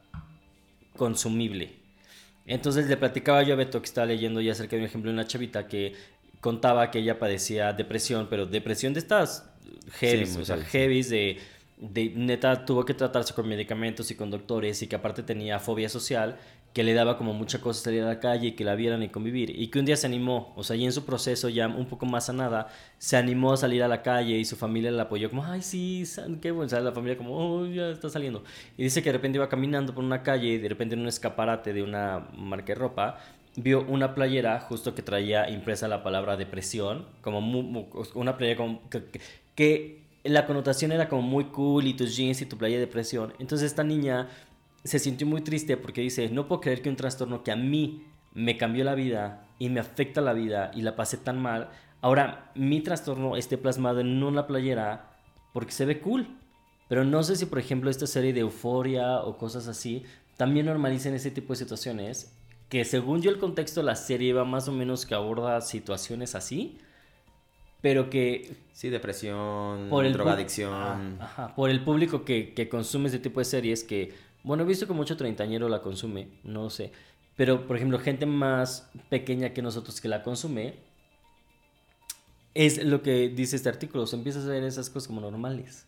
consumible. 0.97 1.77
Entonces 2.47 2.89
le 2.89 2.99
platicaba 2.99 3.43
yo 3.43 3.55
a 3.55 3.57
Beto 3.57 3.81
que 3.81 3.87
estaba 3.87 4.07
leyendo 4.07 4.43
ya 4.43 4.53
acerca 4.53 4.77
de 4.77 4.83
un 4.83 4.89
ejemplo 4.89 5.11
de 5.11 5.15
una 5.15 5.27
chavita 5.27 5.67
que 5.67 5.95
contaba 6.41 6.91
que 6.91 6.99
ella 6.99 7.19
padecía 7.19 7.73
depresión, 7.73 8.27
pero 8.29 8.45
depresión 8.45 8.93
de 8.93 9.01
estas 9.01 9.51
heavy, 9.93 10.27
Sí, 10.27 10.41
o 10.41 10.45
sea, 10.45 10.59
heavy, 10.59 11.03
de, 11.03 11.39
de 11.81 12.11
neta 12.11 12.65
tuvo 12.65 12.85
que 12.85 12.95
tratarse 12.95 13.35
con 13.35 13.49
medicamentos 13.49 14.11
y 14.11 14.15
con 14.17 14.31
doctores 14.31 14.83
y 14.83 14.89
que 14.89 14.97
aparte 14.97 15.23
tenía 15.23 15.59
fobia 15.61 15.89
social 15.89 16.37
que 16.75 16.83
le 16.85 16.93
daba 16.93 17.17
como 17.17 17.33
mucha 17.33 17.61
cosa 17.61 17.83
salir 17.83 18.03
a 18.03 18.07
la 18.07 18.21
calle 18.21 18.49
y 18.49 18.53
que 18.53 18.65
la 18.65 18.75
vieran 18.75 19.03
y 19.03 19.09
convivir 19.09 19.51
y 19.59 19.69
que 19.69 19.79
un 19.79 19.85
día 19.87 19.97
se 19.97 20.07
animó, 20.07 20.53
o 20.57 20.63
sea, 20.63 20.77
y 20.77 20.85
en 20.85 20.93
su 20.93 21.05
proceso 21.07 21.49
ya 21.49 21.67
un 21.67 21.87
poco 21.87 22.05
más 22.05 22.27
sanada, 22.27 22.69
se 22.99 23.17
animó 23.17 23.53
a 23.53 23.57
salir 23.57 23.83
a 23.83 23.89
la 23.89 24.03
calle 24.03 24.37
y 24.37 24.45
su 24.45 24.55
familia 24.57 24.91
la 24.91 25.05
apoyó 25.05 25.31
como, 25.31 25.45
ay, 25.45 25.63
sí, 25.63 26.05
qué 26.43 26.51
bueno, 26.51 26.67
o 26.67 26.69
sea, 26.69 26.81
la 26.81 26.93
familia 26.93 27.17
como, 27.17 27.35
oh, 27.37 27.67
ya 27.67 27.89
está 27.91 28.11
saliendo. 28.11 28.45
Y 28.77 28.83
dice 28.83 29.03
que 29.03 29.09
de 29.09 29.15
repente 29.15 29.39
iba 29.39 29.49
caminando 29.49 29.95
por 29.95 30.05
una 30.05 30.23
calle 30.23 30.49
y 30.49 30.59
de 30.59 30.69
repente 30.69 30.95
en 30.95 31.01
un 31.01 31.09
escaparate 31.09 31.73
de 31.73 31.83
una 31.83 32.29
marca 32.37 32.67
de 32.67 32.75
ropa, 32.75 33.19
vio 33.57 33.85
una 33.89 34.15
playera 34.15 34.61
justo 34.61 34.95
que 34.95 35.03
traía 35.03 35.49
impresa 35.51 35.89
la 35.89 36.03
palabra 36.03 36.37
depresión, 36.37 37.07
como 37.23 37.41
mu- 37.41 37.63
mu- 37.63 37.87
una 38.15 38.37
playera 38.37 38.59
como 38.59 38.83
que 39.55 40.08
la 40.29 40.47
connotación 40.47 40.93
era 40.93 41.09
como 41.09 41.23
muy 41.23 41.47
cool 41.47 41.87
y 41.87 41.95
tus 41.95 42.17
jeans 42.17 42.41
y 42.43 42.47
tu 42.47 42.57
playa 42.57 42.77
de 42.77 42.87
depresión. 42.87 43.33
Entonces 43.39 43.67
esta 43.67 43.85
niña 43.85 44.29
se 44.85 44.99
sintió 44.99 45.27
muy 45.27 45.43
triste 45.43 45.77
porque 45.77 46.01
dice, 46.01 46.29
no 46.31 46.49
puedo 46.49 46.61
creer 46.61 46.83
que 46.83 46.89
un 46.89 46.97
trastorno 46.97 47.43
que 47.43 47.53
a 47.53 47.57
mí 47.57 48.05
me 48.35 48.57
cambió 48.57 48.85
la 48.85 48.95
vida 48.95 49.47
y 49.59 49.69
me 49.69 49.81
afecta 49.81 50.21
la 50.21 50.33
vida 50.33 50.71
y 50.75 50.83
la 50.83 50.97
pasé 50.97 51.17
tan 51.17 51.41
mal, 51.41 51.71
ahora 52.01 52.51
mi 52.55 52.81
trastorno 52.81 53.37
esté 53.37 53.59
plasmado 53.59 54.01
en 54.01 54.23
una 54.23 54.47
playera 54.47 55.17
porque 55.53 55.73
se 55.73 55.85
ve 55.85 56.01
cool. 56.01 56.29
Pero 56.89 57.05
no 57.05 57.23
sé 57.23 57.37
si, 57.37 57.47
por 57.47 57.59
ejemplo, 57.59 57.91
esta 57.91 58.07
serie 58.07 58.33
de 58.33 58.41
euforia 58.41 59.21
o 59.21 59.37
cosas 59.37 59.69
así 59.69 60.05
también 60.39 60.67
normalicen 60.67 61.15
ese 61.15 61.31
tipo 61.31 61.53
de 61.53 61.59
situaciones. 61.59 62.33
Que 62.69 62.85
según 62.85 63.23
yo 63.23 63.31
el 63.31 63.39
contexto 63.39 63.81
de 63.81 63.87
la 63.87 63.97
serie 63.97 64.33
va 64.33 64.45
más 64.45 64.69
o 64.69 64.73
menos 64.73 65.05
que 65.05 65.15
aborda 65.15 65.61
situaciones 65.61 66.35
así. 66.35 66.79
Pero 67.81 68.11
que 68.11 68.57
Sí, 68.79 68.91
depresión, 68.91 69.89
por 69.91 70.05
el 70.05 70.13
drogadicción. 70.13 70.73
Ah, 70.73 71.17
ajá, 71.19 71.55
por 71.57 71.69
el 71.69 71.83
público 71.83 72.25
que, 72.25 72.55
que 72.55 72.69
consume 72.69 73.09
ese 73.09 73.19
tipo 73.19 73.41
de 73.41 73.45
series 73.45 73.83
que, 73.83 74.15
bueno, 74.45 74.63
he 74.63 74.67
visto 74.67 74.87
que 74.87 74.93
mucho 74.93 75.17
treintañero 75.17 75.69
la 75.69 75.83
consume, 75.83 76.29
no 76.45 76.71
sé. 76.71 76.93
Pero, 77.35 77.67
por 77.67 77.75
ejemplo, 77.75 77.99
gente 77.99 78.25
más 78.25 78.89
pequeña 79.09 79.53
que 79.53 79.63
nosotros 79.63 80.01
que 80.01 80.07
la 80.07 80.23
consume, 80.23 80.75
es 82.55 82.85
lo 82.85 83.03
que 83.03 83.31
dice 83.31 83.57
este 83.57 83.69
artículo. 83.69 84.07
Se 84.07 84.15
empieza 84.15 84.41
a 84.41 84.47
ver 84.47 84.63
esas 84.63 84.91
cosas 84.91 85.09
como 85.09 85.21
normales. 85.21 85.85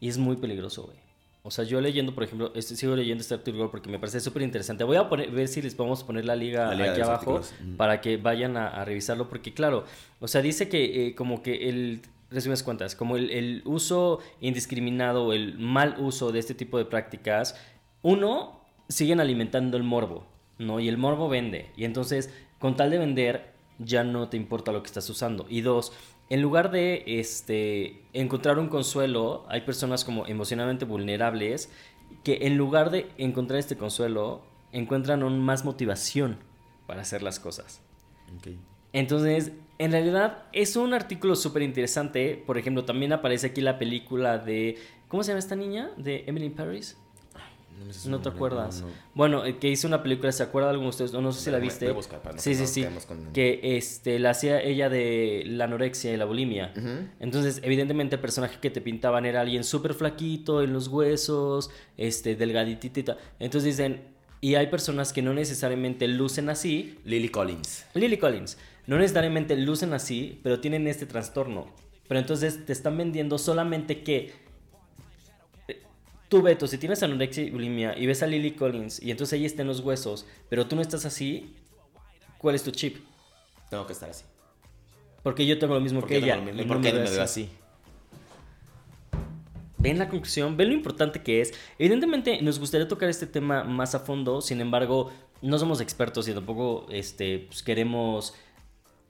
Y 0.00 0.08
es 0.08 0.18
muy 0.18 0.34
peligroso, 0.34 0.82
güey. 0.82 0.98
O 1.44 1.50
sea, 1.50 1.64
yo 1.64 1.80
leyendo, 1.80 2.14
por 2.14 2.22
ejemplo, 2.22 2.52
este, 2.54 2.76
sigo 2.76 2.94
leyendo 2.94 3.20
este 3.20 3.34
artículo 3.34 3.68
porque 3.70 3.90
me 3.90 3.98
parece 3.98 4.20
súper 4.20 4.42
interesante. 4.42 4.84
Voy 4.84 4.96
a 4.96 5.08
poner, 5.08 5.30
ver 5.30 5.48
si 5.48 5.60
les 5.60 5.74
podemos 5.74 6.04
poner 6.04 6.24
la 6.24 6.36
liga, 6.36 6.66
La 6.66 6.74
liga 6.74 6.84
de 6.84 6.90
aquí 6.92 7.00
abajo 7.00 7.36
artículos. 7.38 7.76
Para 7.76 8.00
que 8.00 8.16
vayan 8.16 8.56
a, 8.56 8.68
a 8.68 8.84
revisarlo. 8.84 9.28
Porque, 9.28 9.52
claro, 9.52 9.84
o 10.20 10.28
sea, 10.28 10.40
dice 10.40 10.68
que 10.68 11.08
eh, 11.08 11.14
como 11.16 11.42
que 11.42 11.68
el, 11.68 12.02
resumes 12.30 12.62
cuentas, 12.62 12.94
como 12.94 13.16
el, 13.16 13.30
el 13.30 13.62
uso 13.64 14.20
indiscriminado 14.40 15.26
o 15.26 15.32
el 15.32 15.58
mal 15.58 15.96
uso 15.98 16.30
de 16.30 16.38
este 16.38 16.54
tipo 16.54 16.78
de 16.78 16.84
prácticas, 16.84 17.56
uno, 18.02 18.60
siguen 18.88 19.18
alimentando 19.18 19.76
el 19.76 19.82
morbo, 19.82 20.26
¿no? 20.58 20.78
Y 20.78 20.88
el 20.88 20.96
morbo 20.96 21.28
vende. 21.28 21.70
Y 21.76 21.84
entonces, 21.84 22.32
con 22.60 22.76
tal 22.76 22.90
de 22.90 22.98
vender, 22.98 23.52
ya 23.78 24.04
no 24.04 24.28
te 24.28 24.36
importa 24.36 24.72
lo 24.72 24.82
que 24.82 24.86
estás 24.86 25.08
usando. 25.10 25.46
Y 25.48 25.62
dos, 25.62 25.92
en 26.32 26.40
lugar 26.40 26.70
de 26.70 27.04
este, 27.06 28.00
encontrar 28.14 28.58
un 28.58 28.68
consuelo, 28.68 29.44
hay 29.50 29.60
personas 29.60 30.02
como 30.02 30.26
emocionalmente 30.26 30.86
vulnerables 30.86 31.70
que 32.24 32.46
en 32.46 32.56
lugar 32.56 32.90
de 32.90 33.10
encontrar 33.18 33.60
este 33.60 33.76
consuelo, 33.76 34.42
encuentran 34.72 35.22
aún 35.22 35.44
más 35.44 35.66
motivación 35.66 36.38
para 36.86 37.02
hacer 37.02 37.22
las 37.22 37.38
cosas. 37.38 37.82
Entonces, 38.94 39.52
en 39.76 39.92
realidad 39.92 40.44
es 40.54 40.74
un 40.76 40.94
artículo 40.94 41.36
súper 41.36 41.60
interesante. 41.64 42.42
Por 42.46 42.56
ejemplo, 42.56 42.86
también 42.86 43.12
aparece 43.12 43.48
aquí 43.48 43.60
la 43.60 43.78
película 43.78 44.38
de... 44.38 44.78
¿Cómo 45.08 45.22
se 45.22 45.32
llama 45.32 45.40
esta 45.40 45.54
niña? 45.54 45.90
De 45.98 46.24
Emily 46.26 46.48
Paris. 46.48 46.96
No, 48.06 48.20
te 48.20 48.28
acuerdas. 48.28 48.80
no, 48.82 48.86
no. 48.88 48.92
Bueno, 49.14 49.44
eh, 49.44 49.58
que 49.58 49.68
hizo 49.68 49.86
una 49.88 50.02
película, 50.02 50.32
¿se 50.32 50.42
acuerda 50.42 50.70
alguno 50.70 50.86
de 50.86 50.90
ustedes? 50.90 51.12
No 51.12 51.32
sé 51.32 51.40
si 51.44 51.50
la 51.50 51.58
viste. 51.58 51.84
voy 51.86 51.92
a 51.92 51.96
buscar 51.96 52.22
para 52.22 52.36
no 52.36 52.40
sí, 52.42 52.54
sí, 52.54 52.66
sí. 52.66 52.84
con- 53.06 53.32
Que 53.32 53.76
este, 53.76 54.18
la 54.18 54.30
hacía 54.30 54.60
ella 54.62 54.88
de 54.88 55.42
la 55.46 55.64
anorexia 55.64 56.12
y 56.12 56.16
la 56.16 56.24
bulimia. 56.24 56.72
Entonces, 57.20 57.60
evidentemente, 57.62 58.16
el 58.16 58.20
personaje 58.22 58.58
que 58.60 58.70
te 58.70 58.80
pintaban 58.80 59.26
era 59.26 59.40
alguien 59.40 59.64
súper 59.64 59.94
flaquito 59.94 60.62
en 60.62 60.72
los 60.72 60.88
huesos, 60.88 61.70
este, 61.96 62.34
tal. 62.36 63.18
Entonces 63.38 63.76
dicen, 63.76 64.02
Y 64.44 64.56
hay 64.56 64.66
personas 64.66 65.12
que 65.12 65.22
no 65.22 65.32
necesariamente 65.34 66.08
lucen 66.08 66.48
así. 66.50 66.98
Lily 67.04 67.28
Collins. 67.28 67.86
Lily 67.94 68.16
Collins. 68.18 68.58
No 68.88 68.98
necesariamente 68.98 69.56
lucen 69.56 69.92
así, 69.92 70.40
pero 70.42 70.58
tienen 70.58 70.88
este 70.88 71.06
trastorno. 71.06 71.68
Pero 72.08 72.18
entonces 72.18 72.66
te 72.66 72.72
están 72.72 72.98
vendiendo 72.98 73.38
solamente 73.38 74.02
que 74.02 74.32
tú, 76.32 76.40
Beto, 76.40 76.66
si 76.66 76.78
tienes 76.78 77.02
anorexia 77.02 77.44
y 77.44 77.50
bulimia 77.50 77.94
y 77.94 78.06
ves 78.06 78.22
a 78.22 78.26
Lily 78.26 78.52
Collins 78.52 79.02
y 79.02 79.10
entonces 79.10 79.38
ella 79.38 79.46
está 79.46 79.60
en 79.60 79.68
los 79.68 79.80
huesos, 79.80 80.24
pero 80.48 80.66
tú 80.66 80.76
no 80.76 80.80
estás 80.80 81.04
así, 81.04 81.54
¿cuál 82.38 82.54
es 82.54 82.62
tu 82.62 82.70
chip? 82.70 83.04
Tengo 83.68 83.86
que 83.86 83.92
estar 83.92 84.08
así. 84.08 84.24
Porque 85.22 85.46
yo 85.46 85.58
tengo 85.58 85.74
lo 85.74 85.80
mismo 85.80 86.00
que 86.00 86.16
ella. 86.16 86.38
¿Y 86.38 86.64
por 86.64 86.80
qué 86.80 86.90
no 86.90 87.00
me 87.00 87.10
veo 87.10 87.22
así? 87.22 87.50
ven 89.76 89.98
la 89.98 90.08
conclusión, 90.08 90.56
ven 90.56 90.68
lo 90.68 90.74
importante 90.74 91.22
que 91.22 91.42
es. 91.42 91.52
Evidentemente 91.78 92.40
nos 92.40 92.58
gustaría 92.58 92.88
tocar 92.88 93.10
este 93.10 93.26
tema 93.26 93.64
más 93.64 93.94
a 93.94 93.98
fondo, 93.98 94.40
sin 94.40 94.62
embargo, 94.62 95.12
no 95.42 95.58
somos 95.58 95.82
expertos 95.82 96.28
y 96.28 96.32
tampoco 96.32 96.86
este, 96.88 97.40
pues, 97.40 97.62
queremos 97.62 98.34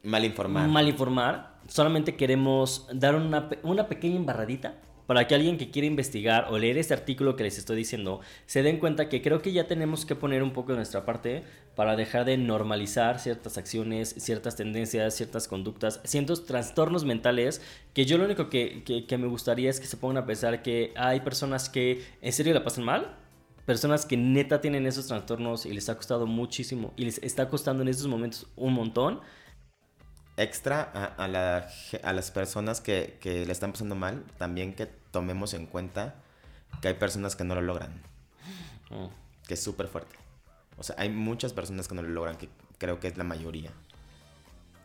mal 0.03 0.25
informar. 0.25 0.69
Mal 0.69 0.89
informar, 0.89 1.61
solamente 1.69 2.17
queremos 2.17 2.89
dar 2.93 3.15
una, 3.15 3.49
una 3.63 3.87
pequeña 3.87 4.17
embarradita 4.17 4.81
para 5.07 5.27
que 5.27 5.35
alguien 5.35 5.59
que 5.59 5.71
quiera 5.71 5.87
investigar 5.87 6.47
o 6.51 6.59
leer 6.59 6.79
este 6.79 6.95
artículo 6.95 7.37
que 7.37 7.45
les 7.45 7.59
estoy 7.59 7.77
diciendo 7.77 8.21
se 8.47 8.63
den 8.63 8.79
cuenta 8.79 9.09
que 9.09 9.23
creo 9.23 9.43
que 9.43 9.53
ya 9.53 9.67
tenemos 9.67 10.07
que 10.07 10.15
poner 10.15 10.43
un 10.43 10.53
poco 10.53 10.73
de 10.73 10.77
nuestra 10.77 11.05
parte 11.05 11.45
para 11.75 11.97
dejar 11.97 12.25
de 12.25 12.37
normalizar 12.37 13.19
ciertas 13.19 13.59
acciones, 13.59 14.15
ciertas 14.19 14.57
tendencias, 14.57 15.15
ciertas 15.15 15.49
conductas, 15.49 16.01
ciertos 16.05 16.45
trastornos 16.47 17.05
mentales 17.05 17.63
que 17.95 18.05
yo 18.05 18.19
lo 18.19 18.25
único 18.25 18.49
que, 18.49 18.83
que, 18.85 19.19
me 19.19 19.27
gustaría 19.27 19.71
es 19.71 19.81
que 19.81 19.87
se 19.87 19.97
pongan 19.97 20.25
a 20.25 20.27
pensar 20.27 20.63
que 20.63 20.93
hay 20.97 21.21
personas 21.21 21.69
que 21.69 22.03
en 22.21 22.33
serio 22.33 22.55
la 22.55 22.65
pasan 22.65 22.85
mal, 22.85 23.17
personas 23.67 24.07
que 24.07 24.17
neta 24.17 24.61
tienen 24.61 24.87
esos 24.87 25.07
trastornos 25.07 25.67
y 25.67 25.73
les 25.73 25.89
ha 25.89 25.97
costado 25.97 26.27
muchísimo 26.27 26.93
y 26.97 27.05
les 27.05 27.19
está 27.23 27.49
costando 27.49 27.83
en 27.83 27.89
estos 27.89 28.07
momentos 28.07 28.47
un 28.57 28.75
montón 28.75 29.21
extra 30.43 30.83
a, 30.83 31.29
la, 31.29 31.69
a 32.03 32.13
las 32.13 32.31
personas 32.31 32.81
que, 32.81 33.19
que, 33.21 33.47
le 33.47 33.53
están 33.53 33.73
pasando 33.73 33.95
mal, 33.95 34.25
también 34.39 34.75
que 34.75 34.87
tomemos 34.87 35.55
en 35.55 35.67
cuenta 35.67 36.15
que 36.81 36.89
hay 36.89 36.95
personas 36.95 37.37
que 37.37 37.45
no 37.45 37.55
lo 37.55 37.63
logran. 37.63 37.93
Mm. 38.91 39.07
Que 39.47 39.55
es 39.55 39.63
súper 39.63 39.89
fuerte. 39.89 40.17
O 40.77 40.83
sea, 40.83 40.97
hay 40.99 41.09
muchas 41.09 41.53
personas 41.53 41.89
que 41.89 41.95
no 41.95 42.03
lo 42.03 42.09
logran, 42.09 42.37
que 42.37 42.49
creo 42.79 43.01
que 43.01 43.09
es 43.09 43.17
la 43.17 43.25
mayoría. 43.25 43.71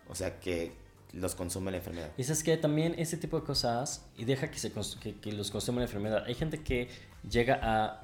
O 0.10 0.16
sea, 0.16 0.40
que 0.40 0.74
los 1.14 1.36
consume 1.36 1.72
la 1.72 1.78
enfermedad. 1.78 2.12
Y 2.18 2.22
es 2.22 2.44
que 2.44 2.58
también 2.58 2.96
ese 2.98 3.18
tipo 3.18 3.40
de 3.40 3.46
cosas, 3.46 4.06
y 4.18 4.26
deja 4.26 4.52
que, 4.52 4.60
se, 4.60 4.72
que, 5.00 5.16
que 5.16 5.32
los 5.32 5.52
consume 5.52 5.80
la 5.80 5.86
enfermedad, 5.86 6.24
hay 6.26 6.36
gente 6.36 6.62
que 6.62 6.90
llega 7.30 7.60
a 7.62 8.04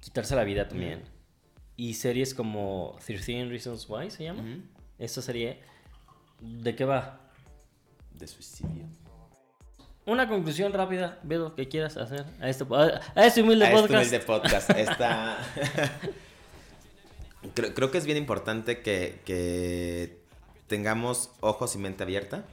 quitarse 0.00 0.34
la 0.34 0.44
vida 0.44 0.68
también. 0.68 1.02
Y 1.76 1.94
series 1.94 2.34
como 2.34 2.98
13 3.04 3.46
Reasons 3.46 3.88
Why 3.88 4.10
se 4.10 4.24
llama. 4.24 4.42
Esta 4.98 5.22
serie 5.22 5.60
¿De 6.40 6.74
qué 6.74 6.84
va? 6.84 7.20
De 8.12 8.26
suicidio. 8.26 8.86
Una 10.06 10.26
conclusión 10.26 10.72
rápida, 10.72 11.18
Bedo, 11.22 11.54
que 11.54 11.68
quieras 11.68 11.96
hacer 11.96 12.24
a 12.40 12.48
este, 12.48 12.64
a 12.74 13.26
este 13.26 13.42
humilde 13.42 13.66
a 13.66 13.70
podcast. 13.70 14.02
Este 14.02 14.16
humilde 14.16 14.20
podcast. 14.20 14.70
Esta... 14.76 15.38
creo, 17.54 17.90
que 17.90 17.98
es 17.98 18.06
bien 18.06 18.16
importante 18.16 18.80
que, 18.80 20.18
tengamos 20.66 21.30
ojos 21.40 21.74
y 21.74 21.78
mente 21.78 22.04
abierta 22.04 22.44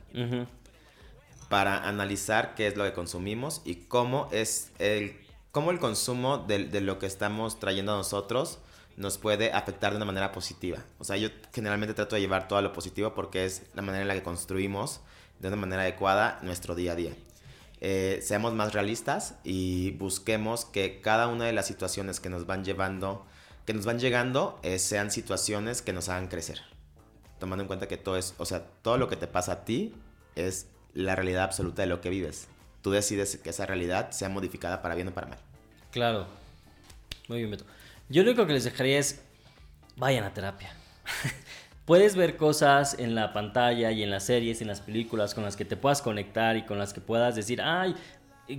para 1.49 1.87
analizar 1.87 2.55
qué 2.55 2.67
es 2.67 2.75
lo 2.75 2.83
que 2.83 2.93
consumimos 2.93 3.61
y 3.63 3.75
cómo 3.75 4.27
es 4.31 4.71
el, 4.79 5.15
cómo 5.51 5.71
el 5.71 5.79
consumo 5.79 6.39
de, 6.39 6.65
de 6.65 6.81
lo 6.81 6.99
que 6.99 7.05
estamos 7.05 7.59
trayendo 7.59 7.93
a 7.93 7.97
nosotros 7.97 8.59
nos 8.97 9.19
puede 9.19 9.53
afectar 9.53 9.91
de 9.91 9.97
una 9.97 10.05
manera 10.05 10.31
positiva. 10.31 10.79
O 10.97 11.03
sea, 11.03 11.17
yo 11.17 11.29
generalmente 11.53 11.93
trato 11.93 12.15
de 12.15 12.21
llevar 12.21 12.47
todo 12.47 12.61
lo 12.61 12.73
positivo 12.73 13.13
porque 13.13 13.45
es 13.45 13.61
la 13.75 13.83
manera 13.83 14.01
en 14.01 14.07
la 14.07 14.15
que 14.15 14.23
construimos 14.23 15.01
de 15.39 15.47
una 15.47 15.57
manera 15.57 15.83
adecuada 15.83 16.39
nuestro 16.41 16.75
día 16.75 16.93
a 16.93 16.95
día. 16.95 17.13
Eh, 17.79 18.19
seamos 18.23 18.53
más 18.53 18.73
realistas 18.73 19.35
y 19.43 19.91
busquemos 19.91 20.65
que 20.65 20.99
cada 20.99 21.27
una 21.27 21.45
de 21.45 21.53
las 21.53 21.67
situaciones 21.67 22.19
que 22.19 22.29
nos 22.29 22.47
van 22.47 22.65
llevando, 22.65 23.23
que 23.65 23.75
nos 23.75 23.85
van 23.85 23.99
llegando, 23.99 24.59
eh, 24.63 24.79
sean 24.79 25.11
situaciones 25.11 25.83
que 25.83 25.93
nos 25.93 26.09
hagan 26.09 26.27
crecer. 26.27 26.61
Tomando 27.39 27.61
en 27.61 27.67
cuenta 27.67 27.87
que 27.87 27.97
todo 27.97 28.17
es, 28.17 28.33
o 28.39 28.45
sea, 28.45 28.65
todo 28.81 28.97
lo 28.97 29.07
que 29.09 29.15
te 29.15 29.27
pasa 29.27 29.51
a 29.51 29.65
ti 29.65 29.93
es 30.35 30.65
la 30.95 31.15
realidad 31.15 31.43
absoluta 31.43 31.83
de 31.83 31.87
lo 31.87 32.01
que 32.01 32.09
vives. 32.09 32.47
Tú 32.81 32.89
decides 32.89 33.37
que 33.37 33.51
esa 33.51 33.67
realidad 33.67 34.09
sea 34.09 34.29
modificada 34.29 34.81
para 34.81 34.95
bien 34.95 35.09
o 35.09 35.13
para 35.13 35.27
mal. 35.27 35.39
Claro. 35.91 36.25
Muy 37.27 37.39
bien, 37.39 37.51
Beto. 37.51 37.65
Yo 38.09 38.23
lo 38.23 38.29
único 38.31 38.47
que 38.47 38.53
les 38.53 38.63
dejaría 38.63 38.99
es, 38.99 39.21
vayan 39.97 40.23
a 40.23 40.33
terapia. 40.33 40.71
Puedes 41.85 42.15
ver 42.15 42.37
cosas 42.37 42.97
en 42.99 43.15
la 43.15 43.33
pantalla 43.33 43.91
y 43.91 44.03
en 44.03 44.09
las 44.09 44.25
series, 44.25 44.61
en 44.61 44.67
las 44.67 44.81
películas 44.81 45.33
con 45.33 45.43
las 45.43 45.55
que 45.55 45.65
te 45.65 45.75
puedas 45.77 46.01
conectar 46.01 46.55
y 46.55 46.63
con 46.63 46.77
las 46.79 46.93
que 46.93 47.01
puedas 47.01 47.35
decir, 47.35 47.61
ay, 47.61 47.95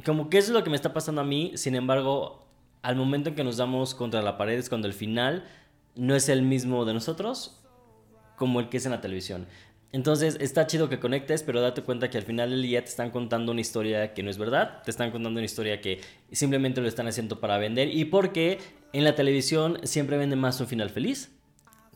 como 0.04 0.28
que 0.28 0.38
eso 0.38 0.48
es 0.48 0.54
lo 0.54 0.64
que 0.64 0.70
me 0.70 0.76
está 0.76 0.92
pasando 0.92 1.22
a 1.22 1.24
mí. 1.24 1.52
Sin 1.54 1.74
embargo, 1.74 2.46
al 2.82 2.96
momento 2.96 3.30
en 3.30 3.34
que 3.34 3.44
nos 3.44 3.56
damos 3.56 3.94
contra 3.94 4.22
la 4.22 4.36
pared 4.36 4.58
es 4.58 4.68
cuando 4.68 4.86
el 4.86 4.94
final 4.94 5.44
no 5.94 6.14
es 6.14 6.28
el 6.28 6.42
mismo 6.42 6.84
de 6.84 6.94
nosotros 6.94 7.60
como 8.36 8.60
el 8.60 8.68
que 8.68 8.76
es 8.76 8.86
en 8.86 8.92
la 8.92 9.00
televisión. 9.00 9.46
Entonces 9.90 10.36
está 10.40 10.66
chido 10.66 10.88
que 10.88 11.00
conectes, 11.00 11.42
pero 11.42 11.62
date 11.62 11.82
cuenta 11.82 12.10
que 12.10 12.18
al 12.18 12.24
final 12.24 12.50
del 12.50 12.62
día 12.62 12.82
te 12.82 12.90
están 12.90 13.10
contando 13.10 13.52
una 13.52 13.62
historia 13.62 14.12
que 14.12 14.22
no 14.22 14.30
es 14.30 14.36
verdad, 14.36 14.82
te 14.84 14.90
están 14.90 15.10
contando 15.10 15.38
una 15.38 15.46
historia 15.46 15.80
que 15.80 16.00
simplemente 16.30 16.80
lo 16.82 16.88
están 16.88 17.08
haciendo 17.08 17.40
para 17.40 17.56
vender 17.56 17.88
y 17.88 18.04
porque 18.04 18.58
en 18.92 19.04
la 19.04 19.14
televisión 19.14 19.78
siempre 19.84 20.16
venden 20.16 20.38
más 20.38 20.60
un 20.60 20.66
final 20.66 20.90
feliz 20.90 21.30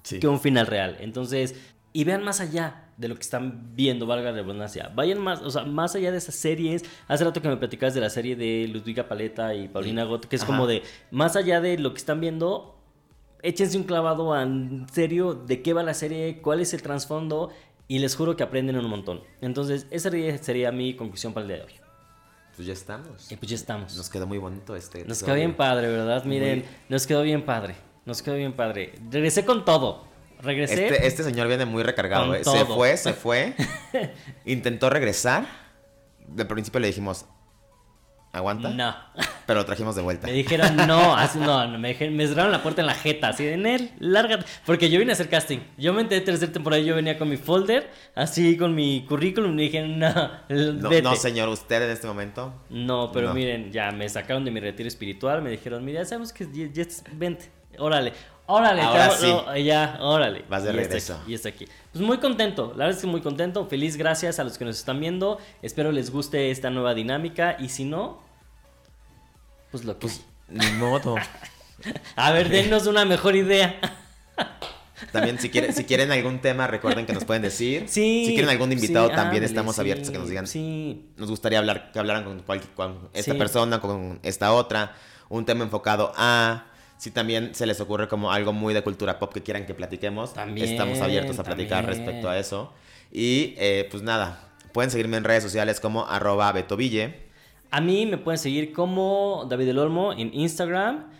que 0.03 0.29
un 0.29 0.41
final 0.41 0.67
real. 0.67 0.97
Entonces, 1.01 1.55
y 1.93 2.05
vean 2.05 2.23
más 2.25 2.41
allá 2.41 2.89
de 2.97 3.09
lo 3.09 3.15
que 3.15 3.23
están 3.23 3.75
viendo, 3.75 4.07
valga 4.07 4.31
la 4.31 4.39
redundancia. 4.39 4.91
Vayan 4.95 5.19
más, 5.19 5.43
o 5.43 5.51
sea, 5.51 5.65
más 5.65 5.95
allá 5.95 6.11
de 6.11 6.19
esas 6.19 6.35
series. 6.35 6.85
Hace 7.09 7.25
rato 7.25 7.43
que 7.43 7.49
me 7.49 7.57
platicabas 7.57 7.95
de 7.95 8.01
la 8.01 8.11
serie 8.11 8.37
de 8.37 8.69
Ludwika 8.69 9.09
Paleta 9.09 9.55
y 9.55 9.69
Paulina 9.69 10.05
Gott, 10.05 10.27
que 10.27 10.37
es 10.37 10.45
como 10.45 10.67
de, 10.67 10.83
más 11.11 11.37
allá 11.37 11.61
de 11.61 11.79
lo 11.79 11.93
que 11.93 11.99
están 11.99 12.21
viendo, 12.21 12.79
échense 13.43 13.77
un 13.77 13.85
clavado 13.85 14.39
en 14.41 14.87
serio 14.93 15.35
de 15.35 15.63
qué 15.63 15.73
va 15.73 15.83
la 15.83 15.95
serie, 15.95 16.41
cuál 16.41 16.61
es 16.61 16.75
el 16.75 16.83
trasfondo 16.83 17.51
y 17.89 17.99
les 17.99 18.17
juro 18.17 18.37
que 18.37 18.43
aprenden 18.43 18.77
un 18.77 18.89
montón. 18.89 19.21
Entonces, 19.41 19.87
esa 19.91 20.11
sería 20.11 20.73
mi 20.73 20.95
conclusión 20.95 21.35
para 21.35 21.45
el 21.45 21.49
día 21.49 21.57
de 21.59 21.65
hoy. 21.65 21.82
Pues 22.57 22.67
ya 22.67 22.75
estamos. 22.75 23.33
Y 23.33 23.37
pues 23.37 23.51
ya 23.51 23.57
estamos. 23.57 23.97
Nos 23.97 24.11
quedó 24.11 24.27
muy 24.27 24.39
bonito 24.39 24.77
este. 24.77 25.05
Nos 25.05 25.23
quedó 25.23 25.35
bien 25.35 25.55
padre, 25.55 25.89
¿verdad? 25.89 26.25
Miren, 26.25 26.65
nos 26.89 27.07
quedó 27.07 27.23
bien 27.23 27.45
padre. 27.45 27.75
Nos 28.05 28.21
quedó 28.23 28.35
bien 28.35 28.53
padre. 28.53 28.95
Regresé 29.11 29.45
con 29.45 29.65
todo. 29.65 30.05
Regresé. 30.41 30.87
Este, 30.87 31.07
este 31.07 31.23
señor 31.23 31.49
viene 31.49 31.65
muy 31.65 31.83
recargado. 31.83 32.35
¿eh? 32.35 32.45
Se 32.45 32.65
fue, 32.65 32.97
se 32.97 33.13
fue. 33.15 33.55
Intentó 34.45 34.91
regresar. 34.91 35.47
De 36.27 36.45
principio 36.45 36.81
le 36.81 36.89
dijimos, 36.89 37.27
¿Aguanta? 38.33 38.71
No. 38.71 38.95
Pero 39.47 39.61
lo 39.61 39.67
trajimos 39.67 39.95
de 39.95 40.01
vuelta. 40.01 40.27
Me 40.27 40.33
dijeron 40.33 40.75
no, 40.75 41.15
así 41.15 41.39
no, 41.39 41.69
me, 41.69 41.95
me 41.95 42.27
cerraron 42.27 42.51
la 42.51 42.63
puerta 42.63 42.81
en 42.81 42.87
la 42.87 42.95
jeta, 42.95 43.29
así 43.29 43.45
de 43.45 43.53
en 43.55 43.67
él, 43.67 43.91
lárgate. 43.99 44.47
Porque 44.65 44.89
yo 44.89 44.99
vine 44.99 45.13
a 45.13 45.15
hacer 45.15 45.29
casting. 45.29 45.59
Yo 45.77 45.93
me 45.93 46.01
enteré 46.01 46.21
de 46.21 46.27
tercera 46.27 46.51
temporada, 46.51 46.81
yo 46.81 46.95
venía 46.95 47.19
con 47.19 47.29
mi 47.29 47.37
folder, 47.37 47.91
así 48.15 48.57
con 48.57 48.75
mi 48.75 49.05
currículum, 49.07 49.53
y 49.53 49.55
me 49.55 49.63
dijeron, 49.63 49.99
no, 49.99 50.13
no, 50.49 51.01
no, 51.03 51.17
señor, 51.17 51.51
usted 51.51 51.83
en 51.83 51.91
este 51.91 52.07
momento. 52.07 52.55
No, 52.71 53.13
pero 53.13 53.35
miren, 53.35 53.71
ya 53.71 53.91
me 53.91 54.09
sacaron 54.09 54.47
de 54.47 54.51
mi 54.51 54.61
retiro 54.61 54.89
espiritual, 54.89 55.43
me 55.43 55.51
dijeron, 55.51 55.85
mira, 55.85 56.03
sabemos 56.07 56.33
que 56.33 56.49
ya, 56.73 56.85
vente, 57.13 57.51
órale. 57.79 58.15
Órale, 58.47 58.83
Ahora 58.83 59.11
sí. 59.11 59.33
ya, 59.65 59.99
órale. 60.01 60.45
Vas 60.49 60.65
de 60.65 60.73
regreso. 60.73 61.21
y 61.27 61.35
está 61.35 61.49
aquí. 61.49 61.67
Pues 61.93 62.05
muy 62.05 62.19
contento, 62.19 62.73
la 62.77 62.85
verdad 62.85 62.97
es 62.97 63.01
que 63.01 63.07
muy 63.07 63.21
contento. 63.21 63.67
Feliz 63.67 63.97
gracias 63.97 64.39
a 64.39 64.45
los 64.45 64.59
que 64.59 64.65
nos 64.65 64.77
están 64.79 65.01
viendo. 65.01 65.39
Espero 65.63 65.93
les 65.93 66.11
guste 66.11 66.51
esta 66.51 66.69
nueva 66.71 66.95
dinámica. 66.95 67.57
Y 67.59 67.69
si 67.69 67.85
no, 67.85 68.21
pues 69.71 69.85
lo 69.85 69.95
que. 69.95 70.09
Pues, 70.09 70.25
ni 70.49 70.67
modo. 70.73 71.17
a 72.17 72.33
ver, 72.33 72.49
denos 72.49 72.87
una 72.87 73.05
mejor 73.05 73.37
idea. 73.37 73.79
También, 75.13 75.39
si 75.39 75.51
quieren, 75.51 75.75
si 75.75 75.85
quieren 75.85 76.13
algún 76.13 76.41
tema, 76.41 76.67
recuerden 76.67 77.07
que 77.07 77.13
nos 77.13 77.25
pueden 77.25 77.43
decir. 77.43 77.85
Sí. 77.89 78.25
Si 78.27 78.33
quieren 78.35 78.51
algún 78.51 78.73
invitado, 78.73 79.09
también 79.11 79.45
estamos 79.45 79.79
abiertos 79.79 80.09
a 80.09 80.13
que 80.13 80.19
nos 80.19 80.29
digan. 80.29 80.47
Sí. 80.47 81.11
Nos 81.17 81.31
gustaría 81.31 81.59
hablar, 81.59 81.91
que 81.93 81.99
hablaran 81.99 82.25
con, 82.25 82.43
con 82.75 83.09
esta 83.13 83.35
persona, 83.35 83.81
con 83.81 84.21
esta 84.23 84.53
otra. 84.53 84.95
Un 85.29 85.45
tema 85.45 85.65
enfocado 85.65 86.13
a 86.17 86.67
si 87.03 87.11
también 87.11 87.53
se 87.53 87.67
les 87.67 87.81
ocurre 87.81 88.07
como 88.07 88.31
algo 88.31 88.53
muy 88.53 88.75
de 88.75 88.83
cultura 88.83 89.19
pop 89.19 89.33
que 89.33 89.43
quieran 89.43 89.67
que 89.67 89.75
platiquemos, 89.75 90.35
también, 90.35 90.69
estamos 90.69 91.01
abiertos 91.01 91.37
a 91.37 91.43
platicar 91.43 91.85
respecto 91.85 92.31
a 92.31 92.39
eso. 92.39 92.73
Y 93.11 93.55
eh, 93.59 93.89
pues 93.91 94.05
nada, 94.05 94.53
pueden 94.73 94.93
seguirme 94.93 95.17
en 95.17 95.25
redes 95.25 95.43
sociales 95.43 95.81
como 95.81 96.07
arroba 96.07 96.53
betoville. 96.53 97.17
A 97.73 97.81
mí 97.81 98.07
me 98.07 98.19
pueden 98.19 98.39
seguir 98.39 98.73
como 98.73 99.49
David 99.51 99.71
El 99.71 99.81
Olmo 99.81 100.13
en 100.13 100.33
Instagram, 100.33 101.11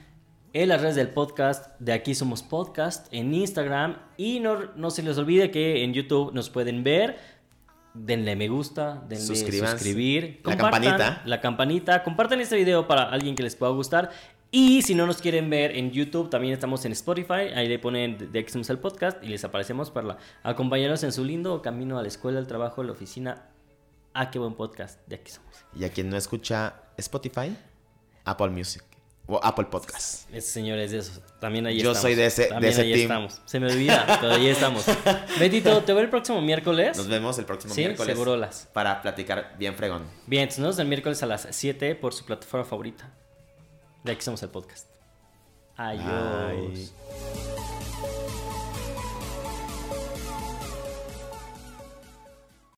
en 0.53 0.69
las 0.69 0.83
redes 0.83 0.95
del 0.95 1.09
podcast 1.09 1.73
de 1.81 1.95
Aquí 1.95 2.15
Somos 2.15 2.45
Podcast 2.45 3.13
en 3.13 3.35
Instagram 3.35 3.97
y 4.17 4.39
no, 4.39 4.73
no 4.77 4.93
se 4.93 5.03
les 5.03 5.19
olvide 5.19 5.51
que 5.51 5.83
en 5.83 5.95
YouTube 5.95 6.33
nos 6.33 6.49
pueden 6.49 6.85
ver. 6.85 7.19
Denle 7.93 8.37
me 8.37 8.47
gusta, 8.47 9.03
denle 9.09 9.25
suscribir, 9.25 10.41
la 10.45 10.57
campanita. 10.57 11.23
La 11.25 11.41
campanita, 11.41 12.05
compartan 12.05 12.41
este 12.41 12.55
video 12.55 12.87
para 12.87 13.03
alguien 13.03 13.35
que 13.35 13.43
les 13.43 13.57
pueda 13.57 13.73
gustar 13.73 14.13
Y 14.55 14.83
si 14.83 14.95
no 14.95 15.07
nos 15.07 15.23
quieren 15.23 15.49
ver 15.49 15.75
en 15.79 15.93
YouTube, 15.93 16.29
también 16.29 16.53
estamos 16.53 16.85
en 16.85 16.93
Spotify. 16.93 17.49
Ahí 17.57 17.69
le 17.69 17.79
ponen 17.79 18.31
de 18.33 18.39
X 18.41 18.69
el 18.69 18.79
podcast 18.79 19.23
y 19.25 19.29
les 19.29 19.43
aparecemos 19.45 19.91
para 19.91 20.19
acompañarnos 20.43 21.03
en 21.05 21.13
su 21.13 21.25
lindo 21.25 21.63
camino 21.63 21.99
a 21.99 22.03
la 22.03 22.09
escuela, 22.09 22.39
al 22.39 22.47
trabajo, 22.47 22.83
a 22.83 22.85
la 22.85 22.93
oficina. 22.93 23.47
Ah, 24.13 24.31
qué 24.31 24.39
buen 24.39 24.53
podcast. 24.55 25.01
De 25.09 25.17
aquí 25.17 25.33
somos. 25.33 25.51
Y 25.75 25.85
a 25.85 25.89
quien 25.89 26.11
no 26.11 26.19
escucha 26.19 26.75
Spotify, 26.99 27.57
Apple 28.27 28.51
Music 28.51 28.83
o 29.27 29.41
Apple 29.43 29.65
Podcast. 29.71 30.29
Ese 30.35 30.51
señor 30.51 30.79
es 30.81 30.91
de 30.91 30.99
eso. 30.99 31.23
También 31.41 31.65
ahí 31.67 31.77
Yo 31.77 31.93
estamos. 31.93 32.03
soy 32.03 32.15
de 32.15 32.27
ese- 32.27 32.43
de 32.43 32.49
También 32.49 32.73
ese 32.75 32.83
ahí 32.83 32.93
team. 32.93 33.03
estamos. 33.05 33.41
Se 33.47 33.59
me 33.59 33.73
olvida, 33.73 34.19
pero 34.21 34.35
ahí 34.35 34.49
estamos. 34.49 34.85
Betito, 35.41 35.83
te 35.83 35.95
veo 35.95 36.03
el 36.03 36.11
próximo 36.11 36.43
miércoles. 36.43 36.95
Nos 36.99 37.09
vemos 37.09 37.39
el 37.39 37.47
próximo 37.47 37.73
Sí, 37.73 37.81
miércoles. 37.81 38.13
segurolas. 38.13 38.69
Para 38.75 39.01
platicar 39.01 39.55
bien 39.59 39.75
fregón. 39.77 40.03
Bien, 40.27 40.43
entonces 40.43 40.59
nos 40.59 40.67
vemos 40.77 40.81
el 40.81 40.89
miércoles 40.89 41.23
a 41.23 41.27
las 41.27 41.49
7 41.53 41.95
por 41.95 42.13
su 42.13 42.27
plataforma 42.27 42.67
favorita. 42.67 43.11
De 44.05 44.13
aquí 44.13 44.23
somos 44.23 44.43
el 44.43 44.51
podcast. 44.51 44.89
Adiós. 45.77 46.93